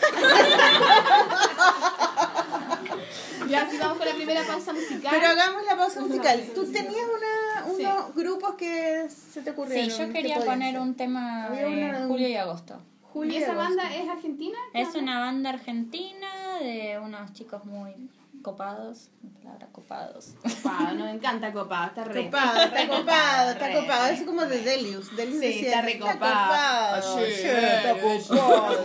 [3.49, 5.11] Ya, si vamos con la primera pausa musical.
[5.11, 6.43] Pero hagamos la pausa musical.
[6.55, 7.83] Tú tenías una, Sí.
[7.83, 9.89] unos grupos que se te ocurrieron.
[9.91, 10.81] Sí, yo que quería poner ser.
[10.81, 12.79] un tema de julio y agosto.
[13.13, 14.57] Julio ¿Y esa banda es argentina?
[14.73, 18.09] Es una banda argentina de unos chicos muy
[18.41, 19.09] copados.
[19.23, 20.33] La palabra copados.
[20.41, 22.25] Copado, nos encanta copado, está re.
[22.25, 24.05] Copado, está copado, está copado.
[24.07, 25.15] Es como de Delius.
[25.15, 26.19] Delius Sí, decía, está recopado.
[26.19, 27.17] copado.
[27.17, 27.93] Sí, está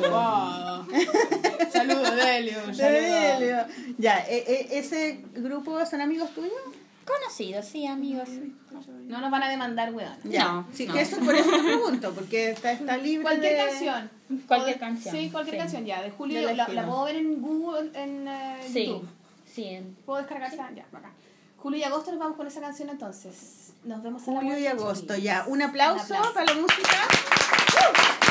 [0.03, 0.87] copado.
[1.72, 2.66] Saludos, Delio.
[2.66, 3.57] De Delio.
[3.99, 6.53] Ya, e- e- ¿ese grupo son amigos tuyos?
[7.09, 8.29] Conocidos, sí, amigos.
[9.07, 10.15] No nos van a demandar, weón.
[10.25, 10.45] Ya.
[10.45, 10.93] No, sí, no.
[10.95, 13.67] que eso por eso pregunto, porque está, está libre Cualquier de...
[13.67, 14.11] canción.
[14.47, 15.59] Cualquier canción, Sí, cualquier sí.
[15.61, 16.03] canción, ya.
[16.03, 19.09] De Julio, la la, puedo ver en Google, en eh, Sí, YouTube.
[19.53, 19.65] sí.
[19.65, 20.71] en- ¿Puedo descargar esa?
[20.75, 21.11] Ya, acá.
[21.57, 23.73] Julio y agosto nos vamos con esa canción entonces.
[23.85, 25.23] Nos vemos en la Julio y agosto, chiquillos.
[25.25, 25.45] ya.
[25.49, 26.35] Un aplauso, Un aplauso.
[26.35, 27.09] para la música.
[27.75, 28.28] ¡Uh!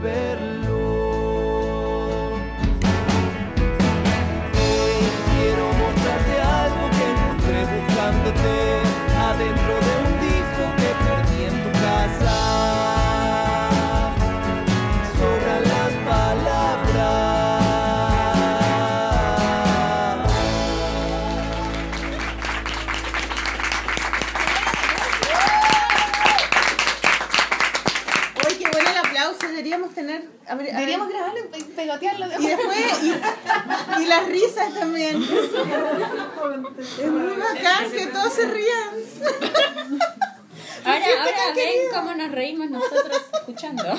[0.00, 0.57] Tenés
[29.94, 30.22] deberíamos tener...
[30.46, 35.16] abri- a ver, Deberíamos grabarlo y pe- pegotearlo y después, y, y las risas también.
[35.22, 38.90] Es muy bacán que todos se rían.
[40.84, 43.84] Ahora, ahora ven cómo nos reímos nosotros escuchando.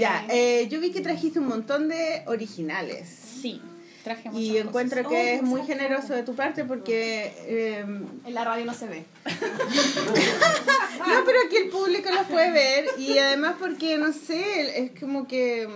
[0.00, 3.08] Ya, eh, yo vi que trajiste un montón de originales.
[3.08, 3.60] Sí,
[4.04, 4.66] traje muchas Y cosas.
[4.68, 7.32] encuentro Oh, que es muy generoso de tu parte porque...
[7.46, 9.04] eh, En la radio no se ve.
[10.98, 15.26] no, pero aquí el público los puede ver y además porque, no sé, es como
[15.26, 15.66] que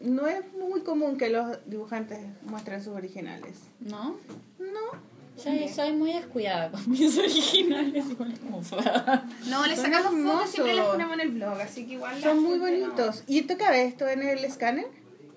[0.00, 3.58] mm, no es muy común que los dibujantes muestren sus originales.
[3.80, 4.16] ¿No?
[4.58, 5.08] No.
[5.44, 8.04] Yo soy muy descuidada con mis originales.
[8.10, 9.24] Igual como fea.
[9.46, 12.20] No, le Son sacamos fotos, siempre las ponemos en el blog, así que igual.
[12.20, 13.22] Son muy gente no- bonitos.
[13.28, 14.86] ¿Y te cabe esto en el escáner?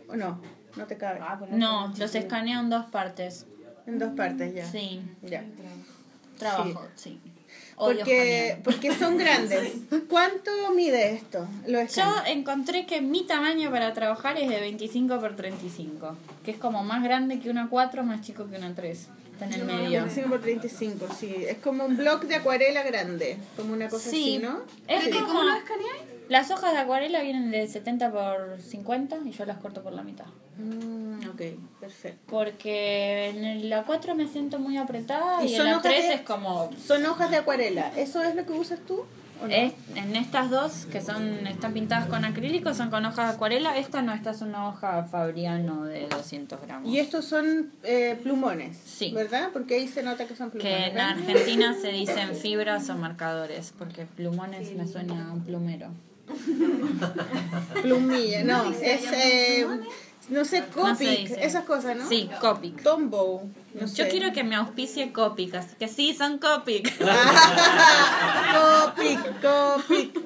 [0.08, 0.42] ¿O no?
[0.76, 1.20] No te cabe.
[1.22, 3.46] Ah, No, los escaneo en dos partes.
[3.88, 4.66] En dos partes ya.
[4.70, 5.44] Sí, Ya.
[6.38, 7.20] trabajo, sí.
[7.76, 8.64] Odio Porque, escanear.
[8.64, 9.74] porque son grandes.
[10.10, 11.48] ¿Cuánto mide esto?
[11.68, 16.16] Lo Yo encontré que mi tamaño para trabajar es de 25 por 35,
[16.46, 19.08] que es como más grande que una 4, más chico que una 3.
[19.34, 20.02] Está en el medio.
[20.02, 21.34] 25 por 35, sí.
[21.48, 23.38] Es como un bloc de acuarela grande.
[23.58, 24.60] Como una cosa Sí, así, ¿no?
[24.88, 25.28] es ¿Pero como...
[25.30, 26.02] cómo lo escaneáis?
[26.32, 30.02] Las hojas de acuarela vienen de 70 por 50 y yo las corto por la
[30.02, 30.28] mitad.
[30.58, 31.42] Mm, ok,
[31.82, 32.20] perfecto.
[32.30, 36.08] Porque en la 4 me siento muy apretada ¿Y y, en son la hojas 3
[36.08, 36.70] de- es como...
[36.88, 37.92] Son hojas de acuarela.
[37.98, 39.04] ¿Eso es lo que usas tú?
[39.44, 39.54] ¿O no?
[39.54, 43.76] Es- en estas dos, que son están pintadas con acrílico, son con hojas de acuarela.
[43.78, 46.88] Esta no, esta es una hoja Fabriano de 200 gramos.
[46.90, 49.12] Y estos son eh, plumones, Sí.
[49.14, 49.50] ¿verdad?
[49.52, 50.78] Porque ahí se nota que son plumones.
[50.80, 51.02] Que en ¿ven?
[51.04, 55.90] Argentina se dicen fibras o marcadores, porque plumones me suena a un plumero.
[57.82, 59.68] Plumilla, no, es, eh,
[60.30, 61.46] no sé, No Copic, dice.
[61.46, 62.08] esas cosas, ¿no?
[62.08, 62.82] Sí, Copic.
[62.84, 63.96] Tombow, no sé.
[63.96, 66.90] Yo quiero que me auspicie Copic, así que sí, son Copic.
[68.54, 70.20] Copic, Copic.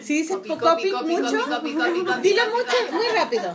[0.00, 1.30] Si dices Copi, Copic, copi, copi, mucho,
[2.22, 3.54] dilo mucho, muy rápido.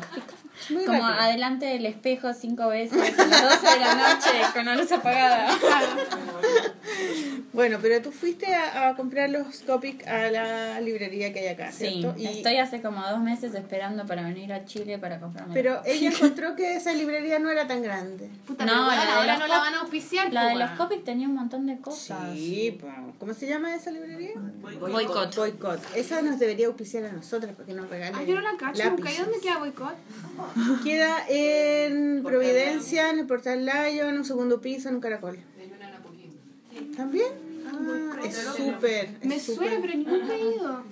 [0.71, 1.21] Muy Como rápido.
[1.21, 5.55] adelante del espejo cinco veces a las 12 de la noche con la luz apagada.
[7.57, 11.71] Bueno, pero tú fuiste a, a comprar los Copic a la librería que hay acá,
[11.71, 12.13] Sí, ¿cierto?
[12.15, 15.55] Y- estoy hace como dos meses esperando para venir a Chile para comprarme.
[15.55, 18.29] Pero ella encontró que esa librería no era tan grande.
[18.45, 20.31] Puta, No, pero la de ahora los no la van a auspiciar.
[20.31, 20.77] La pues, de los weón.
[20.77, 22.19] Copic tenía un montón de cosas.
[22.35, 22.87] Sí, po.
[23.17, 24.33] ¿cómo se llama esa librería?
[24.61, 25.35] Boicot.
[25.35, 25.79] Boicot.
[25.95, 29.11] Esa nos debería auspiciar a nosotras porque nos regalan Ah, yo no la cacho, nunca.
[29.11, 29.17] ¿Y lápices.
[29.25, 29.95] dónde queda Boicot?
[30.83, 35.39] Queda en Providencia, en el Portal Lion, en un segundo piso, en un caracol.
[36.95, 37.46] ¿También?
[37.79, 39.09] Ah, es súper.
[39.23, 40.83] Me suena, pero nunca he ido.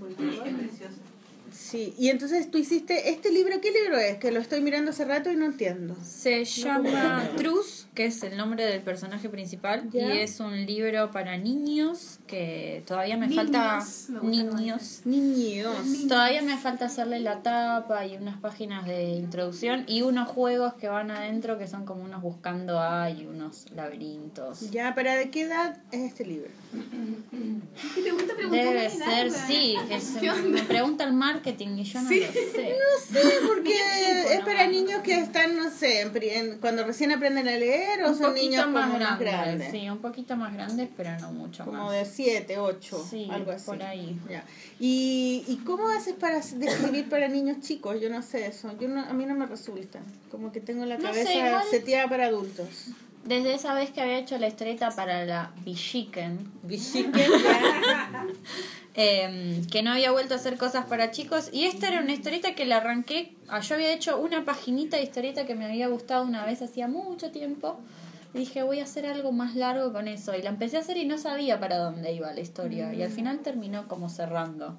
[1.52, 4.18] Sí, y entonces tú hiciste este libro, ¿qué libro es?
[4.18, 5.96] Que lo estoy mirando hace rato y no entiendo.
[6.04, 11.38] Se llama Truz, que es el nombre del personaje principal, y es un libro para
[11.38, 13.84] niños que todavía me Niños, falta
[14.22, 15.02] me niños.
[15.06, 15.76] Niños.
[16.08, 20.90] Todavía me falta hacerle la tapa y unas páginas de introducción y unos juegos que
[20.90, 24.70] van adentro que son como unos buscando A y unos laberintos.
[24.72, 26.50] Ya, ¿para de qué edad es este libro?
[27.96, 28.66] ¿Qué te gusta preguntar?
[28.66, 30.50] Debe ser, sí, que se- ¿Qué onda?
[30.50, 32.32] me pregunta el marketing y yo no lo sé.
[33.08, 33.74] Sí, porque
[34.34, 38.18] es para niños que están, no sé, en- cuando recién aprenden a leer o Un
[38.18, 39.72] son niños más como grandes, grandes.
[39.72, 41.92] sí, un poquito más grandes, pero no mucho Como más.
[41.94, 43.66] de 7, 8, Sí, algo así.
[43.66, 44.20] por ahí.
[44.30, 44.44] Ya.
[44.80, 48.00] ¿Y, ¿Y cómo haces para describir para niños chicos?
[48.02, 48.72] Yo no sé eso.
[48.80, 50.00] Yo no, a mí no me resulta.
[50.32, 52.68] Como que tengo la No sé, cabeza igual- seteada para adultos.
[53.26, 57.12] Desde esa vez que había hecho la historieta para la Bichiken, Bichiken,
[58.96, 62.56] eh, que no había vuelto a hacer cosas para chicos, y esta era una historieta
[62.56, 66.24] que la arranqué, ah, yo había hecho una paginita de historieta que me había gustado
[66.24, 67.78] una vez hacía mucho tiempo,
[68.34, 70.98] y dije voy a hacer algo más largo con eso, y la empecé a hacer
[70.98, 74.78] y no sabía para dónde iba la historia, y al final terminó como cerrando.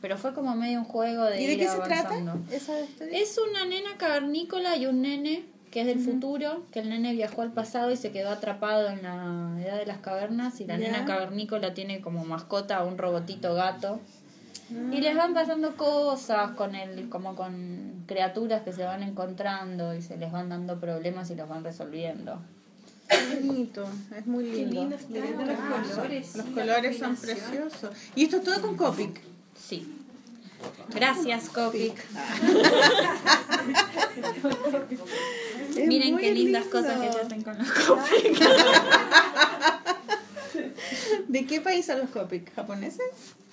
[0.00, 2.32] Pero fue como medio un juego de ¿Y de ir qué se avanzando.
[2.32, 3.16] trata esa historia?
[3.16, 7.42] Es una nena cavernícola y un nene que es del futuro, que el nene viajó
[7.42, 10.90] al pasado y se quedó atrapado en la edad de las cavernas y la Ya.
[10.92, 13.98] nena cavernícola tiene como mascota a un robotito gato.
[14.90, 20.00] Y les van pasando cosas con el, como con criaturas que se van encontrando y
[20.00, 22.40] se les van dando problemas y los van resolviendo.
[23.08, 23.84] Qué bonito,
[24.16, 24.96] es muy lindo.
[25.10, 25.58] lindo los
[25.90, 27.90] colores, Los colores son preciosos.
[28.14, 29.20] Y esto es todo con Copic.
[29.54, 29.91] Sí.
[30.88, 31.94] Gracias, Copic.
[35.86, 36.78] Miren qué lindas lindo.
[36.78, 38.38] cosas que se hacen con los Copic.
[41.28, 42.54] ¿De qué país son los Copic?
[42.54, 43.00] ¿Japoneses?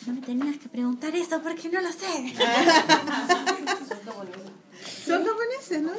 [0.06, 2.34] No me tenías que preguntar eso porque no lo sé.
[5.06, 5.92] Son japoneses, ¿no?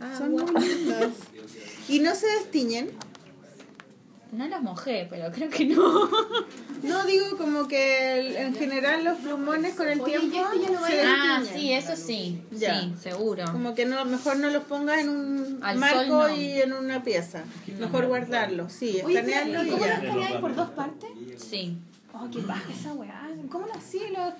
[0.00, 1.12] Ah, son muy lindos.
[1.88, 2.90] ¿Y no se destiñen?
[4.34, 6.08] No los mojé, pero creo que no.
[6.82, 10.60] No, digo como que el- en general los plumones con el Oye, tiempo ¿y este
[10.60, 11.60] ya no va se Ah, destiñen.
[11.62, 12.42] sí, eso sí.
[12.50, 12.78] Ya.
[12.78, 13.44] Sí, seguro.
[13.50, 16.36] Como que no, mejor no los pongas en un Al marco sol, no.
[16.36, 17.44] y en una pieza.
[17.78, 19.94] Mejor guardarlos, sí, Oye, escanearlos ¿y y cómo lo ya.
[20.02, 21.10] escaneáis por dos partes?
[21.38, 21.78] Sí.
[22.12, 23.28] Oh, qué baja esa weá.
[23.50, 24.10] ¿Cómo lo hacía?
[24.10, 24.34] Lo...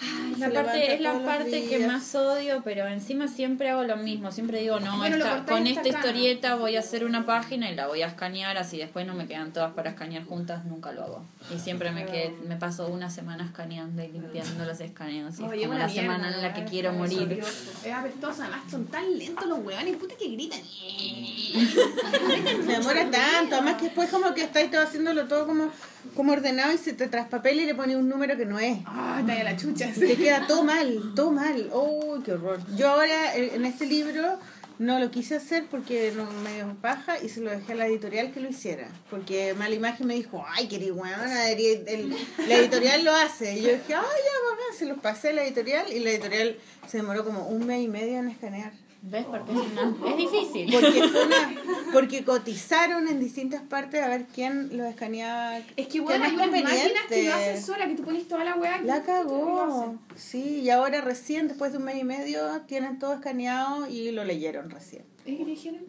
[0.00, 4.30] Ay, la parte, es la parte que más odio, pero encima siempre hago lo mismo.
[4.30, 5.96] Siempre digo, no, Bueno, esta- con esta acá, ¿no?
[5.98, 9.26] historieta voy a hacer una página y la voy a escanear, así después no me
[9.26, 11.24] quedan todas para escanear juntas, nunca lo hago.
[11.54, 15.38] Y siempre me quedé, me paso una semana escaneando y limpiando los escaneos.
[15.40, 17.32] Y es como la semana en la que quiero morir.
[17.32, 20.60] Es apestosa, además son tan lentos los weones, puta que gritan.
[21.48, 25.70] Se demora tanto, además que después como que estáis todo haciéndolo todo como,
[26.14, 28.78] como ordenado y se te traspapela y le pones un número que no es.
[28.86, 29.90] Ah, de la chucha.
[29.92, 31.68] Te queda todo mal, todo mal.
[31.72, 32.60] ¡Oh, qué horror!
[32.76, 34.38] Yo ahora en este libro
[34.78, 37.86] no lo quise hacer porque no me dio paja y se lo dejé a la
[37.86, 38.88] editorial que lo hiciera.
[39.10, 42.16] Porque Mala Imagen me dijo, ay, el-
[42.46, 43.58] la editorial lo hace.
[43.58, 46.56] Y yo dije, ay, ya, bacán, se los pasé a la editorial y la editorial
[46.86, 48.72] se demoró como un mes y medio en escanear.
[49.00, 49.24] ¿Ves?
[49.26, 50.72] Porque es, una- es difícil.
[50.72, 51.54] Porque, fue una-
[51.92, 55.58] porque cotizaron en distintas partes a ver quién lo escaneaba.
[55.76, 58.42] Es que bueno, hay es unas máquinas que lo hacen sola, que tú pones toda
[58.44, 58.78] la weá.
[58.80, 59.94] que La cagó.
[60.16, 64.24] Sí, y ahora recién, después de un mes y medio, tienen todo escaneado y lo
[64.24, 65.04] leyeron recién.
[65.24, 65.84] ¿Y qué dijeron?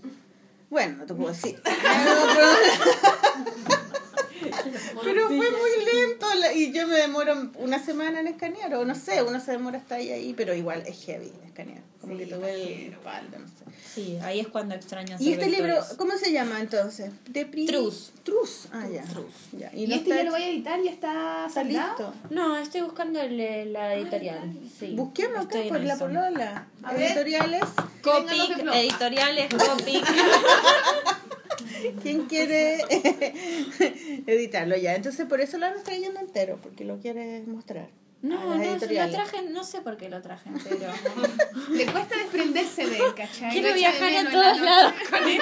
[0.70, 1.60] Bueno, no te puedo decir.
[5.04, 8.96] Pero fue muy lento la- y yo me demoro una semana en escanear, o no
[8.96, 11.82] sé, uno se demora hasta ahí, ahí pero igual es heavy escanear.
[12.02, 13.54] Como que duele la espalda, no sé.
[13.94, 17.12] Sí, ahí es cuando extraño hacer ¿Y este libro, cómo se llama entonces?
[17.28, 18.12] De pri- Trus.
[18.24, 18.68] Trus.
[18.72, 19.04] Ah, ya.
[19.58, 19.70] ya.
[19.74, 20.80] ¿Y, no este ya lo voy a editar?
[20.82, 22.14] ¿Ya está listo.
[22.30, 24.54] No, estoy buscando el- la editorial.
[24.80, 26.68] Sí, Busquemos acá por la polola.
[26.96, 27.62] Editoriales.
[28.02, 30.06] Copic, editoriales, Copic.
[32.02, 32.78] ¿Quién quiere
[34.28, 34.96] editarlo ya?
[34.96, 37.90] Entonces por eso lo han trayendo entero, porque lo quiere mostrar.
[38.22, 40.92] No, no, lo traje, no sé por qué lo traje entero.
[41.72, 43.52] Le cuesta desprenderse de él, ¿cachai?
[43.52, 45.42] Quiero viajar a todos la lados con él.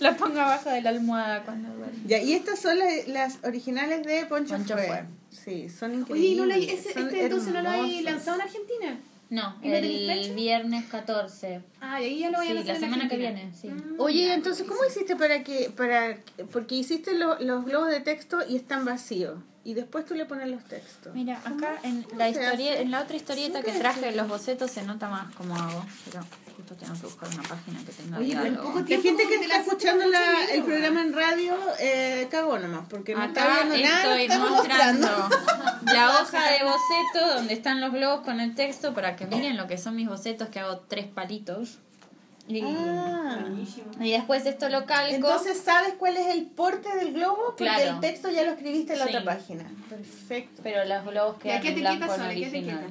[0.00, 1.98] lo pongo abajo de la almohada cuando duermo.
[2.06, 4.86] Ya, y estas son las, las originales de Poncho, Poncho Fue.
[4.86, 5.04] Fue.
[5.30, 6.30] Sí, son Oye, increíbles.
[6.30, 8.98] ¿y no lo hay, ese, son este entonces no lo hay lanzado en Argentina?
[9.30, 11.60] No, ¿Y no tenéis el viernes 14.
[11.82, 13.68] Ah, y ahí ya lo voy a Sí, lanzar la semana que viene, sí.
[13.68, 14.34] Mm, Oye, ya.
[14.34, 16.16] entonces, ¿cómo hiciste para que, para,
[16.50, 19.38] porque hiciste lo- los globos de texto y están vacíos?
[19.64, 21.14] Y después tú le pones los textos.
[21.14, 22.80] Mira, acá en ¿Cómo la historia, hace?
[22.82, 26.24] en la otra historieta que traje los bocetos se nota más cómo hago, pero
[26.56, 29.58] justo tengo que buscar una página que tenga Oye, pero poco La gente que está
[29.58, 33.88] escuchando la- libro, el programa en radio, eh, cagó nomás, porque no está Acá viendo
[33.90, 35.28] nada, mostrando mostrando.
[35.86, 39.66] la hoja de boceto donde están los globos con el texto para que miren lo
[39.66, 41.78] que son mis bocetos que hago tres palitos.
[42.46, 43.44] Y, Ah.
[44.00, 45.14] y después esto lo calco.
[45.14, 47.36] Entonces, ¿sabes cuál es el porte del globo?
[47.48, 47.90] Porque Claro.
[47.96, 49.16] el texto ya lo escribiste en la Sí.
[49.16, 49.64] otra página.
[49.90, 50.62] Perfecto.
[50.62, 52.20] pero los globos ¿Y a quedan qué en te blanco en son?
[52.22, 52.86] ¿A qué te original.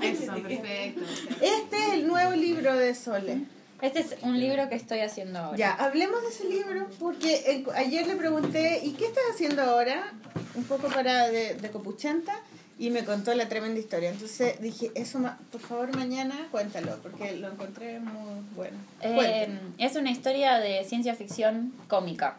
[0.00, 1.00] Eso, perfecto.
[1.40, 3.44] Este es el nuevo libro de Sole.
[3.82, 5.58] Este es un libro que estoy haciendo ahora.
[5.58, 10.12] Ya, hablemos de ese libro, porque ayer le pregunté, ¿y qué estás haciendo ahora?
[10.54, 12.32] Un poco para de, de Copuchenta,
[12.78, 14.10] y me contó la tremenda historia.
[14.10, 18.76] Entonces dije, eso, ma- por favor, mañana cuéntalo, porque lo encontré muy bueno.
[19.02, 22.38] Eh, es una historia de ciencia ficción cómica,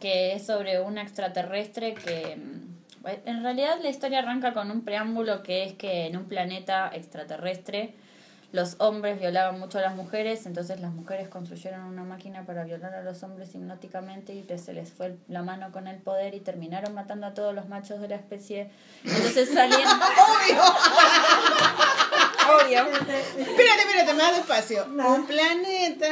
[0.00, 2.36] que es sobre un extraterrestre que...
[2.36, 6.90] mm, En realidad la historia arranca con un preámbulo que es que en un planeta
[6.94, 7.94] extraterrestre
[8.50, 12.94] los hombres violaban mucho a las mujeres, entonces las mujeres construyeron una máquina para violar
[12.94, 16.40] a los hombres hipnóticamente y que se les fue la mano con el poder y
[16.40, 18.70] terminaron matando a todos los machos de la especie.
[19.04, 19.92] Entonces salieron...
[22.48, 22.80] Obvio.
[22.86, 24.86] Espérate, espérate, más despacio.
[24.86, 26.08] Un planeta,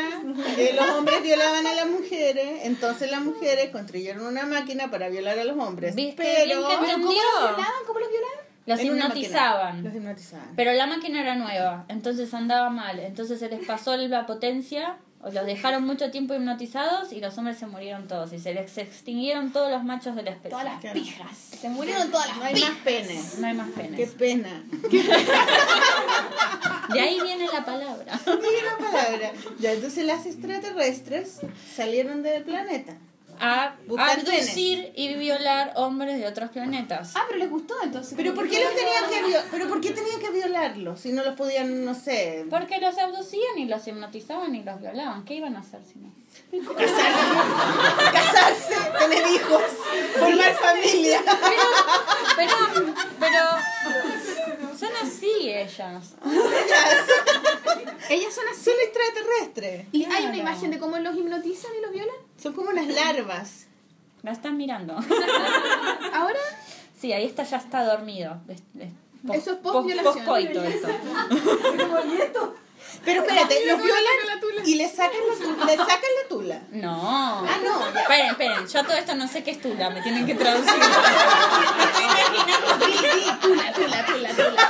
[0.59, 5.39] eh, los hombres violaban a las mujeres, entonces las mujeres construyeron una máquina para violar
[5.39, 5.95] a los hombres.
[5.95, 7.73] ¿Viste Pero ¿Cómo los violaban?
[7.87, 8.46] ¿Cómo los violaban?
[8.67, 9.77] Los en hipnotizaban.
[9.77, 9.89] máquina.
[9.89, 10.49] Los hipnotizaban.
[10.57, 12.99] Pero la máquina era nueva, entonces andaba mal.
[13.01, 17.59] Entonces se les pasó la potencia, o los dejaron mucho tiempo hipnotizados y los hombres
[17.59, 18.33] se murieron todos.
[18.33, 20.51] Y se les extinguieron todos los machos de la especie.
[20.51, 20.95] Todas las Claro.
[21.01, 21.37] pijas.
[21.37, 22.71] Se murieron todas las No hay pijas.
[22.71, 23.39] más penes.
[23.39, 24.11] No hay más Qué penes.
[24.11, 24.63] pena.
[26.93, 28.19] De ahí viene la palabra.
[28.25, 29.33] Dime la palabra.
[29.59, 31.41] Ya, entonces las extraterrestres
[31.75, 32.97] salieron del planeta.
[33.41, 37.13] A abducir y violar hombres de otros planetas.
[37.15, 38.15] Ah, pero les gustó entonces.
[38.17, 39.45] Pero ¿por qué los tenían que violar?
[39.51, 43.59] Pero ¿por qué tenían que violarlos si no los podían, no sé, Porque los abducían
[43.59, 45.25] y los hipnotizaban y los violaban.
[45.25, 46.13] ¿Qué iban a hacer si no?
[48.13, 49.63] casarse, tener hijos,
[50.19, 51.21] formar familia?
[52.37, 52.53] Pero,
[53.19, 53.41] pero
[54.79, 56.15] son así ellas.
[58.11, 58.65] Ellas son así.
[58.65, 59.87] Son extraterrestres.
[59.93, 62.15] Y hay una imagen de cómo los hipnotizan y los violan.
[62.43, 63.67] Son como unas larvas.
[64.23, 64.95] La están mirando.
[66.15, 66.39] Ahora,
[67.01, 68.39] Sí, ahí está, ya está dormido.
[68.49, 68.91] Es- es
[69.27, 70.25] pos- Eso es pos- post-violación.
[70.67, 72.55] Eso.
[73.05, 74.03] Pero espérate, los violan
[74.65, 76.63] y le sacan la, le sacan la tula.
[76.73, 77.45] No.
[77.47, 78.01] Ah, no, ya.
[78.01, 78.67] Esperen, esperen.
[78.67, 79.91] Yo todo esto no sé qué es tula.
[79.91, 80.73] Me tienen que traducir.
[81.77, 82.87] Me estoy imaginando.
[82.87, 84.67] sí, sí, tula, tula, tula, tula.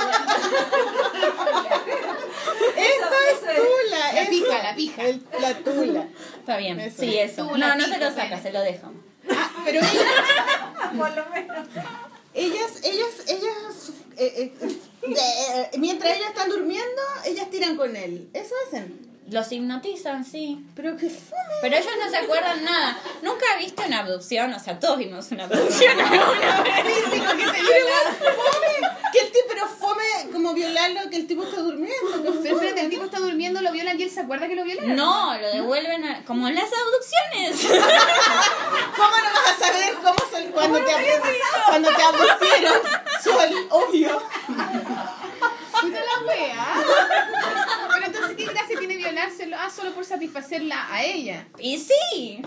[2.77, 4.13] Esto es tula.
[4.23, 5.03] La pija, la pija.
[5.03, 6.07] El- la tula.
[6.39, 6.79] Está bien.
[6.79, 7.01] Eso.
[7.01, 7.47] Sí, eso.
[7.47, 8.41] Tula, No, no se lo saca, pene.
[8.41, 9.01] se lo dejan.
[9.29, 9.93] Ah, pero ellas,
[12.33, 18.29] ellas, ellas, ellas, eh, eh, eh, mientras ellas están durmiendo, ellas tiran con él.
[18.33, 19.06] Eso hacen.
[19.29, 20.65] Los hipnotizan, sí.
[20.75, 21.41] Pero que fome.
[21.61, 22.97] Pero ellos no se acuerdan nada.
[23.21, 24.53] Nunca viste una abducción.
[24.53, 26.83] O sea, todos vimos una abducción alguna vez.
[27.03, 28.89] Fome.
[29.11, 31.95] Que el tipo, pero fome como violarlo, que el tipo está durmiendo.
[32.41, 34.95] que el tipo está durmiendo, lo violan y él se acuerda que lo violan.
[34.95, 37.67] No, lo devuelven a- como en las abducciones.
[38.95, 41.33] ¿Cómo no vas a saber cómo son cuando te abdu-
[41.67, 42.73] cuando te abducieron?
[43.23, 44.21] Sol, obvio.
[45.81, 46.75] Puta la wea.
[47.93, 49.57] Pero entonces, ¿qué gracia tiene violárselo?
[49.59, 51.47] Ah, solo por satisfacerla a ella.
[51.59, 52.41] Y sí.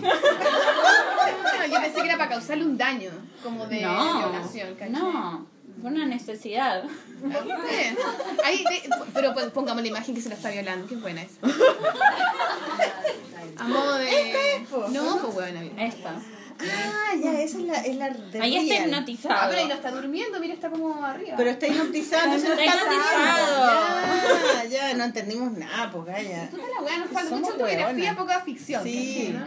[1.71, 3.11] Yo pensé que era para causarle un daño,
[3.43, 4.89] como de No, violación, ¿cachai?
[4.91, 5.45] no.
[5.81, 6.83] Fue una necesidad.
[7.23, 7.97] ¿Viste?
[8.43, 10.87] Ahí, de- pero pon- pongamos la imagen que se lo está violando.
[10.87, 11.39] Qué buena esa.
[13.57, 14.65] A modo de.
[14.69, 15.63] po, No, pues buena.
[15.83, 16.13] Esta.
[16.63, 18.87] Ah, ya, esa es la, es la de Ahí está real.
[18.87, 19.35] hipnotizado.
[19.37, 21.33] Ah, pero ahí no está durmiendo, mira, está como arriba.
[21.37, 24.63] Pero está hipnotizado, entonces no Está hipnotizado.
[24.63, 26.47] Ya, ya, no entendimos nada, pues, ya.
[26.49, 28.15] Puta la weá, nos falta mucha fotografía, hueonas.
[28.15, 28.83] poca ficción.
[28.83, 29.35] Sí.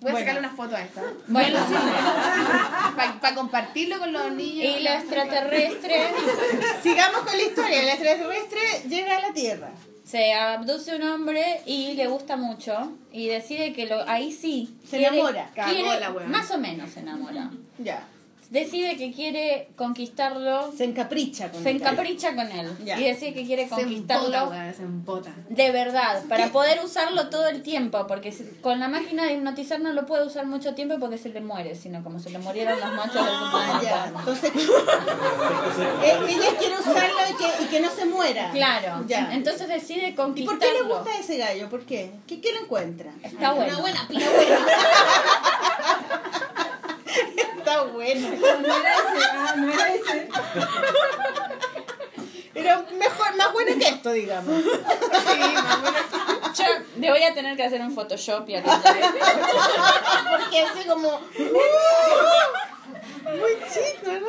[0.00, 0.18] Voy a Bueno.
[0.20, 1.02] sacarle una foto a esta.
[1.28, 1.58] Bueno,
[3.20, 4.78] Para compartirlo con los niños.
[4.78, 6.08] y la extraterrestre
[6.82, 7.82] Sigamos con la historia.
[7.82, 9.70] El extraterrestre llega a la Tierra.
[10.10, 14.98] Se abduce un hombre y le gusta mucho y decide que lo ahí sí Se
[14.98, 15.50] quiere- enamora.
[15.54, 16.26] Cagó quiere- la wea.
[16.26, 18.06] más o menos se enamora Ya.
[18.50, 21.76] Decide que quiere conquistarlo Se encapricha con se él.
[21.76, 22.98] encapricha con él Ya.
[23.00, 25.30] y decide que quiere Se empota, conquistarlo se empota.
[25.48, 29.78] de verdad para poder usarlo todo el tiempo porque si- con la máquina de hipnotizar
[29.80, 32.78] no lo puede usar mucho tiempo porque se le muere sino como se le murieron
[32.80, 34.12] los machos Ah, ya.
[34.18, 34.50] Entonces,
[36.02, 38.50] eh, ella quiere usarlo y que, y que no se muera.
[38.50, 39.32] claro Ya.
[39.32, 41.68] entonces decide ¿Y conquistarlo por qué le gusta ese gallo?
[41.70, 42.10] ¿Por qué?
[42.26, 43.12] ¿Qué, qué le encuentra?
[43.22, 44.26] está bueno Una buena pila.
[47.70, 48.28] Está bueno.
[48.28, 48.34] No
[48.66, 50.28] era ese, ah, no era ese.
[52.52, 54.64] Pero mejor, más bueno que esto, digamos.
[56.56, 56.64] Yo
[56.98, 58.54] le voy a tener que hacer un Photoshop y.
[58.60, 58.72] Porque
[60.62, 61.10] así como.
[61.10, 61.20] ¡uh!
[63.38, 64.26] muy chico, ¿no?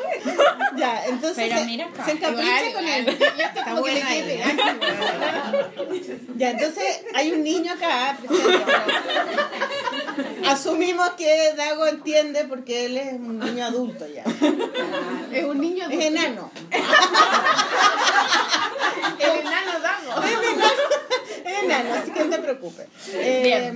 [0.78, 1.46] Ya, entonces.
[1.48, 2.06] Pero se, mira acá.
[2.06, 3.06] se encapricha Igual, con él.
[3.18, 4.46] Yo esto como que le buena quiere ella.
[4.80, 5.72] pegar.
[6.36, 8.52] Ya, entonces hay un niño acá presente.
[10.48, 14.24] Asumimos que Dago entiende porque él es un niño adulto ya.
[15.32, 16.52] Es un niño Es enano.
[19.20, 20.22] El enano Dago.
[21.46, 22.88] Es enano, así que no te preocupes.
[23.14, 23.74] Eh,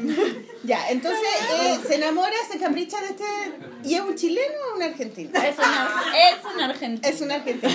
[0.64, 1.28] ya, entonces
[1.60, 3.24] eh, se enamora, se encapricha de este.
[3.84, 5.32] ¿Y es un chileno o un argentino?
[5.42, 7.08] Es una, es una argentina.
[7.08, 7.74] Es un argentino.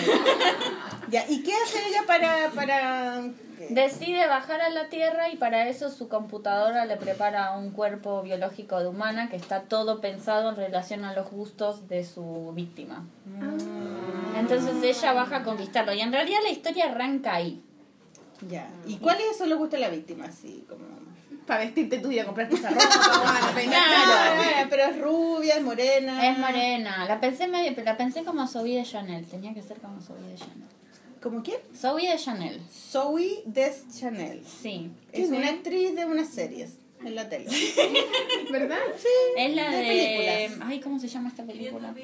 [1.09, 2.51] Ya, ¿y qué hace ella para.
[2.51, 3.23] para
[3.69, 8.79] Decide bajar a la Tierra y para eso su computadora le prepara un cuerpo biológico
[8.81, 13.07] de humana que está todo pensado en relación a los gustos de su víctima.
[14.39, 17.63] Entonces ella baja a conquistarlo y en realidad la historia arranca ahí.
[18.49, 18.71] Ya.
[18.87, 20.25] ¿Y cuáles son los gustos de la víctima?
[20.25, 20.85] Así como.
[21.47, 22.85] Para vestirte tú y a comprarte esa ropa,
[23.25, 23.91] para peinarte.
[23.91, 24.43] Claro.
[24.57, 26.31] Ah, pero es rubia, es morena.
[26.31, 27.05] Es morena.
[27.07, 29.27] La pensé medio, pero la pensé como de Chanel.
[29.27, 30.80] Tenía que ser como Zoe de Chanel.
[31.23, 31.59] ¿Cómo quién?
[31.77, 32.63] Zoe de Chanel.
[32.73, 34.43] Zoe Deschanel.
[34.63, 34.91] Sí.
[35.13, 36.71] Es una actriz de unas series
[37.05, 37.47] en la tele.
[38.51, 38.79] ¿Verdad?
[39.37, 39.83] Es la De de.
[39.85, 40.67] películas.
[40.71, 41.95] Ay, ¿cómo se llama esta película?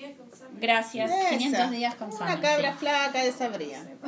[0.60, 1.10] Gracias.
[1.10, 1.30] Esa.
[1.38, 2.26] 500 días con Sam.
[2.26, 3.82] Una cabra flaca de Sabría.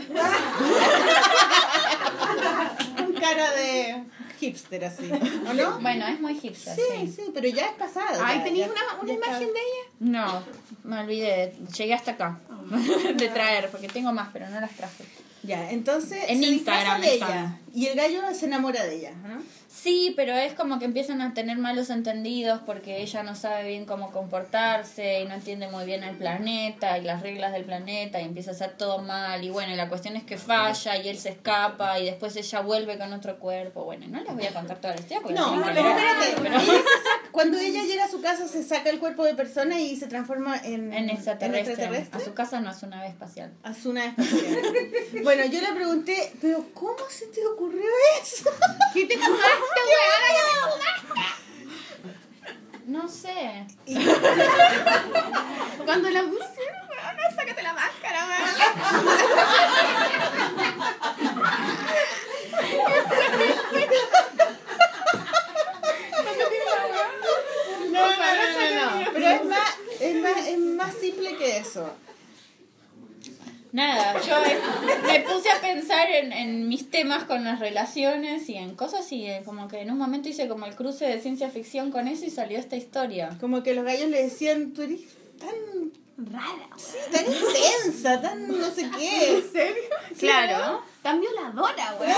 [3.06, 4.04] Un cara de
[4.40, 5.10] hipster así,
[5.48, 5.80] ¿o no?
[5.80, 6.74] Bueno, es muy hipster.
[6.76, 7.08] Sí, Sí.
[7.16, 8.22] sí, pero ya es pasado.
[8.24, 9.26] Ay, ya- ¿tenías ya- una, una está.
[9.26, 9.84] imagen de ella?
[10.00, 10.42] No,
[10.84, 11.54] me olvidé.
[11.76, 12.38] Llegué hasta acá.
[13.16, 15.04] De traer, porque tengo más, pero no las traje.
[15.42, 19.42] Ya, entonces En Instagram de ella y el gallo se enamora de ella, ¿no?
[19.70, 23.84] Sí, pero es como que empiezan a tener malos entendidos porque ella no sabe bien
[23.84, 28.24] cómo comportarse y no entiende muy bien el planeta y las reglas del planeta y
[28.24, 31.28] empieza a hacer todo mal y bueno, la cuestión es que falla y él se
[31.28, 33.84] escapa y después ella vuelve con otro cuerpo.
[33.84, 36.30] Bueno, no les voy a contar toda la historia porque No, la pero espérate.
[36.30, 39.94] ella saca- cuando ella llega a su casa se saca el cuerpo de persona y
[39.96, 41.74] se transforma en, En extraterrestre.
[41.74, 42.20] extraterrestre.
[42.20, 43.52] A su casa no es una nave espacial.
[43.62, 45.22] A su nave espacial.
[45.22, 47.90] bueno, yo le pregunté, pero ¿cómo se te ocurrió
[48.22, 48.50] eso?
[48.94, 49.50] ¿Qué te fumaste,
[52.86, 53.66] No sé.
[55.84, 58.52] Cuando la pusieron, weona, sácate la máscara, weona.
[67.90, 69.12] No, no, no, no, no.
[69.12, 69.70] Pero es más,
[70.00, 71.92] es más, es más simple que eso.
[73.72, 74.58] Nada, yo eh,
[75.06, 75.60] me puse a
[75.98, 79.80] pensar en, en mis temas con las relaciones y en cosas y eh, como que
[79.80, 82.76] en un momento hice como el cruce de ciencia ficción con eso y salió esta
[82.76, 83.36] historia.
[83.40, 85.00] Como que los gallos le decían, tú eres
[85.38, 89.38] tan Rara, Sí, tan intensa, tan no sé qué.
[89.38, 89.84] ¿En serio?
[90.18, 90.82] Claro.
[91.00, 92.12] Tan violadora, weón.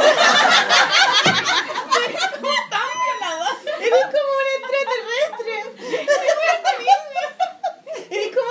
[3.81, 5.57] Eres como un extraterrestre.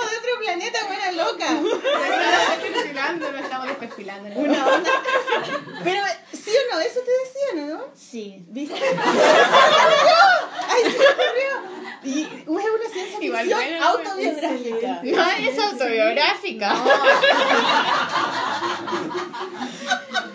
[0.00, 1.50] De otro planeta, buena loca.
[3.20, 4.28] Nos estamos desperfilando.
[4.28, 4.40] ¿no?
[4.40, 4.90] Una onda.
[5.84, 6.00] Pero,
[6.32, 6.80] ¿sí o no?
[6.80, 7.84] Eso te decían, ¿no?
[7.94, 8.44] Sí.
[8.48, 8.74] ¿Viste?
[10.68, 11.52] ¡Ay, se me ocurrió!
[12.02, 12.10] ¡Ay!
[12.10, 15.00] Y es una ciencia Igual ficción autobiográfica.
[15.02, 16.74] No, es autobiográfica.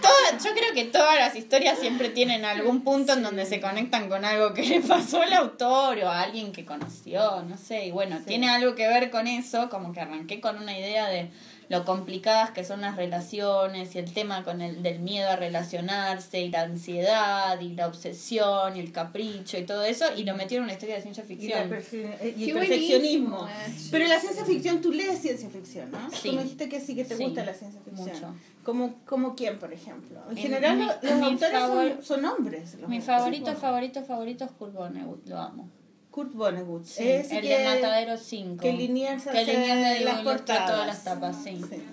[0.07, 4.09] Toda- yo creo que todas las historias siempre tienen algún punto en donde se conectan
[4.09, 7.85] con algo que le pasó al autor o a alguien que conoció, no sé.
[7.85, 11.29] Y bueno, tiene algo que ver con eso, como que arranqué con una idea de
[11.69, 16.41] lo complicadas que son las relaciones y el tema con el del miedo a relacionarse
[16.41, 20.63] y la ansiedad y la obsesión y el capricho y todo eso y lo metieron
[20.63, 21.69] en una historia de ciencia Y, ficción.
[21.69, 23.47] perfe- eh, y el perfeccionismo.
[23.47, 23.75] eh.
[23.91, 26.09] Pero la ciencia ficción, tú lees ciencia ficción, ¿no?
[26.11, 26.29] Sí.
[26.29, 28.07] Tú me dijiste que sí, que te Sí, gusta la ciencia ficción.
[28.09, 28.35] mucho.
[28.63, 30.19] Como, como quién, por ejemplo.
[30.29, 32.75] En Mi- general, mi- los, los autores favor- son, son hombres.
[32.79, 35.69] los Mi favorito, favorito, favorito es Kurt Vonnegut, lo amo.
[36.15, 36.85] Kurt Vonnegut.
[36.85, 38.61] Sí, Ese el que- de Matadero 5.
[38.61, 40.71] Que Liniers Que hace Liniers las portadas.
[40.71, 41.59] todas las tapas, sí.
[41.69, 41.83] Sí.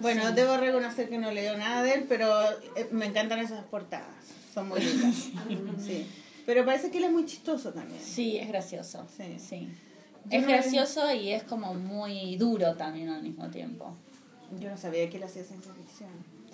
[0.00, 0.34] Bueno, Sí.
[0.34, 2.30] debo reconocer que no leo nada de él, pero
[2.74, 4.08] eh, me encantan esas portadas.
[4.54, 5.14] Son muy lindas.
[5.86, 6.06] Sí.
[6.46, 8.00] Pero parece que él es muy chistoso también.
[8.02, 9.06] Sí, es gracioso.
[9.14, 9.36] Sí.
[9.38, 9.68] Sí.
[10.30, 13.94] Es no- gracioso y es como muy duro también al mismo tiempo.
[14.58, 16.08] Yo no sabía que él hacía ciencia ficción.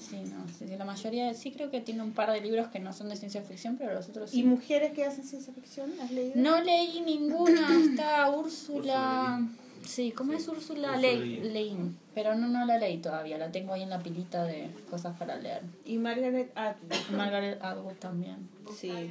[0.09, 2.81] Sí, no, sí, sí, la mayoría, sí creo que tiene un par de libros que
[2.81, 4.43] no son de ciencia ficción, pero los otros ¿Y sí.
[4.45, 5.93] mujeres que hacen ciencia ficción?
[6.03, 6.33] ¿Has leído?
[6.37, 9.41] No leí ninguna, está Úrsula...
[9.85, 11.53] Sí, ¿cómo es Úrsula Úrsula Le- Leguín.
[11.53, 11.99] Leguín?
[12.15, 15.35] Pero no, no la leí todavía, la tengo ahí en la pilita de cosas para
[15.37, 15.63] leer.
[15.85, 17.11] Y Margaret Atwood.
[17.17, 18.49] Margaret Atwood también.
[18.79, 19.11] Sí.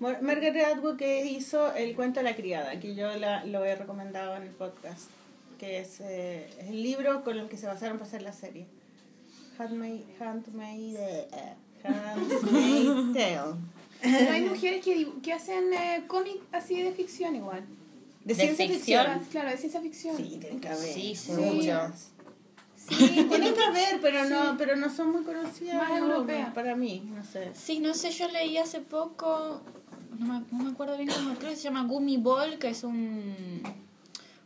[0.00, 3.74] Mar- Margaret Atwood que hizo El cuento de la criada, que yo la, lo he
[3.74, 5.08] recomendado en el podcast,
[5.58, 8.66] que es, eh, es el libro con el que se basaron para hacer la serie.
[9.62, 11.28] Handmaid, Handmaid, eh,
[11.84, 13.54] Handmaid's Tale.
[14.00, 17.64] Pero hay mujeres que, que hacen eh, cómic así de ficción igual.
[18.24, 19.04] ¿De, ¿De ciencia ficción?
[19.04, 19.24] ficción?
[19.30, 20.16] Claro, de ciencia ficción.
[20.16, 20.92] Sí, tienen que haber.
[20.92, 21.92] Sí, seguro.
[22.76, 22.96] Sí,
[23.28, 25.76] tienen que haber, pero no, pero no son muy conocidas.
[25.76, 26.52] Más no, europeas.
[26.52, 27.52] Para mí, no sé.
[27.54, 29.62] Sí, no sé, yo leí hace poco,
[30.18, 32.82] no me, no me acuerdo bien cómo, creo que se llama Gummy Ball, que es
[32.82, 33.62] un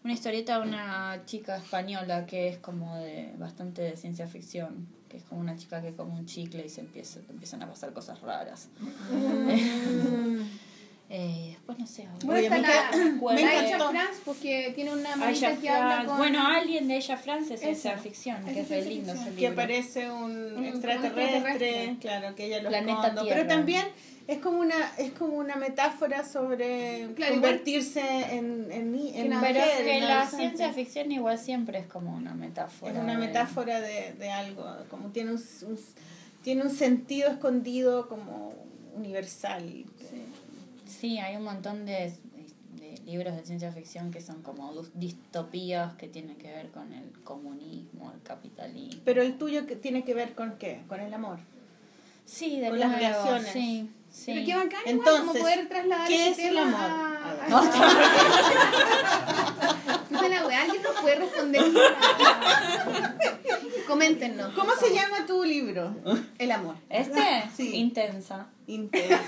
[0.07, 5.17] una historieta de una chica española que es como de bastante de ciencia ficción, que
[5.19, 8.21] es como una chica que come un chicle y se empieza, empiezan a pasar cosas
[8.21, 8.69] raras.
[11.09, 12.09] Eh, después no sé.
[12.25, 12.97] Bueno, Oye, está la, encanta-
[13.35, 13.91] me encantó.
[13.91, 16.19] France, porque tiene una manita que habla con...
[16.19, 17.67] Bueno, alguien de ella France es Esa.
[17.71, 19.53] ciencia ficción, Es que es re lindo ese que libro.
[19.53, 21.97] aparece un extraterrestre, extraterrestre.
[22.01, 23.31] claro, que ella lo Planeta esconde.
[23.35, 23.87] Pero también
[24.27, 28.01] es como una es como una metáfora sobre Claro, convertirse
[28.37, 31.87] en en, en no, Pero es mujer, que en la ciencia ficción igual siempre es
[31.87, 32.93] como una metáfora.
[32.93, 35.39] es una de- metáfora de, de algo, como tiene un,
[35.69, 35.79] un-
[36.43, 38.53] tiene un sentido escondido como
[38.97, 39.63] universal.
[39.99, 40.23] Sí,
[41.21, 42.13] hay un montón de,
[42.75, 47.11] de libros de ciencia ficción que son como distopías que tienen que ver con el
[47.23, 49.01] comunismo, el capitalismo.
[49.05, 50.83] Pero el tuyo que tiene que ver con qué?
[50.89, 51.39] Con el amor.
[52.25, 53.53] Sí, de Con las relaciones.
[53.53, 54.25] Sí, sí.
[54.33, 56.81] Pero qué bacán igual, Entonces, como poder trasladar ¿qué es el amor?
[56.81, 57.13] a-
[57.51, 57.63] A a-
[60.09, 61.63] Puta la weá, ¿alguien nos puede responder?
[63.87, 64.53] Coméntenos.
[64.55, 65.95] ¿Cómo se llama tu libro?
[66.39, 66.77] El amor.
[66.89, 67.45] ¿Este?
[67.57, 67.75] Sí.
[67.77, 68.47] Intensa.
[68.67, 69.21] Intensa.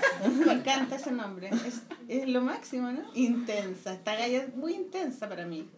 [0.45, 1.49] Me encanta ese nombre.
[1.65, 3.01] Es, es lo máximo, ¿no?
[3.13, 3.93] Intensa.
[3.93, 5.69] Esta galla es muy intensa para mí.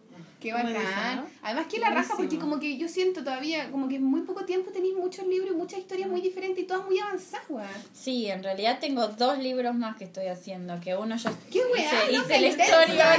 [0.42, 1.16] Qué bacán.
[1.16, 1.26] ¿no?
[1.42, 4.44] Además que la raja, porque como que yo siento todavía, como que en muy poco
[4.44, 7.68] tiempo tenéis muchos libros y muchas historias muy diferentes y todas muy avanzadas, weón.
[7.92, 12.12] Sí, en realidad tengo dos libros más que estoy haciendo, que uno ya ¡Qué hice,
[12.12, 12.86] loca, hice la intensa!
[12.86, 13.16] historia.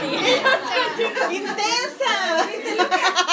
[1.31, 2.49] ¡Intensa!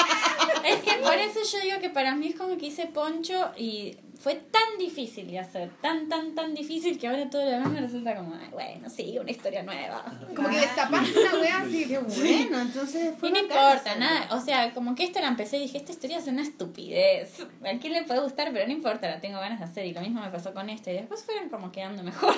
[0.65, 3.97] Es que por eso yo digo que para mí es como que hice poncho y
[4.19, 7.81] fue tan difícil de hacer, tan, tan, tan difícil que ahora todo lo demás me
[7.81, 10.05] resulta como, "Ay, bueno, sí, una historia nueva.
[10.35, 11.85] Como que destapaste una weá así.
[11.87, 15.57] Qué bueno, entonces fue Y no importa, nada, o sea, como que esta la empecé
[15.57, 17.39] y dije, esta historia es una estupidez.
[17.41, 19.85] A quién le puede gustar, pero no importa, la tengo ganas de hacer.
[19.87, 22.35] Y lo mismo me pasó con esta y después fueron como quedando mejor.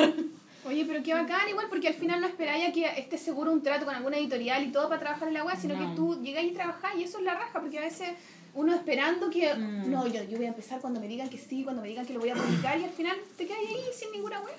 [0.65, 3.61] Oye, pero qué bacán, igual, porque al final no esperáis a que estés seguro un
[3.61, 5.89] trato con alguna editorial y todo para trabajar en la web, sino No.
[5.89, 8.09] que tú llegáis y trabajás y eso es la raja, porque a veces
[8.55, 9.91] uno esperando que, Mm.
[9.91, 12.13] no, yo, yo voy a empezar cuando me digan que sí, cuando me digan que
[12.13, 14.53] lo voy a publicar y al final te quedas ahí sin ninguna web.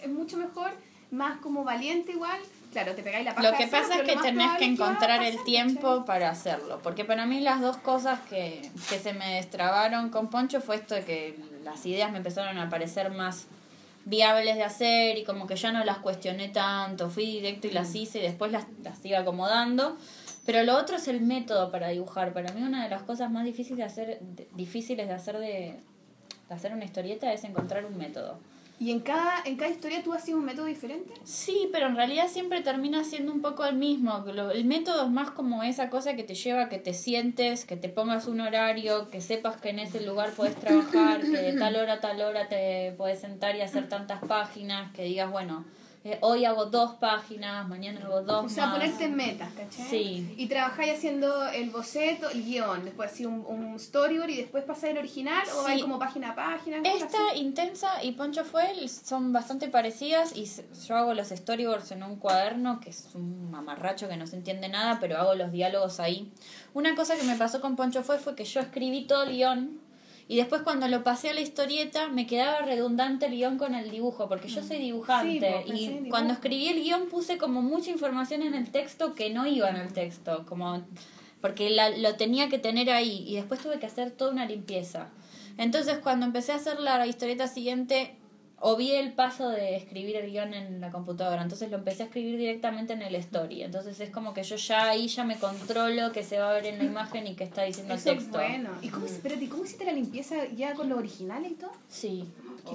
[0.00, 0.70] Es mucho mejor,
[1.10, 2.38] más como valiente igual.
[2.72, 5.44] Claro, te pegáis la paja Lo que pasa es que tenés que encontrar el pasar,
[5.46, 6.80] tiempo para hacerlo.
[6.82, 10.94] Porque para mí las dos cosas que, que se me destrabaron con Poncho fue esto
[10.94, 13.46] de que las ideas me empezaron a parecer más
[14.08, 17.94] viables de hacer y como que ya no las cuestioné tanto, fui directo y las
[17.94, 19.96] hice y después las, las iba acomodando.
[20.46, 22.32] Pero lo otro es el método para dibujar.
[22.32, 25.74] Para mí una de las cosas más difíciles de hacer, de- difíciles de hacer de,
[26.48, 28.38] de hacer una historieta es encontrar un método.
[28.80, 31.12] Y en cada, en cada historia tú haces un método diferente.
[31.24, 34.24] Sí, pero en realidad siempre termina siendo un poco el mismo.
[34.52, 37.76] El método es más como esa cosa que te lleva a que te sientes, que
[37.76, 41.74] te pongas un horario, que sepas que en ese lugar puedes trabajar, que de tal
[41.74, 45.64] hora a tal hora te puedes sentar y hacer tantas páginas, que digas, bueno,
[46.08, 48.78] eh, hoy hago dos páginas, mañana hago dos O sea, más.
[48.78, 49.86] ponerte metas, ¿cachai?
[49.88, 50.34] Sí.
[50.36, 54.92] Y trabajáis haciendo el boceto, el guion, después así un, un storyboard y después pasáis
[54.92, 56.78] el original o vais como página a página.
[56.82, 57.40] Esta así?
[57.40, 60.48] intensa y Poncho Fuel son bastante parecidas y
[60.86, 64.68] yo hago los storyboards en un cuaderno que es un mamarracho que no se entiende
[64.68, 66.32] nada, pero hago los diálogos ahí.
[66.74, 69.87] Una cosa que me pasó con Poncho Fuel fue que yo escribí todo el guion
[70.28, 73.90] y después cuando lo pasé a la historieta me quedaba redundante el guion con el
[73.90, 76.10] dibujo, porque yo soy Sí, dibujante y dibujo.
[76.10, 79.76] cuando escribí el guion puse como mucha información en el texto que no iba en
[79.76, 80.82] el texto, como
[81.40, 85.08] porque la- lo tenía que tener ahí y después tuve que hacer toda una limpieza.
[85.56, 88.14] Entonces cuando empecé a hacer la historieta siguiente,
[88.60, 92.36] obvié el paso de escribir el guion en la computadora, entonces lo empecé a escribir
[92.38, 93.62] directamente en el story.
[93.62, 96.66] Entonces es como que yo ya ahí ya me controlo que se va a ver
[96.66, 98.38] en la imagen y que está diciendo el Eso es texto.
[98.38, 98.70] bueno.
[98.82, 101.70] ¿Y cómo, espérate, ¿y cómo hiciste la limpieza ya con los originales y todo?
[101.88, 102.24] Sí.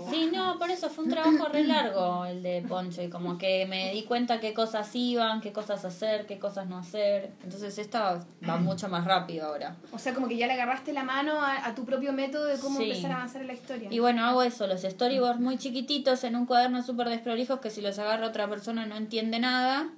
[0.10, 3.66] Sí, no, por eso fue un trabajo re largo el de Poncho y como que
[3.66, 7.32] me di cuenta qué cosas iban, qué cosas hacer, qué cosas no hacer.
[7.44, 9.76] Entonces esta va mucho más rápido ahora.
[9.92, 12.58] O sea, como que ya le agarraste la mano a, a tu propio método de
[12.60, 12.86] cómo Sí.
[12.90, 13.90] empezar a avanzar en la historia.
[13.92, 17.82] Y bueno, hago eso, los storyboards muy chiquititos en un cuaderno súper desprolijos que si
[17.82, 19.90] los agarra otra persona no entiende nada.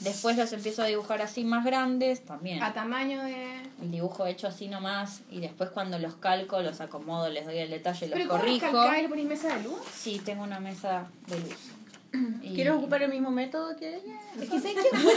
[0.00, 2.62] Después los empiezo a dibujar así más grandes, también.
[2.62, 3.62] A tamaño de...
[3.82, 7.70] El dibujo hecho así nomás y después cuando los calco, los acomodo, les doy el
[7.70, 8.66] detalle, los ¿Pero corrijo.
[9.08, 9.80] ponís mesa de luz?
[9.94, 11.56] Sí, tengo una mesa de luz.
[12.42, 14.14] Y- ¿Quieres ocupar el mismo método que ella?
[14.40, 15.14] Es que luz,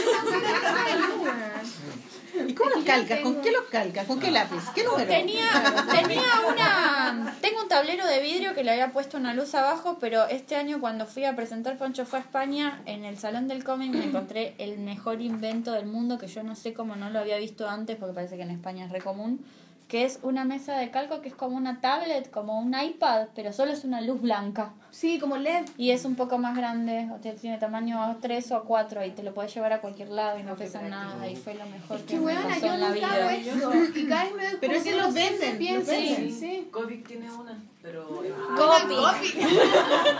[1.22, 2.48] weón.
[2.48, 3.20] ¿Y cómo los que calcas?
[3.20, 4.06] ¿Con tengo- qué los calcas?
[4.06, 4.62] ¿Con qué lápiz?
[4.74, 5.06] ¿Qué número?
[5.06, 5.44] Tenía,
[5.92, 7.36] tenía una.
[7.40, 10.80] Tengo un tablero de vidrio que le había puesto una luz abajo, pero este año
[10.80, 14.54] cuando fui a presentar Poncho fue a España, en el Salón del Cómic me encontré
[14.58, 17.96] el mejor invento del mundo que yo no sé cómo no lo había visto antes,
[17.96, 19.44] porque parece que en España es re común,
[19.88, 23.52] que es una mesa de calco que es como una tablet, como un iPad, pero
[23.52, 24.72] solo es una luz blanca.
[24.90, 25.64] Sí, como LED.
[25.76, 29.22] Y es un poco más grande, o sea, tiene tamaño 3 o 4 y te
[29.22, 32.06] lo puedes llevar a cualquier lado y no pesa nada y fue lo mejor que
[32.06, 33.34] Qué me buena, pasó yo en la vida.
[33.34, 33.72] esto.
[33.94, 36.16] Y cada vez me doy Pero ese que los no venden, los venden.
[36.16, 36.68] Sí, sí.
[36.70, 38.06] Kovic tiene una, pero...
[38.06, 39.36] Copic.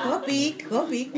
[0.05, 1.13] Copic, Copic.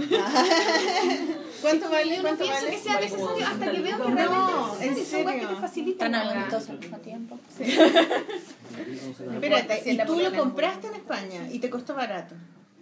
[1.63, 2.11] ¿Cuánto vale?
[2.11, 2.77] Yo no ¿Cuánto pienso vale?
[2.77, 4.53] que sea necesario hasta que veo que No, realmente
[4.85, 5.05] en es necesario.
[5.05, 5.49] Son weas que serio.
[5.49, 6.13] te facilitan.
[6.13, 7.39] Tan adultos al mismo tiempo.
[9.35, 12.35] Espérate, y tú lo compraste en España y te costó barato.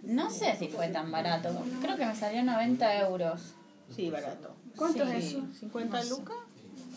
[0.03, 1.49] No sé si fue tan barato.
[1.81, 3.53] Creo que me salió 90 euros.
[3.95, 4.55] Sí, barato.
[4.75, 5.11] ¿Cuánto Sí.
[5.15, 5.43] es eso?
[5.61, 6.35] ¿50 lucas?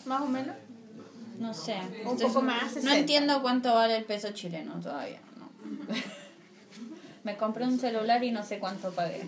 [0.05, 0.55] Más o menos.
[1.39, 1.77] No sé.
[2.05, 2.97] Un poco más, No 60.
[2.97, 5.19] entiendo cuánto vale el peso chileno todavía.
[5.37, 5.47] No.
[7.27, 9.19] Me compré un celular y no sé cuánto pagué.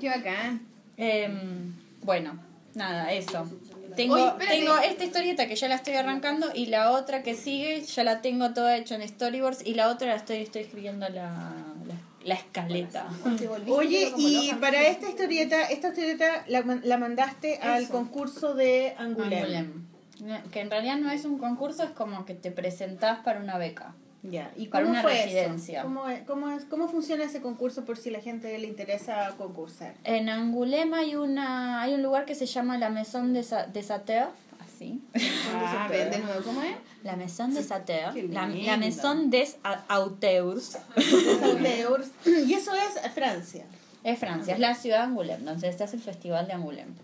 [0.00, 0.60] Qué bacán.
[0.96, 2.36] Em, bueno,
[2.74, 3.48] nada, eso.
[3.94, 7.82] Tengo, Oye, tengo esta historieta que ya la estoy arrancando y la otra que sigue
[7.82, 11.30] ya la tengo toda hecha en storyboards y la otra la estoy, estoy escribiendo la,
[11.86, 11.94] la,
[12.24, 13.06] la escaleta.
[13.68, 17.92] Oye, y para esta historieta, esta historieta la, la mandaste al Eso.
[17.92, 19.36] concurso de Angoulême.
[19.36, 19.93] Angoulême.
[20.52, 23.94] Que en realidad no es un concurso, es como que te presentás para una beca.
[24.22, 24.50] Ya.
[24.56, 25.80] ¿Y Para cómo una fue residencia.
[25.80, 25.86] Eso?
[25.88, 29.92] ¿Cómo, es- cómo, es, ¿Cómo funciona ese concurso por si la gente le interesa concursar?
[30.04, 33.90] En Angoulême hay una hay un lugar que se llama la Maison des, A- des
[33.90, 34.30] Auteurs,
[34.64, 35.02] así.
[35.54, 36.74] Ah, de nuevo, ¿cómo es?
[37.02, 39.58] La Maison des Auteurs, Qué la, la Maison des
[39.90, 40.78] Auteurs.
[41.40, 42.04] Sauteur.
[42.46, 43.64] y eso es Francia.
[44.02, 46.94] Es Francia, es la ciudad de Angoulême, donde está el festival de Angoulême.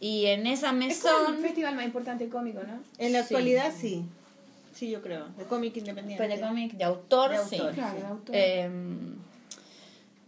[0.00, 2.80] Y en esa Es como el festival más importante cómico, ¿no?
[2.98, 3.34] En la Sí.
[3.34, 4.04] actualidad sí.
[4.74, 5.26] Sí, yo creo.
[5.38, 6.22] De cómic independiente.
[6.26, 7.56] pues de cómic de autor, De sí.
[7.74, 8.36] Claro, el autor.
[8.36, 9.14] Em,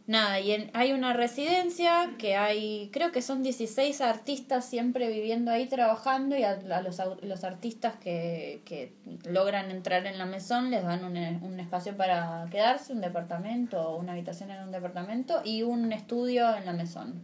[0.07, 5.51] nada, y en- hay una residencia que hay, creo que son 16 artistas siempre viviendo
[5.51, 8.90] ahí trabajando y a, a los, los artistas que, que
[9.27, 13.78] logran entrar en la mesón les dan un, eh, un espacio para quedarse, un departamento
[13.82, 17.20] o una habitación en un departamento y un estudio en la mesón.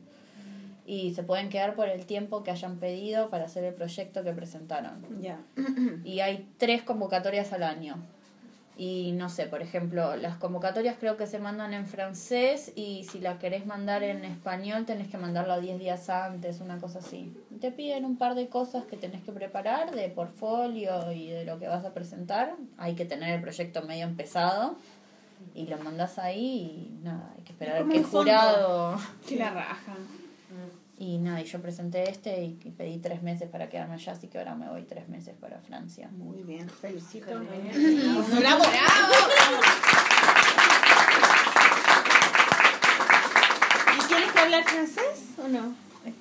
[0.86, 4.32] Y se pueden quedar por el tiempo que hayan pedido para hacer el proyecto que
[4.32, 5.38] presentaron Ya.
[6.04, 7.96] y hay tres convocatorias al año.
[8.76, 13.20] Y no sé, por ejemplo, las convocatorias creo que se mandan en francés y si
[13.20, 17.32] la querés mandar en español tenés que mandarla 10 días antes, una cosa así.
[17.60, 21.60] Te piden un par de cosas que tenés que preparar de portfolio y de lo
[21.60, 22.56] que vas a presentar.
[22.76, 24.74] Hay que tener el proyecto medio empezado
[25.54, 28.98] y lo mandas ahí y nada, hay que esperar que el jurado...
[29.28, 29.94] Que la raja.
[31.06, 34.28] Y nada, y yo presenté este y y pedí tres meses para quedarme allá, así
[34.28, 36.08] que ahora me voy tres meses para Francia.
[36.16, 37.26] Muy bien, felicito.
[37.26, 37.44] Bravo.
[38.40, 38.64] ¡Bravo!
[43.98, 45.74] ¿Y tienes que hablar francés o no?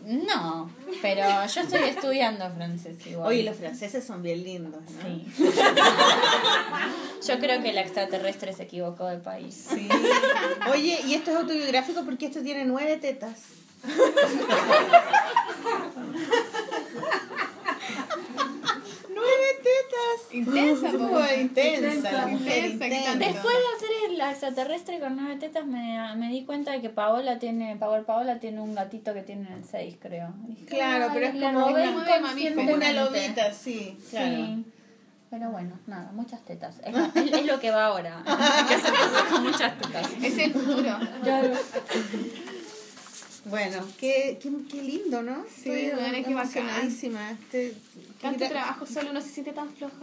[0.05, 0.69] No,
[1.01, 3.27] pero yo estoy estudiando francés igual.
[3.30, 5.01] Oye, los franceses son bien lindos, ¿no?
[5.01, 5.26] Sí.
[7.26, 9.68] Yo creo que el extraterrestre se equivocó de país.
[9.69, 9.88] Sí.
[10.73, 13.62] Oye, y esto es autobiográfico porque esto tiene nueve tetas.
[19.10, 20.34] Nueve tetas.
[20.34, 20.89] Intensa,
[21.39, 23.15] intensa, mujer Intensa, intensa.
[23.15, 27.39] Después de hacer el extraterrestre con nueve tetas me, me di cuenta de que Paola
[27.39, 30.34] tiene, Paola Paola tiene un gatito que tiene seis, creo.
[30.47, 32.73] Dije, Claro, pero es "Ay, como una- como una conscientemente".
[32.73, 34.35] Una lobita, sí, claro.
[34.35, 34.65] Sí.
[35.30, 36.76] Pero bueno, nada, muchas tetas.
[36.85, 38.22] Es, es- es lo que va ahora.
[38.68, 40.07] que se pasa con muchas tetas.
[40.22, 40.95] Es el futuro.
[43.65, 45.44] Bueno, qué, qué, qué lindo, ¿no?
[45.45, 46.57] Sí, Estoy bueno, es que bacán.
[46.57, 47.31] emocionadísima.
[47.31, 47.73] Este-
[48.22, 49.94] Tanto mira- trabajo solo uno se siente tan floja.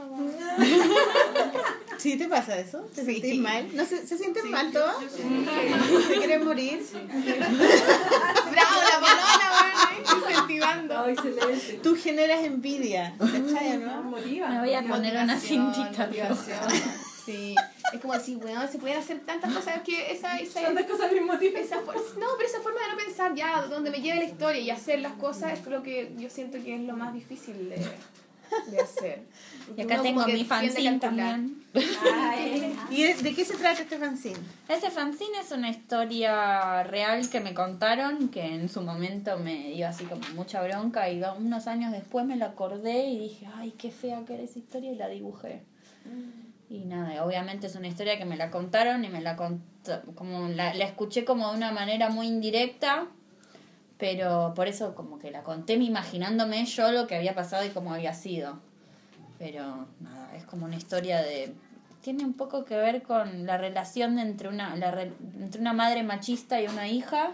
[1.99, 2.79] ¿Sí te pasa eso?
[2.95, 3.13] ¿Te Sí.
[3.15, 3.69] sentís mal?
[3.75, 4.95] ¿No se, se sienten mal todos?
[5.13, 6.81] ¿Se quieren morir?
[6.93, 10.23] Bravo, la palona, weón.
[10.23, 10.99] Incentivando.
[11.01, 11.17] Ay.
[11.83, 14.03] Tú generas envidia, ¿cachai o no?
[14.11, 16.09] Me voy a poner una cintita.
[17.25, 17.55] Sí.
[17.93, 21.15] Es como decir, weón, se pueden hacer tantas cosas que esa, esa, Tantas cosas al
[21.15, 21.59] mismo tiempo.
[21.59, 24.71] esa no, pero esa forma de no pensar ya, donde me lleve la historia y
[24.71, 27.77] hacer las cosas es lo que yo siento que es lo más difícil de,
[28.71, 29.23] de hacer.
[29.63, 31.65] Y Porque acá uno tengo mi fanzine también.
[32.13, 34.39] Ay, ¿Y de, qué se trata este fanzine?
[34.69, 39.89] Ese fanzine es una historia real que me contaron, que en su momento me dio
[39.89, 43.91] así como mucha bronca y unos años después me la acordé y dije, ay, qué
[43.91, 45.63] fea que era esa historia y la dibujé.
[46.71, 50.49] Y nada, obviamente es una historia que me la contaron y me la contó, como
[50.49, 53.09] la, escuché como de una manera muy indirecta,
[53.99, 57.71] pero por eso como que la conté me imaginándome yo lo que había pasado y
[57.71, 58.61] cómo había sido.
[59.39, 61.53] Pero nada, es como una historia de...
[62.03, 66.03] Tiene un poco que ver con la relación entre una, la re- entre una madre
[66.05, 67.33] machista y una hija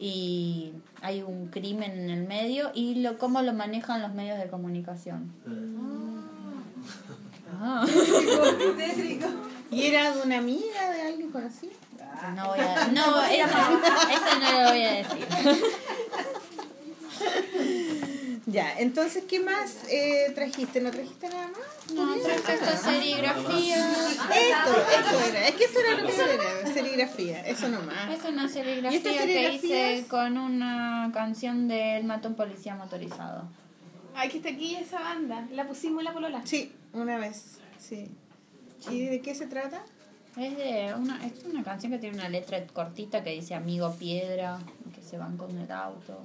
[0.00, 4.48] y hay un crimen en el medio y lo cómo lo manejan los medios de
[4.48, 5.32] comunicación.
[7.60, 7.86] Ah.
[9.70, 11.72] ¿Y era de una amiga, de alguien conocido?
[12.34, 12.88] No voy a...
[12.88, 15.26] No, eso, eso no lo voy a decir.
[18.50, 20.80] Ya, entonces, ¿qué más eh, trajiste?
[20.80, 21.92] ¿No trajiste nada más?
[21.92, 23.92] No, traje esta serigrafía.
[23.92, 28.10] Esto, esto era, es que eso era lo que era, serigrafía, eso nomás.
[28.10, 32.74] Es una ¿Y serigrafía que hice con una canción de El mató a un policía
[32.74, 33.42] motorizado.
[34.18, 35.46] Ay, que está aquí esa banda.
[35.52, 36.42] La pusimos en la polola.
[36.44, 38.10] Sí, una vez, sí.
[38.90, 39.80] ¿Y de qué se trata?
[40.36, 44.58] Es de una, es una canción que tiene una letra cortita que dice amigo piedra,
[44.92, 46.20] que se van con el auto.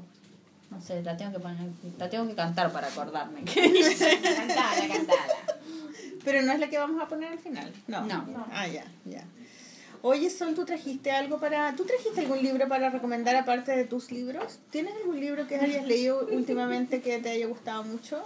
[0.71, 3.43] No sé, la tengo que poner, la tengo que cantar para acordarme.
[3.45, 4.19] ¿Qué dice?
[4.21, 5.33] Cantala, cantala.
[6.23, 7.71] Pero no es la que vamos a poner al final.
[7.87, 8.03] No.
[8.05, 8.47] No.
[8.51, 9.23] Ah, ya, ya.
[10.05, 11.73] Oye, Sol, ¿tú trajiste algo para...
[11.77, 14.59] ¿Tú trajiste algún libro para recomendar aparte de tus libros?
[14.69, 18.21] ¿Tienes algún libro que hayas leído últimamente que te haya gustado mucho?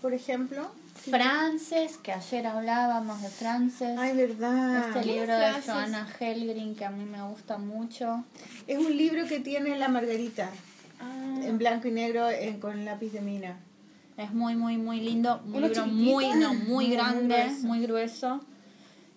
[0.00, 0.70] Por ejemplo.
[1.10, 3.98] Frances, que ayer hablábamos de Frances.
[3.98, 4.88] Ay, verdad.
[4.88, 5.72] este ¿Quién libro es de?
[5.72, 8.24] Joanna Helgrin que a mí me gusta mucho.
[8.68, 10.50] Es un libro que tiene la Margarita
[11.00, 12.26] Ah, en blanco y negro
[12.60, 13.58] con lápiz de mina.
[14.16, 15.42] Es muy, muy, muy lindo.
[15.46, 17.66] Un ¿Uno libro muy, no, muy Muy grande, grueso.
[17.66, 18.40] muy grueso.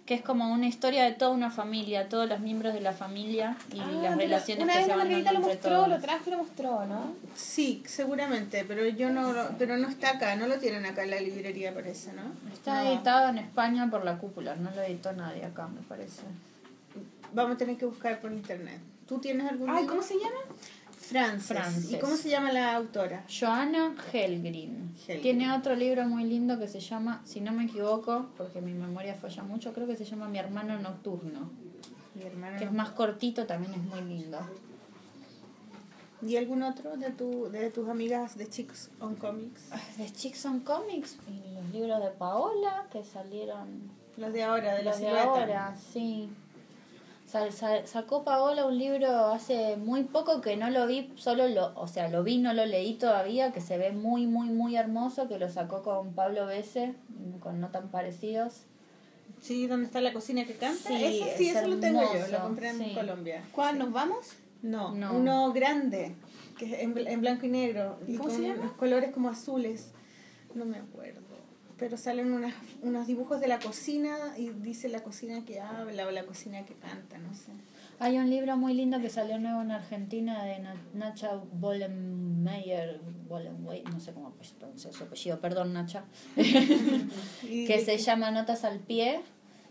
[0.09, 3.55] Que es como una historia de toda una familia, todos los miembros de la familia
[3.71, 5.87] y Ah, las relaciones Una que vez se van Margarita dando lo mostró, todos.
[5.89, 7.13] lo trajo y lo mostró, ¿no?
[7.35, 11.11] Sí, seguramente, pero yo no, lo- pero no está acá, no lo tienen acá en
[11.11, 12.23] la librería, parece, ¿no?
[12.51, 12.89] Está No.
[12.89, 16.23] editado en España por la cúpula, no lo editó nadie acá, me parece.
[17.31, 18.79] Vamos a tener que buscar por internet.
[19.07, 19.89] ¿Tú tienes algún Ay, libro?
[19.97, 20.41] ¿cómo se llama?
[21.09, 21.47] Frances.
[21.47, 21.91] Frances.
[21.91, 23.23] ¿Y cómo se llama la autora?
[23.27, 24.93] Joanna Helgrin.
[25.07, 25.21] Helgrin.
[25.21, 29.15] Tiene otro libro muy lindo que se llama, si no me equivoco, porque mi memoria
[29.15, 31.49] falla mucho, creo que se llama Mi hermano nocturno,
[32.15, 32.57] Mi hermana.
[32.57, 34.39] que es más cortito, también es muy lindo.
[36.21, 39.69] ¿Y algún otro de, tu, de tus amigas de Chicks on Comics?
[39.97, 44.83] De Chicks on Comics y los libros de Paola que salieron Los de ahora, de
[44.83, 45.29] la los de silueta.
[45.29, 46.29] ahora, sí.
[47.29, 51.73] Sa- sa- sacó Paola un libro hace muy poco que no lo vi, solo lo,
[51.79, 55.27] o sea, lo vi, no lo leí todavía, que se ve muy, muy, muy hermoso,
[55.27, 56.95] que lo sacó con Pablo Bese,
[57.39, 58.63] con no tan parecidos.
[59.41, 60.89] Sí, ¿dónde está la cocina que canta?
[60.89, 62.93] Sí, Ese sí, es eso lo tengo yo, hermoso, lo compré en sí.
[62.95, 63.43] Colombia.
[63.51, 64.33] ¿Cuál nos vamos?
[64.63, 65.13] No, No.
[65.13, 66.15] uno grande,
[66.57, 67.99] que es en, bl- en blanco y negro.
[68.07, 68.61] Y ¿Cómo con se llama?
[68.61, 69.91] unos colores como azules.
[70.55, 71.21] No me acuerdo.
[71.79, 76.11] Pero salen unas, unos dibujos de la cocina y dice la cocina que habla o
[76.11, 77.51] la cocina que canta, no sé.
[77.99, 82.99] Hay un libro muy lindo que salió nuevo en Argentina de Na- Nacha Bollenmeyer,
[83.91, 86.03] no sé cómo pronuncia su apellido, perdón Nacha,
[87.41, 89.21] que se llama Notas al pie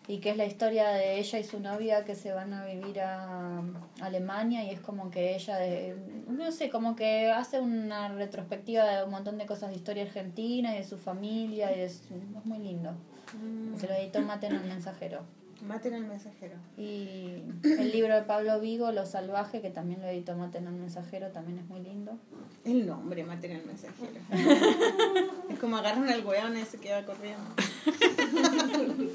[0.09, 3.01] y que es la historia de ella y su novia que se van a vivir
[3.01, 3.63] a
[4.01, 5.95] Alemania y es como que ella, de,
[6.27, 10.75] no sé, como que hace una retrospectiva de un montón de cosas de historia argentina
[10.75, 12.93] y de su familia y es, es muy lindo.
[13.35, 15.21] Mm, Se lo editó Mate en el mensajero.
[15.67, 16.57] Maten al mensajero.
[16.77, 20.75] Y el libro de Pablo Vigo, Lo Salvaje, que también lo editó Mate en el
[20.75, 22.19] mensajero, también es muy lindo.
[22.65, 24.21] El nombre, maten al mensajero.
[25.51, 27.45] es como agarran al weón y se queda corriendo.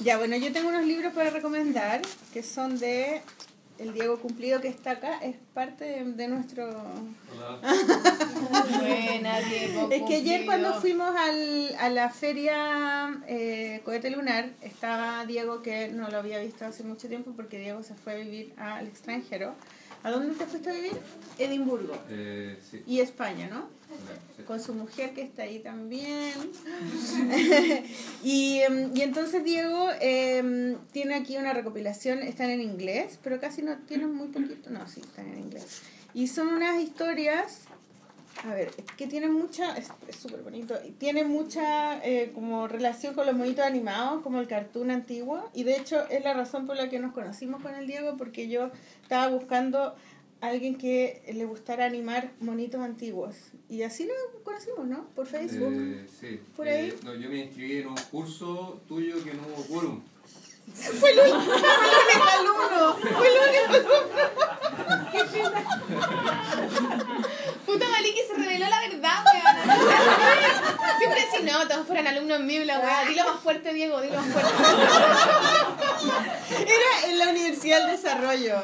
[0.00, 2.02] ya, bueno, yo tengo unos libros para recomendar
[2.32, 3.22] que son de
[3.78, 6.68] el Diego Cumplido que está acá, es parte de, de nuestro...
[8.80, 9.88] Buena, Diego.
[9.90, 15.88] Es que ayer cuando fuimos al, a la feria eh, Cohete Lunar, estaba Diego que
[15.88, 19.54] no lo había visto hace mucho tiempo porque Diego se fue a vivir al extranjero.
[20.02, 20.92] ¿A dónde te fuiste a vivir?
[21.38, 21.96] Edimburgo.
[22.08, 22.82] Eh, sí.
[22.86, 23.78] Y España, ¿no?
[24.36, 24.42] sí.
[24.44, 26.32] con su mujer que está ahí también.
[28.22, 33.62] y, em, y entonces Diego em, tiene aquí una recopilación, están en inglés, pero casi
[33.62, 35.82] no tienen muy poquito, no, sí, están en inglés.
[36.14, 37.67] Y son unas historias,
[38.44, 43.14] a ver, es que tienen mucha, es es súper bonito, tiene mucha eh, como relación
[43.14, 46.76] con los monitos animados, como el cartoon antiguo, y de hecho es la razón por
[46.76, 48.70] la que nos conocimos con el Diego, porque yo
[49.02, 49.94] estaba buscando
[50.40, 53.34] alguien que le gustara animar monitos antiguos.
[53.68, 55.08] Y así nos conocimos, ¿no?
[55.14, 55.72] Por Facebook.
[55.72, 56.40] Eh, sí.
[56.56, 56.90] ¿Por ahí?
[56.90, 60.02] Eh, no, yo me inscribí en un curso tuyo que no hubo quórum.
[60.74, 61.40] Fue el único,
[62.38, 62.96] alumno.
[63.18, 64.18] Fue el único alumno.
[67.66, 69.56] Puta Maliki se reveló la verdad, weón.
[70.98, 73.04] Siempre si no, todos fueran alumnos míos, la weá.
[73.06, 74.52] Dilo más fuerte, Diego, dilo más fuerte.
[76.60, 78.56] Era en la Universidad del Desarrollo.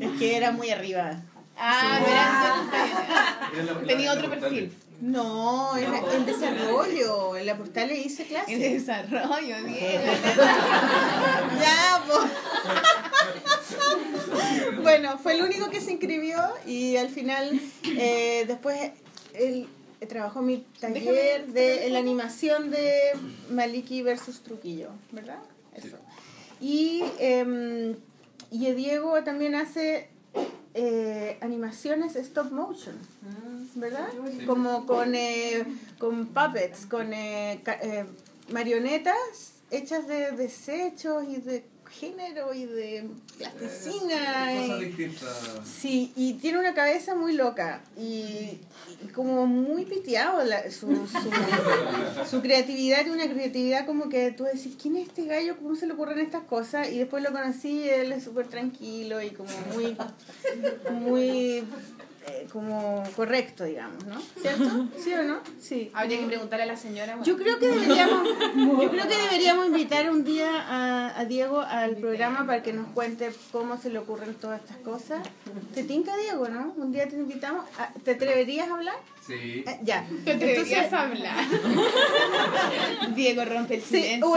[0.00, 1.10] Es que era muy arriba.
[1.56, 4.72] Ah, verás, la- Tenía otro perfil.
[5.02, 7.36] No, el desarrollo.
[7.36, 8.56] En la portal le hice En clase.
[8.56, 10.04] desarrollo, Diego.
[11.60, 12.20] Ya, pues.
[14.80, 18.92] Bueno, fue el único que se inscribió y al final, eh, después,
[19.34, 19.68] él
[20.08, 23.10] trabajó en mi taller de en la animación de
[23.50, 25.38] Maliki versus Truquillo, ¿verdad?
[25.74, 25.96] Eso.
[26.60, 27.96] Y, eh,
[28.52, 30.08] y Diego también hace
[30.74, 32.96] eh, animaciones stop motion,
[33.74, 34.08] ¿verdad?
[34.46, 35.64] Como con, eh,
[35.98, 38.04] con puppets, con eh, eh,
[38.50, 39.16] marionetas
[39.70, 44.54] hechas de desechos y de género y de plasticina.
[44.54, 45.14] Y-.
[45.64, 48.58] Sí, y tiene una cabeza muy loca y,
[49.02, 54.44] y como muy piteado la- su, su, su creatividad, tiene una creatividad como que tú
[54.44, 55.56] decís, ¿quién es este gallo?
[55.58, 56.90] ¿Cómo se le ocurren estas cosas?
[56.90, 59.96] Y después lo conocí y él es súper tranquilo y como muy,
[60.92, 61.64] muy
[62.26, 64.20] eh, como correcto, digamos, ¿no?
[64.40, 64.86] ¿Cierto?
[65.02, 65.40] ¿Sí o no?
[65.60, 65.90] Sí.
[65.92, 67.18] Habría que preguntarle a la señora.
[67.24, 71.96] Yo creo que deberíamos, yo creo que deberíamos invitar un día a, a Diego al
[71.96, 75.20] programa para que nos cuente cómo se le ocurren todas estas cosas.
[75.74, 76.72] Te tinca Diego, ¿no?
[76.76, 77.64] Un día te invitamos.
[77.78, 78.96] a- ¿Te atreverías a hablar?
[79.26, 79.64] Sí.
[79.66, 80.04] Eh, ya.
[80.24, 81.36] Te atreverías Entonces, a hablar.
[83.14, 84.34] Diego rompe el sí, silencio.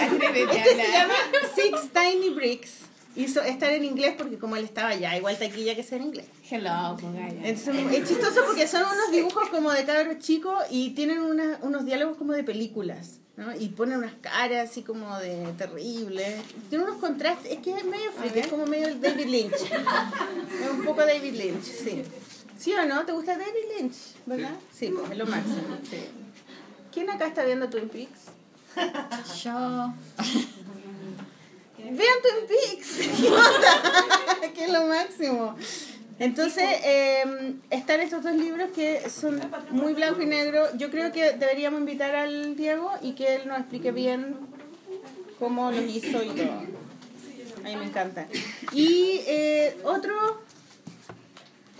[0.00, 0.92] Atrévete a este se hablar.
[0.92, 1.14] llama
[1.54, 2.70] Six Tiny Bricks.
[3.16, 6.26] Hizo estar en inglés porque como él estaba allá, igual taquilla que sea en inglés.
[6.50, 7.40] Hello, gaya.
[7.48, 11.84] Entonces, es chistoso porque son unos dibujos como de cabros chicos y tienen una- unos
[11.84, 13.20] diálogos como de películas.
[13.36, 13.52] ¿no?
[13.56, 16.36] Y pone unas caras así como de terrible.
[16.70, 19.54] Tiene unos contrastes, es que es medio freak, es como medio David Lynch.
[19.54, 22.04] es un poco David Lynch, sí.
[22.56, 23.04] ¿Sí o no?
[23.04, 23.94] ¿Te gusta David Lynch?
[24.26, 24.52] ¿Verdad?
[24.72, 25.76] Sí, pues es lo máximo.
[25.90, 25.96] sí.
[26.92, 28.20] ¿Quién acá está viendo Twin Peaks?
[29.42, 29.92] Yo.
[31.90, 32.98] Vean Twin Peaks.
[34.54, 35.56] Que es lo máximo.
[36.18, 39.40] Entonces, eh, están estos dos libros que son
[39.70, 40.64] muy blanco y negro.
[40.76, 44.36] Yo creo que deberíamos invitar al Diego y que él nos explique bien
[45.38, 46.62] cómo lo hizo y todo.
[47.64, 48.28] A mí me encanta.
[48.72, 50.40] Y eh, otro,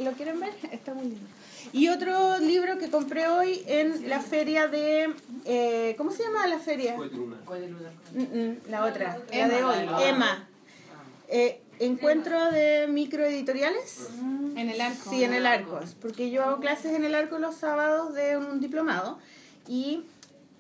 [0.01, 0.53] ¿lo quieren ver?
[0.73, 1.34] Está muy lindo.
[1.75, 5.13] Y otro libro que compré hoy en la feria de,
[5.45, 6.97] eh, ¿cómo se llama la feria?
[6.97, 10.47] Mm, mm, la otra, la de hoy, Emma.
[11.27, 14.09] Eh, encuentro de microeditoriales.
[14.55, 15.11] En el arco.
[15.11, 18.61] Sí, en el Arcos, porque yo hago clases en el Arco los sábados de un
[18.61, 19.19] diplomado
[19.67, 20.05] y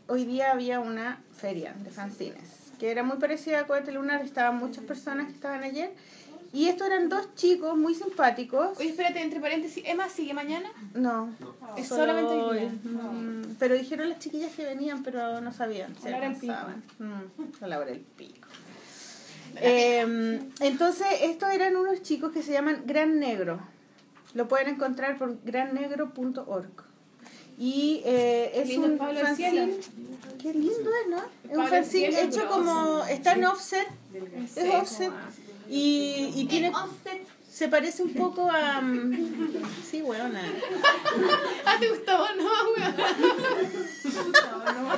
[0.09, 4.57] hoy día había una feria de fanzines que era muy parecida a Cohete Lunar, estaban
[4.57, 5.93] muchas personas que estaban ayer
[6.55, 8.78] y estos eran dos chicos muy simpáticos.
[8.78, 10.70] Oye, espérate, entre paréntesis, ¿Emma sigue mañana?
[10.94, 11.28] No,
[11.76, 12.60] Es solo solamente hoy.
[12.66, 15.97] Mm, Pero dijeron las chiquillas que venían, pero no sabían.
[16.05, 16.55] Hora del pico.
[17.01, 18.48] Mm, la hora del pico.
[19.56, 23.60] Eh, entonces, estos eran unos chicos que se llaman Gran Negro.
[24.32, 26.72] Lo pueden encontrar por grannegro.org.
[27.56, 29.76] Y eh, es Lindo un Pablo fanzine.
[30.43, 31.22] Qué lindo es, ¿no?
[31.48, 33.05] Es un fanzine hecho como.
[33.05, 33.86] Está en offset.
[34.56, 35.12] Es offset.
[35.69, 36.73] Y, y tiene.
[37.51, 38.81] Se parece un poco a.
[38.81, 40.43] mm, Sí, buena.
[41.66, 42.12] Ah, ¿te gustó?
[42.35, 42.45] No,
[42.77, 42.95] weón.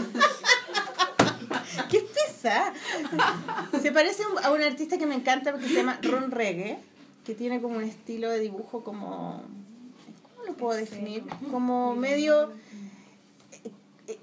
[1.91, 2.73] ¿Qué pesa?
[3.81, 6.79] Se parece a un- artista que me encanta porque se llama Ron Reggae,
[7.25, 9.43] que tiene como un estilo de dibujo como...
[10.23, 11.25] ¿Cómo lo puedo definir?
[11.51, 12.51] Como medio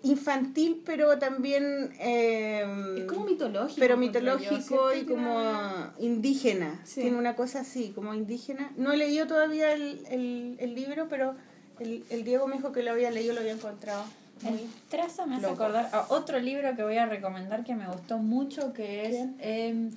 [0.04, 1.94] infantil, pero también...
[2.00, 3.80] eh, Es como mitológico.
[3.80, 6.80] pero yo, mitológico y como una- indígena.
[6.86, 7.02] Sí.
[7.02, 8.72] Tiene una cosa así, como indígena.
[8.78, 11.36] No he leído todavía el, el, el libro, pero
[11.80, 14.04] el, el Diego me dijo que lo había leído, lo había encontrado.
[14.46, 15.64] El trazo me hace loco.
[15.64, 19.92] acordar a otro libro que voy a recomendar que me gustó mucho, que es em,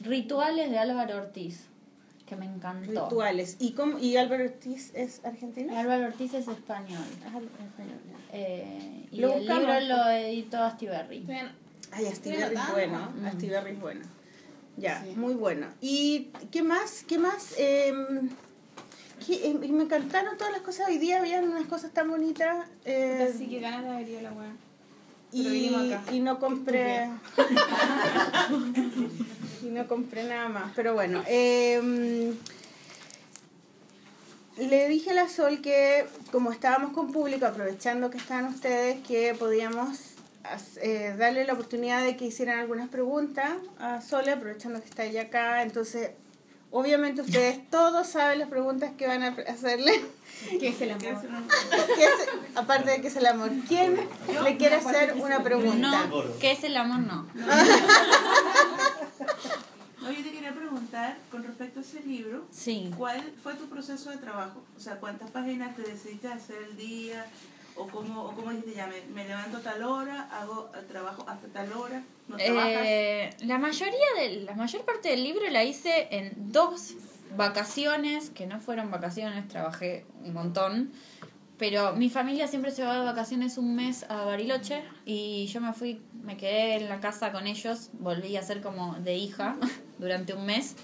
[0.00, 1.66] Rituales de Álvaro Ortiz,
[2.26, 3.04] que me encantó.
[3.08, 3.56] Rituales.
[3.60, 5.76] ¿Y, cómo, ¿Y Álvaro Ortiz es argentino?
[5.78, 6.98] Álvaro Ortiz es español.
[7.24, 7.98] Ah, español.
[8.38, 9.62] Eh, y Lo el buscamos.
[9.80, 11.20] libro lo editó Astiberri.
[11.20, 11.52] Vean,
[11.92, 13.12] Ay, Astiberri es bueno.
[13.20, 13.26] Mm.
[13.26, 14.00] Astiberri es bueno.
[14.76, 15.12] Ya, Sí.
[15.16, 15.68] muy bueno.
[15.80, 17.02] ¿Y qué más?
[17.08, 17.54] ¿Qué más?
[17.56, 17.94] Eh,
[19.26, 20.88] ¿qué- eh, me encantaron todas las cosas.
[20.88, 22.66] Hoy día habían unas cosas tan bonitas.
[22.84, 24.52] eh, Así que ganas de haber ido a la weá.
[25.32, 26.12] y, pero vinimos acá.
[26.14, 27.08] y no compré.
[29.62, 30.72] y no compré nada más.
[30.76, 31.22] Pero bueno.
[31.26, 32.32] eh,
[34.58, 39.34] le dije a la Sol que, como estábamos con público, aprovechando que están ustedes, que
[39.38, 39.98] podíamos
[40.80, 45.22] eh, darle la oportunidad de que hicieran algunas preguntas a Sol, aprovechando que está ella
[45.22, 45.62] acá.
[45.62, 46.10] Entonces,
[46.70, 50.00] obviamente ustedes todos saben las preguntas que van a hacerle.
[50.60, 51.20] ¿Qué es el amor?
[51.96, 53.96] ¿Qué es- aparte de que es el amor, ¿quién
[54.44, 56.06] le quiere hacer una pregunta?
[56.06, 57.00] No, ¿qué es el amor?
[57.00, 57.26] No.
[57.34, 57.46] No,
[60.02, 62.90] yo te quería preguntar con respecto a ese libro, Sí.
[62.96, 64.62] ¿cuál fue tu proceso de trabajo?
[64.76, 67.26] O sea, ¿cuántas páginas te decidiste hacer el día?
[67.78, 71.24] ¿O cómo, o cómo dijiste ya, me, me levanto a tal hora, hago el trabajo
[71.28, 72.02] hasta tal hora?
[72.28, 72.36] ¿No?
[72.38, 76.94] Eh, la mayoría de la mayor parte del libro la hice en dos
[77.36, 80.92] vacaciones, que no fueron vacaciones, trabajé un montón.
[81.58, 85.72] Pero mi familia siempre se va de vacaciones un mes a Bariloche y yo me
[85.72, 89.56] fui, me quedé en la casa con ellos, volví a ser como de hija
[89.98, 90.74] durante un mes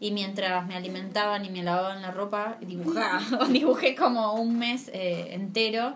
[0.00, 3.20] y mientras me alimentaban y me lavaban la ropa, dibujaba,
[3.50, 5.94] dibujé como un mes eh, entero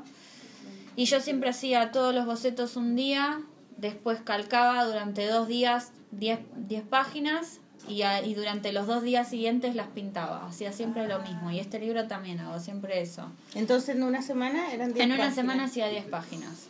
[0.97, 3.41] y yo siempre hacía todos los bocetos un día,
[3.77, 9.29] después calcaba durante dos días 10 10 páginas y, a- y durante los dos días
[9.29, 10.47] siguientes las pintaba.
[10.47, 13.31] Hacía siempre lo mismo y este libro también hago siempre eso.
[13.55, 15.35] Entonces, en una semana eran 10 En una páginas.
[15.35, 16.67] semana hacía 10 páginas.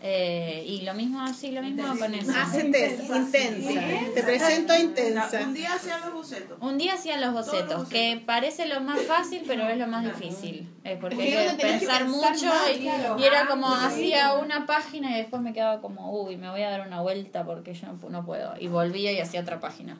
[0.00, 2.30] Eh, y lo mismo así, lo mismo con eso.
[2.32, 3.80] Hacete intensa.
[4.14, 5.40] Te presento intensa.
[5.44, 6.58] un día hacía los bocetos.
[6.60, 10.68] Un día hacía los bocetos, que parece lo más fácil, pero es lo más difícil.
[10.84, 13.16] Eh, porque hay que pensar mucho más, y, claro.
[13.18, 16.70] y era como hacía una página y después me quedaba como, uy, me voy a
[16.70, 18.54] dar una vuelta porque yo no, pu- no puedo.
[18.60, 19.98] Y volvía y hacía otra página.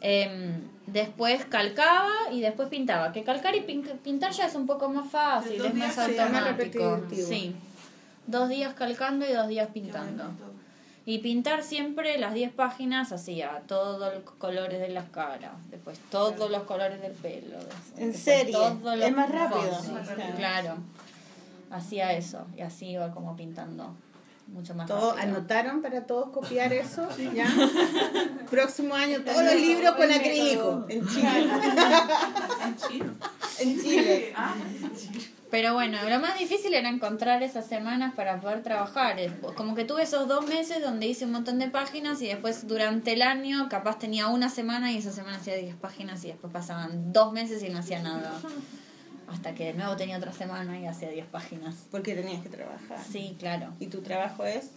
[0.00, 3.12] Em, después calcaba y después pintaba.
[3.12, 7.00] Que calcar y pin- pintar ya es un poco más fácil, es más automático.
[7.28, 7.54] Sí.
[8.30, 10.24] Dos días calcando y dos días pintando.
[11.06, 16.50] Y pintar siempre las 10 páginas hacía todos los colores de las caras, después todos
[16.50, 17.56] los colores del pelo.
[17.96, 18.58] ¿En serio?
[18.58, 19.72] todos los Es más rápido.
[19.72, 20.08] fondos.
[20.36, 20.76] Claro.
[21.70, 23.94] Hacía eso y así iba como pintando
[24.50, 25.12] mucho más rápido.
[25.18, 27.46] anotaron para todos copiar eso, ¿ya?
[28.50, 31.30] Próximo año todos los libros con acrílico en Chile.
[32.64, 33.14] En chino.
[33.60, 34.32] En Chile.
[34.42, 34.54] Ah,
[35.50, 39.16] Pero bueno, lo más difícil era encontrar esas semanas para poder trabajar.
[39.56, 43.12] Como que tuve esos dos meses donde hice un montón de páginas y después durante
[43.14, 47.12] el año capaz tenía una semana y esa semana hacía 10 páginas y después pasaban
[47.12, 48.32] dos meses y no hacía nada.
[49.30, 51.74] Hasta que de nuevo tenía otra semana y hacía 10 páginas.
[51.90, 52.98] Porque tenías que trabajar.
[53.10, 53.72] Sí, claro.
[53.78, 54.70] Y tu trabajo es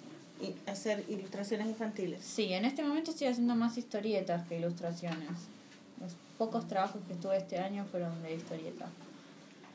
[0.68, 2.24] hacer ilustraciones infantiles.
[2.24, 5.30] Sí, en este momento estoy haciendo más historietas que ilustraciones.
[6.00, 8.86] Los pocos trabajos que tuve este año fueron de historieta.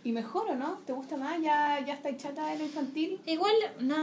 [0.04, 0.78] ¿Y mejor o no?
[0.86, 1.40] ¿Te gusta más?
[1.40, 3.20] ¿Ya, ya estáis chata de lo infantil?
[3.26, 3.96] Igual, no,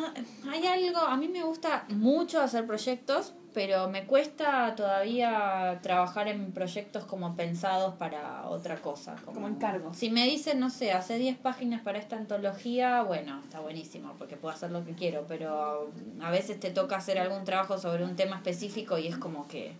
[0.49, 6.51] hay algo, a mí me gusta mucho hacer proyectos, pero me cuesta todavía trabajar en
[6.51, 9.15] proyectos como pensados para otra cosa.
[9.23, 9.93] Como encargo.
[9.93, 14.35] Si me dicen, no sé, hace 10 páginas para esta antología, bueno, está buenísimo, porque
[14.35, 15.89] puedo hacer lo que quiero, pero
[16.21, 19.73] a veces te toca hacer algún trabajo sobre un tema específico y es como que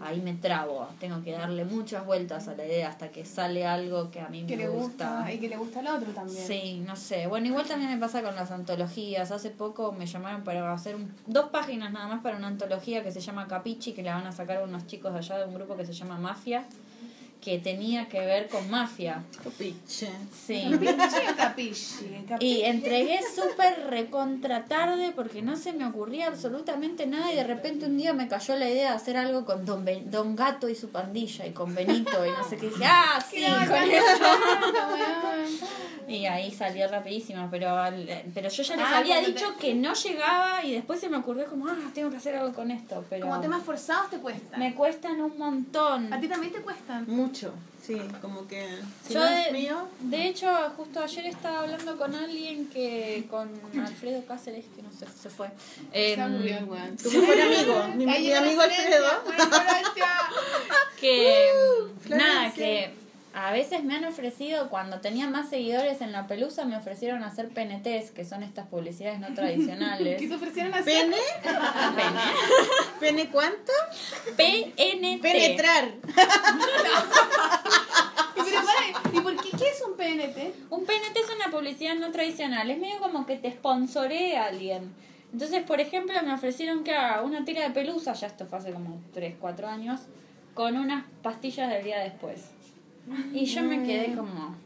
[0.00, 4.10] ahí me trabo, tengo que darle muchas vueltas a la idea hasta que sale algo
[4.10, 6.46] que a mí Que me le gusta y que le gusta al otro también.
[6.46, 7.26] Sí, no sé.
[7.26, 9.30] Bueno, igual también me pasa con las antologías.
[9.30, 13.10] Hace poco me llamaron para hacer un- dos páginas nada más para una antología que
[13.12, 15.76] se llama Capichi, que la van a sacar unos chicos de allá de un grupo
[15.76, 16.64] que se llama Mafia,
[17.40, 19.22] que tenía que ver con mafia.
[19.42, 20.10] Copiche.
[20.46, 20.64] Sí.
[20.70, 22.24] ¿Capichi o capichi?
[22.28, 27.44] Capi- Y entregué súper recontra tarde porque no se me ocurría absolutamente nada y de
[27.44, 30.68] repente un día me cayó la idea de hacer algo con Don, Ben- Don Gato
[30.68, 32.66] y su pandilla y con Benito y no sé qué.
[32.68, 34.26] Dije, ah, sí, con esto.
[36.08, 39.94] Y ahí salió rapidísimo, pero, al- pero yo ya les Ah, había dicho que no
[39.94, 43.28] llegaba y después se me ocurrió como, ah, tengo que hacer algo con esto, pero
[43.28, 44.56] Como temas forzados te cuesta.
[44.58, 46.12] me cuestan un montón.
[46.12, 47.04] ¿A ti también te cuestan?
[47.06, 48.66] Mucho, sí, como que
[49.06, 53.26] si Yo no es de, mío, de hecho, justo ayer estaba hablando con alguien que,
[53.30, 53.48] con
[53.80, 55.48] Alfredo Cáceres, que no sé, se fue.
[55.92, 56.96] Se Em, el weón.
[56.96, 59.06] tu mejor amigo, mi, amigo Alfredo.
[61.00, 61.48] que
[62.00, 62.16] Florencia.
[62.16, 62.94] nada que
[63.32, 67.48] a veces me han ofrecido cuando tenía más seguidores en la pelusa me ofrecieron hacer
[67.48, 71.04] PNTs que son estas publicidades no tradicionales ¿Qué te ofrecieron hacer?
[71.04, 71.16] ¿Pene?
[72.98, 73.72] ¿Pene cuánto?
[74.36, 75.92] PNT Penetrar.
[78.34, 80.54] Pero para, ¿y por qué qué es un PNT?
[80.70, 84.92] un PNT es una publicidad no tradicional es medio como que te sponsoree a alguien
[85.32, 88.72] entonces por ejemplo me ofrecieron que haga una tira de pelusa ya esto fue hace
[88.72, 90.00] como 3, 4 años
[90.54, 92.50] con unas pastillas del día después
[93.32, 94.56] y yo me quedé como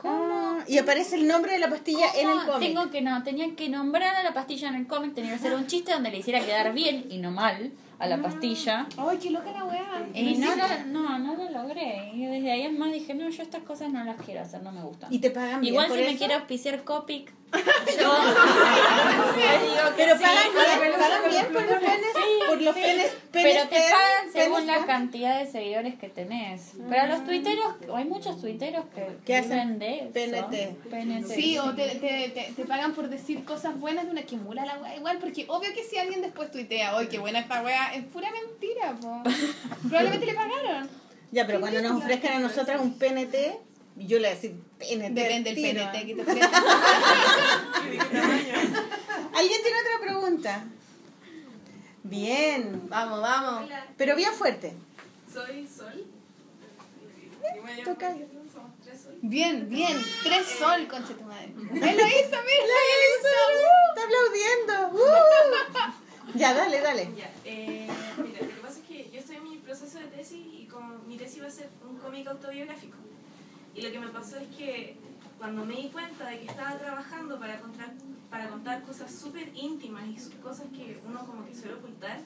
[0.00, 0.58] ¿Cómo?
[0.66, 2.68] Y aparece el nombre de la pastilla en el cómic.
[2.68, 5.54] Tengo que no, tenía que nombrar a la pastilla en el cómic, tenía que hacer
[5.54, 8.86] un chiste donde le hiciera quedar bien y no mal a la pastilla.
[8.96, 10.08] Ay, qué loca la weá.
[10.14, 12.12] Y no lo, no, no lo logré.
[12.14, 14.72] Y desde ahí en más dije, no, yo estas cosas no las quiero hacer, no
[14.72, 15.12] me gustan.
[15.12, 16.12] ¿Y te pagan bien Igual por si eso?
[16.12, 17.34] me quiere auspiciar Copic,
[18.00, 18.12] yo
[19.96, 22.12] Pero pagan bien, pagan bien por los penes,
[22.48, 26.72] por los Sí, penes, pero te pagan según penes la cantidad de seguidores que tenés.
[26.88, 29.78] Pero a los tuiteros, hay muchos tuiteros que, ¿Qué viven hacen?
[29.78, 30.12] de eso.
[30.12, 30.90] PNT.
[30.90, 31.26] PNT.
[31.34, 34.64] Sí, o te, te, te, te pagan por decir cosas buenas de una que mula
[34.64, 37.94] la weá igual, porque obvio que si alguien después tuitea, ¡ay, qué buena esta weá!
[37.94, 39.22] Es pura mentira, po.
[39.88, 40.88] Probablemente le pagaron.
[41.32, 43.36] Ya, pero cuando nos ofrezcan a nosotras un PNT,
[44.06, 45.14] yo le voy a decir PNT.
[45.14, 45.76] Depende del.
[45.76, 46.40] PNT que te.
[49.34, 50.64] ¿Alguien tiene otra pregunta?
[52.02, 53.70] Bien, Vamos, vamos.
[53.96, 54.74] pero bien fuerte.
[55.32, 56.06] Soy Sol.
[57.84, 58.16] Toca.
[59.22, 59.96] Bien, bien.
[60.22, 61.46] Tres sol, concha tu madre.
[61.56, 62.76] Él lo hizo, mira.
[63.88, 64.74] Está aplaudiendo.
[64.98, 66.38] ¡Uh!
[66.38, 67.08] Ya, dale, dale.
[67.16, 67.86] Ya, eh,
[68.18, 70.98] mira, lo que pasa es que yo estoy en mi proceso de tesis y como
[71.06, 72.96] mi tesis va a ser un cómic autobiográfico.
[73.74, 74.96] Y lo que me pasó es que
[75.38, 77.92] cuando me di cuenta de que estaba trabajando para contar,
[78.28, 82.20] para contar cosas súper íntimas y cosas que uno como que suele ocultar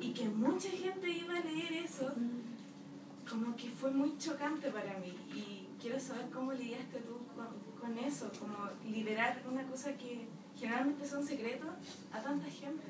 [0.00, 2.12] y que mucha gente iba a leer eso,
[3.28, 5.14] como que fue muy chocante para mí.
[5.34, 7.48] Y quiero saber cómo lidiaste tú con,
[7.80, 8.56] con eso, como
[8.88, 11.70] liberar una cosa que generalmente son secretos
[12.12, 12.84] a tanta gente.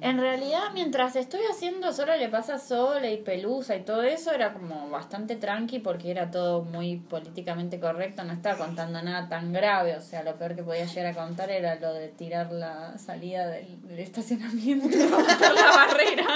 [0.00, 4.32] En realidad, mientras estoy haciendo Solo le pasa a Sole y Pelusa y todo eso,
[4.32, 9.52] era como bastante tranqui porque era todo muy políticamente correcto, no estaba contando nada tan
[9.52, 12.98] grave, o sea, lo peor que podía llegar a contar era lo de tirar la
[12.98, 14.88] salida del, estacionamiento
[15.38, 16.26] por la barrera.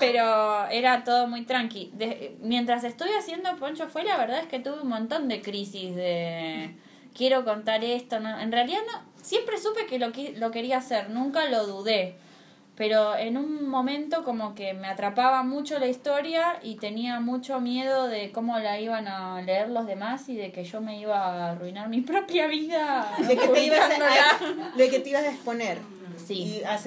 [0.00, 1.92] Pero era todo muy tranqui.
[2.40, 6.74] Mientras estoy haciendo Poncho fue, la verdad es que tuve un montón de crisis de
[7.14, 8.18] quiero contar esto.
[8.18, 12.16] No, en realidad no, siempre supe que lo, lo quería hacer, nunca lo dudé.
[12.74, 18.08] pero en un momento como que me atrapaba mucho la historia y tenía mucho miedo
[18.08, 21.52] de cómo la iban a leer los demás y de que yo me iba a
[21.52, 23.10] arruinar mi propia vida.
[23.18, 25.78] De que te ibas a, de que te ibas a exponer.
[26.16, 26.60] Sí.
[26.60, 26.78] Y, a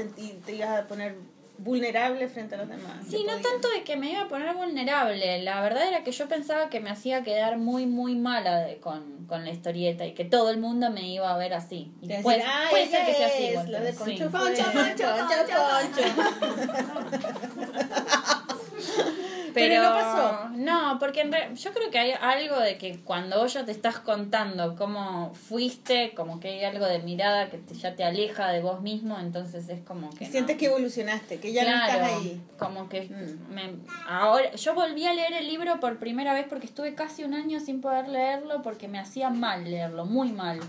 [0.45, 1.15] te ibas a poner
[1.57, 3.05] vulnerable frente a los demás.
[3.09, 5.41] Sí, no tanto de que me iba a poner vulnerable.
[5.43, 9.25] La verdad era que yo pensaba que me hacía quedar muy, muy mala de- con,
[9.27, 11.93] con la historieta y que todo el mundo me iba a ver así.
[12.01, 13.43] Y Decir, puede, "Ah, ser que sea así.
[13.45, 13.97] igual, pero de sí.
[13.99, 14.63] Poncho Poncho.
[14.73, 15.05] Poncho,
[19.55, 20.49] Pero no pasó.
[20.55, 23.71] No, porque en re- yo creo que hay algo de que cuando vos ya te
[23.71, 28.49] estás contando cómo fuiste, como que hay algo de mirada que te- ya te aleja
[28.49, 30.25] de vos mismo, entonces es como que...
[30.25, 30.31] no.
[30.31, 32.41] Sientes que evolucionaste, que ya no Claro, estás ahí.
[32.59, 33.53] Como que Mm.
[33.53, 33.73] me,
[34.07, 37.59] ahora yo volví a leer el libro por primera vez porque estuve casi un año
[37.59, 40.59] sin poder leerlo porque me hacía mal leerlo, muy mal.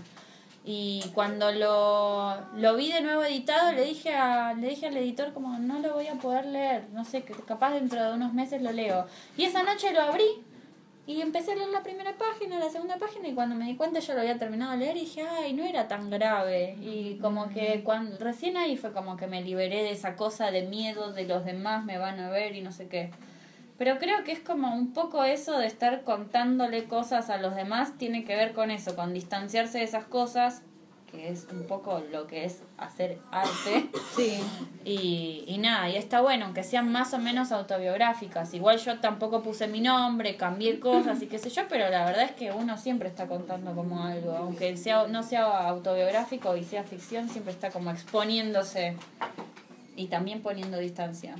[0.69, 5.31] Y cuando lo, lo vi de nuevo editado le dije a, le dije al editor
[5.31, 8.73] como no lo voy a poder leer, no sé, capaz dentro de unos meses lo
[8.73, 9.05] leo.
[9.37, 10.25] Y esa noche lo abrí
[11.05, 14.01] y empecé a leer la primera página, la segunda página y cuando me di cuenta
[14.01, 16.75] yo lo había terminado de leer y dije, ay, no era tan grave.
[16.81, 20.63] Y como que cuando, recién ahí fue como que me liberé de esa cosa de
[20.63, 23.11] miedo de los demás me van a ver y no sé qué.
[23.77, 27.97] Pero creo que es como un poco eso de estar contándole cosas a los demás,
[27.97, 30.63] tiene que ver con eso, con distanciarse de esas cosas,
[31.11, 33.89] que es un poco lo que es hacer arte.
[34.15, 34.39] Sí.
[34.83, 38.51] Y, y nada, y está bueno, aunque sean más o menos autobiográficas.
[38.55, 42.23] Igual yo tampoco puse mi nombre, cambié cosas y qué sé yo, pero la verdad
[42.23, 44.31] es que uno siempre está contando como algo.
[44.35, 48.95] Aunque sea no sea autobiográfico y sea ficción, siempre está como exponiéndose
[49.95, 51.35] y también poniendo distancia.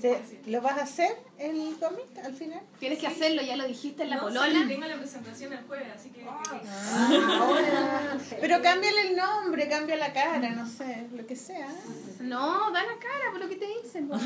[0.00, 2.60] Se- ¿Lo vas a hacer el cómic al final?
[2.80, 4.46] Tienes que hacerlo, ya lo dijiste en la No, polola.
[4.46, 6.24] sí, tengo la presentación el jueves, así que...
[8.40, 11.68] Pero cámbiale el nombre, cambia la cara, no sé, lo que sea.
[12.20, 14.10] No, da la cara por lo que te dicen.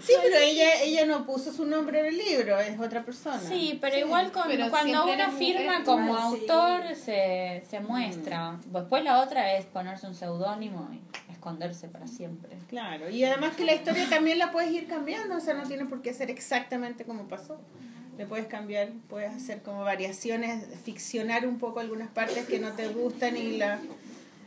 [0.00, 3.38] Sí, pero ella ella no puso su nombre en el libro, es otra persona.
[3.40, 6.22] Sí, pero igual con, pero cuando eres firma mujer, como sí.
[6.22, 8.58] autor se, se muestra.
[8.66, 11.00] Después la otra es ponerse un seudónimo y
[11.38, 12.56] esconderse para siempre.
[12.68, 15.86] Claro, y además que la historia también la puedes ir cambiando, o sea, no tiene
[15.86, 17.58] por qué ser exactamente como pasó.
[18.18, 22.88] Le puedes cambiar, puedes hacer como variaciones, ficcionar un poco algunas partes que no te
[22.88, 23.78] gustan y la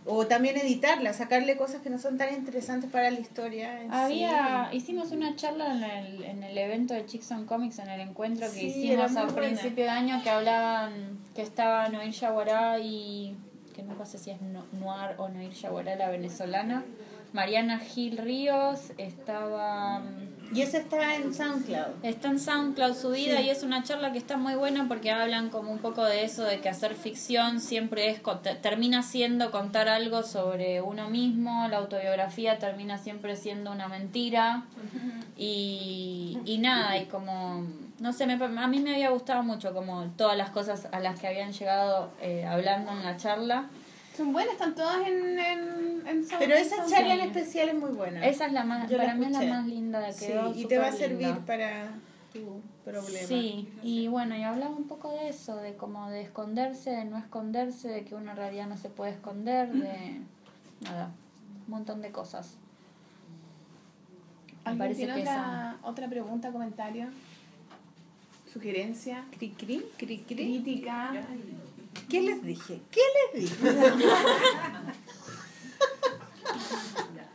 [0.03, 3.81] o también editarla, sacarle cosas que no son tan interesantes para la historia.
[3.83, 4.77] en Había, sí.
[4.77, 8.47] hicimos una charla en el, en el evento de Chicks on Comics, en el encuentro
[8.47, 9.35] que Sí, hicimos a buena.
[9.35, 13.35] principio de año, que hablaban, que estaba Noir Yaguará y,
[13.73, 16.83] que nunca sé si es No- Noir o Noir Yaguará, la venezolana,
[17.33, 19.99] Mariana Gil Ríos, estaba...
[19.99, 22.03] mm, Y ese está en SoundCloud.
[22.03, 23.43] Está en SoundCloud subida Sí.
[23.43, 26.43] y es una charla que está muy buena porque hablan como un poco de eso,
[26.43, 28.21] de que hacer ficción siempre es,
[28.61, 34.65] termina siendo contar algo sobre uno mismo, la autobiografía termina siempre siendo una mentira
[35.37, 37.63] y, y nada, y como,
[38.01, 41.19] no sé, me, a mí me había gustado mucho como todas las cosas a las
[41.19, 43.67] que habían llegado eh, hablando en la charla.
[44.17, 47.27] Son buenas, están todas en, en, en Sound- Pero esa charla en Sí.
[47.27, 48.25] especial es muy buena.
[48.25, 50.65] Esa es la más, Yo la para mí es la más linda, Sí, quedó y
[50.65, 51.45] te va a servir linda.
[51.45, 51.91] para
[52.33, 53.27] tu problema.
[53.27, 57.17] Sí, y bueno, y hablaba un poco de eso, de como de esconderse, de no
[57.19, 60.19] esconderse, de que uno en realidad no se puede esconder, de
[60.81, 61.11] nada,
[61.67, 62.57] un montón de cosas.
[64.65, 67.07] Me ¿Alguien parece tiene que otra, otra pregunta, comentario?
[68.51, 69.25] ¿Sugerencia?
[69.37, 70.35] Cri, cri, cri, cri.
[70.35, 71.11] ¿Crítica?
[72.09, 72.81] ¿Qué les dije?
[72.91, 73.01] ¿Qué
[73.33, 73.55] les dije?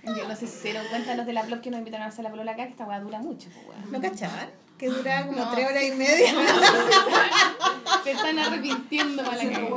[0.04, 2.10] Yo no sé si se dieron cuenta los de la blog que nos invitaron a
[2.10, 3.90] hacer la polola acá, que esta weá dura mucho, pues.
[3.90, 4.50] ¿No cachaban?
[4.78, 6.32] Que duraba como No, tres horas y media.
[8.04, 9.68] Se están arrepintiendo para la que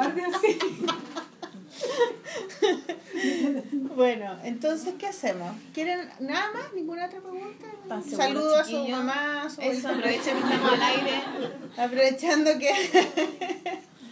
[3.95, 5.51] Bueno, entonces, ¿qué hacemos?
[5.73, 6.73] ¿Quieren nada más?
[6.73, 7.65] ¿Ninguna otra pregunta?
[7.83, 11.21] ¿Están Un seguros, saludo a su mamá, a su Eso, aprovecha que estamos al aire.
[11.77, 12.69] Aprovechando que...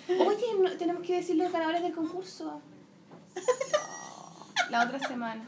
[0.20, 2.62] Oye, no- tenemos que decir los ganadores del concurso.
[4.70, 5.46] La otra semana.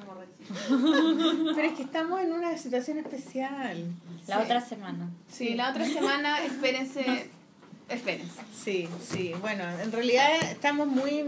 [0.70, 3.86] Pero es que estamos en una situación especial.
[4.28, 4.42] La Sí.
[4.44, 5.10] otra semana.
[5.30, 7.30] Sí, la otra semana, espérense.
[7.90, 8.42] Espérense.
[8.64, 9.34] Sí, sí.
[9.42, 11.26] Bueno, en realidad estamos muy...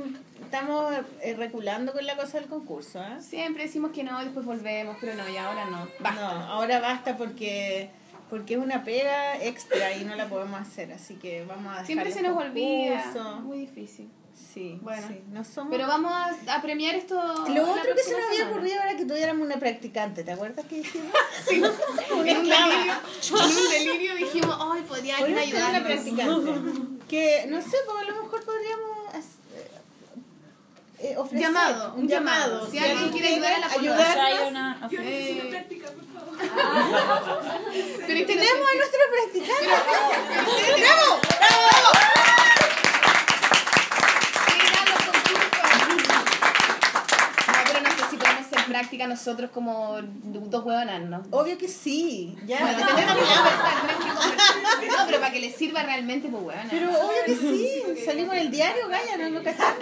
[0.51, 3.21] Estamos eh, reculando con la cosa del concurso, ¿eh?
[3.21, 5.87] Siempre decimos que no, después volvemos, pero no, y ahora no.
[6.01, 6.21] Basta.
[6.21, 7.89] No, ahora basta porque
[8.29, 12.11] porque es una pega extra y no la podemos hacer, así que vamos a Siempre
[12.11, 13.01] se nos olvida.
[13.01, 13.41] concursos.
[13.43, 14.09] Muy difícil.
[14.33, 15.07] Sí, Bueno.
[15.07, 15.71] sí, no somos...
[15.71, 17.15] Pero vamos a, a premiar esto.
[17.15, 20.77] Lo otro que se nos había ocurrido era que tuviéramos una practicante, ¿te acuerdas que
[20.77, 21.11] dijimos?
[21.51, 22.93] En un delirio,
[23.29, 26.51] en un delirio dijimos, ay, podría tener una practicante.
[27.11, 29.00] Que, no sé, pues a lo mejor podríamos
[31.03, 32.69] eh, ofrecer Llamado, un llamado.
[32.69, 33.91] Si alguien quiere ayudar a la polola.
[33.91, 36.37] ayudar, Ya hay una Yo necesito práctica, por favor.
[38.07, 39.65] Pero es que tenemos a nuestra practicante.
[47.71, 51.23] Pero si hacer práctica nosotros como dos huevonas, ¿no?
[51.31, 52.35] Obvio que sí.
[52.45, 54.87] Ya, Bueno, no, que.
[54.87, 56.67] No, pero para que les sirva realmente, pues huevona.
[56.69, 57.83] Pero obvio que sí.
[58.05, 59.77] Salimos en el diario, Gaya, no lo cachamos.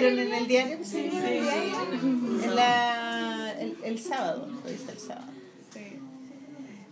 [0.00, 1.50] ¿No vieron en el diario el diario?
[2.44, 5.36] En la, el, el sábado, el sábado.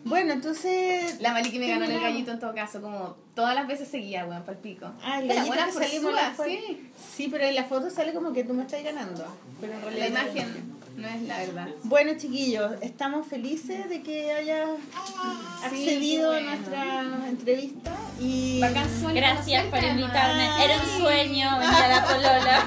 [0.04, 1.18] Bueno, entonces.
[1.20, 4.26] La Maliki me ganó en el gallito en todo caso, como todas las veces seguía,
[4.26, 4.86] weón, pal pico.
[5.02, 6.90] Ah, el gallito que salimos la sí.
[7.16, 9.24] Sí, pero en la foto sale como que tú me estás ganando.
[9.60, 10.30] Pero en La realidad no.
[10.30, 11.68] imagen no es la verdad.
[11.82, 14.68] Bueno, chiquillos, estamos felices de que hayas
[15.62, 20.64] accedido qué a nuestra entrevista y Gracias por invitarme.
[20.64, 22.66] Era un sueño venir a la polola.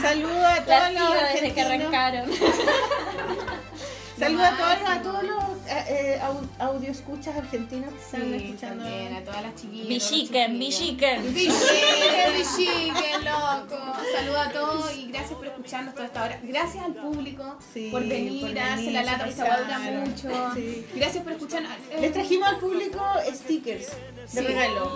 [0.02, 2.30] saludo a todos los desde que arrancaron.
[4.18, 8.34] Saludo a todos, a todos los eh, eh, au- audio escuchas argentinos que están Sí,
[8.46, 8.84] escuchando.
[8.84, 9.88] también, a todas las chiquillas.
[10.10, 11.34] Villiquen, villiquen.
[11.34, 13.78] Villiquen, villiquen, loco.
[14.14, 16.40] Saludos a todos y gracias por escucharnos toda esta hora.
[16.42, 20.54] Gracias al público Sí, por venir, por darse la se lata, esta hueá dura mucho.
[20.54, 20.86] Sí.
[20.94, 21.72] Gracias por escucharnos.
[22.00, 23.02] Les trajimos al público
[23.34, 24.40] stickers de Sí.
[24.40, 24.90] regalo.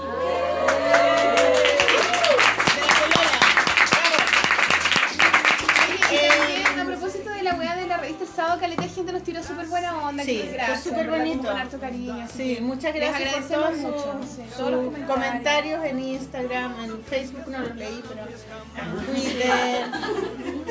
[8.41, 10.25] La Sábado, caleta de gente nos tiró súper buena onda.
[10.25, 11.49] Sí, que fue súper bonito.
[11.49, 12.27] Con harto cariño.
[12.35, 14.19] Sí, que muchas gracias por todos mucho.
[14.21, 15.15] sus, sí, sus todos los comentarios.
[15.17, 19.87] comentarios en Instagram, en Facebook no los leí, pero en Twitter.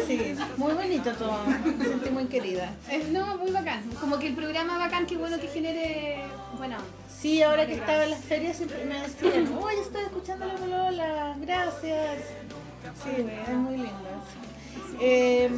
[0.08, 1.44] Sí, muy bonito todo.
[1.78, 2.74] Me sentí muy querida.
[2.90, 3.84] Eh, no, muy bacán.
[4.00, 6.24] Como que el programa bacán, qué bueno que genere.
[6.58, 6.78] Bueno,
[7.20, 11.36] Sí, ahora que estaba en las ferias siempre me decían, oye, estoy escuchando la Lola,
[11.41, 12.22] gracias.
[13.04, 13.10] Sí,
[13.46, 14.10] es muy lindo.
[15.01, 15.49] Eh,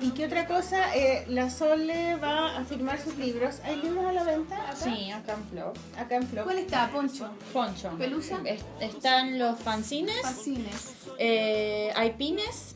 [0.00, 0.94] ¿Y qué otra cosa?
[0.96, 3.60] Eh, la Sole va a firmar sus libros.
[3.64, 4.76] ¿Hay libros a la venta acá?
[4.76, 5.72] Sí, acá en Flow.
[5.96, 6.44] Acá en Flow.
[6.44, 6.90] ¿cuál está?
[6.90, 7.30] Poncho.
[7.52, 7.90] Poncho.
[7.96, 8.38] ¿Pelusa?
[8.44, 10.94] Es- Están los fanzines, Fascines.
[11.18, 12.74] eh, hay pines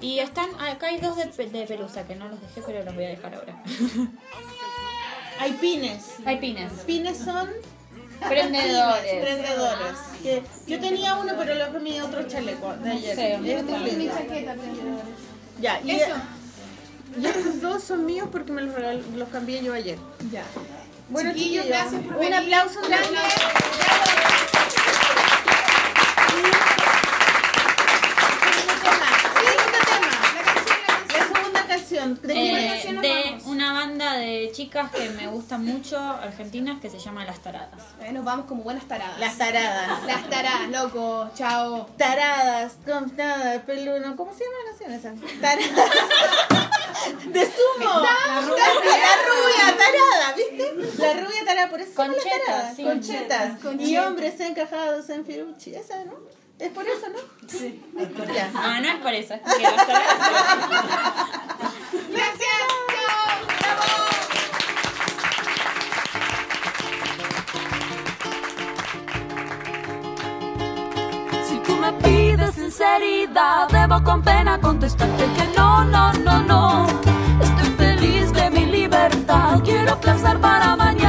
[0.00, 3.08] y están acá hay dos de pelusa que no los dejé pero los voy a
[3.08, 3.62] dejar ahora.
[5.40, 6.14] Hay pines.
[6.24, 6.70] hay pines.
[6.86, 7.50] Pines son
[8.28, 9.22] Prendedores.
[9.22, 9.98] prendedores.
[10.22, 13.16] Que yo tenía uno, pero lo comí otro chaleco de ayer.
[13.16, 15.04] Sí, Es muy muy Mi chaqueta, prendedores.
[15.60, 16.14] Ya, y, Eso.
[17.20, 18.74] y estos dos son míos porque me los,
[19.16, 19.98] los cambié yo ayer.
[20.32, 20.42] Ya.
[21.10, 22.34] Bueno, Chiquillos, chiquillos, gracias por un venir.
[22.34, 23.18] aplauso grande.
[28.54, 30.10] Segundo tema.
[31.18, 32.18] La segunda canción.
[32.22, 32.84] ¿De Eh, es?
[32.84, 33.02] de una
[33.98, 37.80] banda de chicas que me gustan mucho, argentinas, que se llama Las Taradas.
[38.02, 39.20] Eh, Nos vamos como buenas taradas.
[39.20, 40.02] Las taradas.
[40.04, 41.30] Las taradas, loco.
[41.36, 41.86] Chao.
[41.96, 44.16] Taradas, con nada, peluno.
[44.16, 45.40] ¿Cómo se llama la canción esa?
[45.40, 45.90] Taradas.
[47.26, 48.00] De sumo.
[48.00, 48.66] La rubia,
[48.98, 50.74] la rubia tarada, ¿viste?
[51.02, 52.74] La rubia tarada, por eso Conchetas, tarada.
[52.74, 52.82] sí.
[52.82, 53.52] Conchetas.
[53.58, 54.06] Y Conchetas.
[54.06, 55.74] hombres encajados en Firucci.
[55.76, 56.14] Esa, ¿no?
[56.58, 57.18] Es por eso, ¿no?
[57.48, 57.80] Sí.
[57.92, 58.00] No,
[58.80, 60.18] no es por eso, es porque Las Taradas.
[62.10, 62.93] Gracias.
[71.84, 76.86] Me pides sinceridad, debo con pena contestarte que no, no, no, no.
[77.40, 81.03] Estoy feliz de mi libertad, quiero placer para mañana.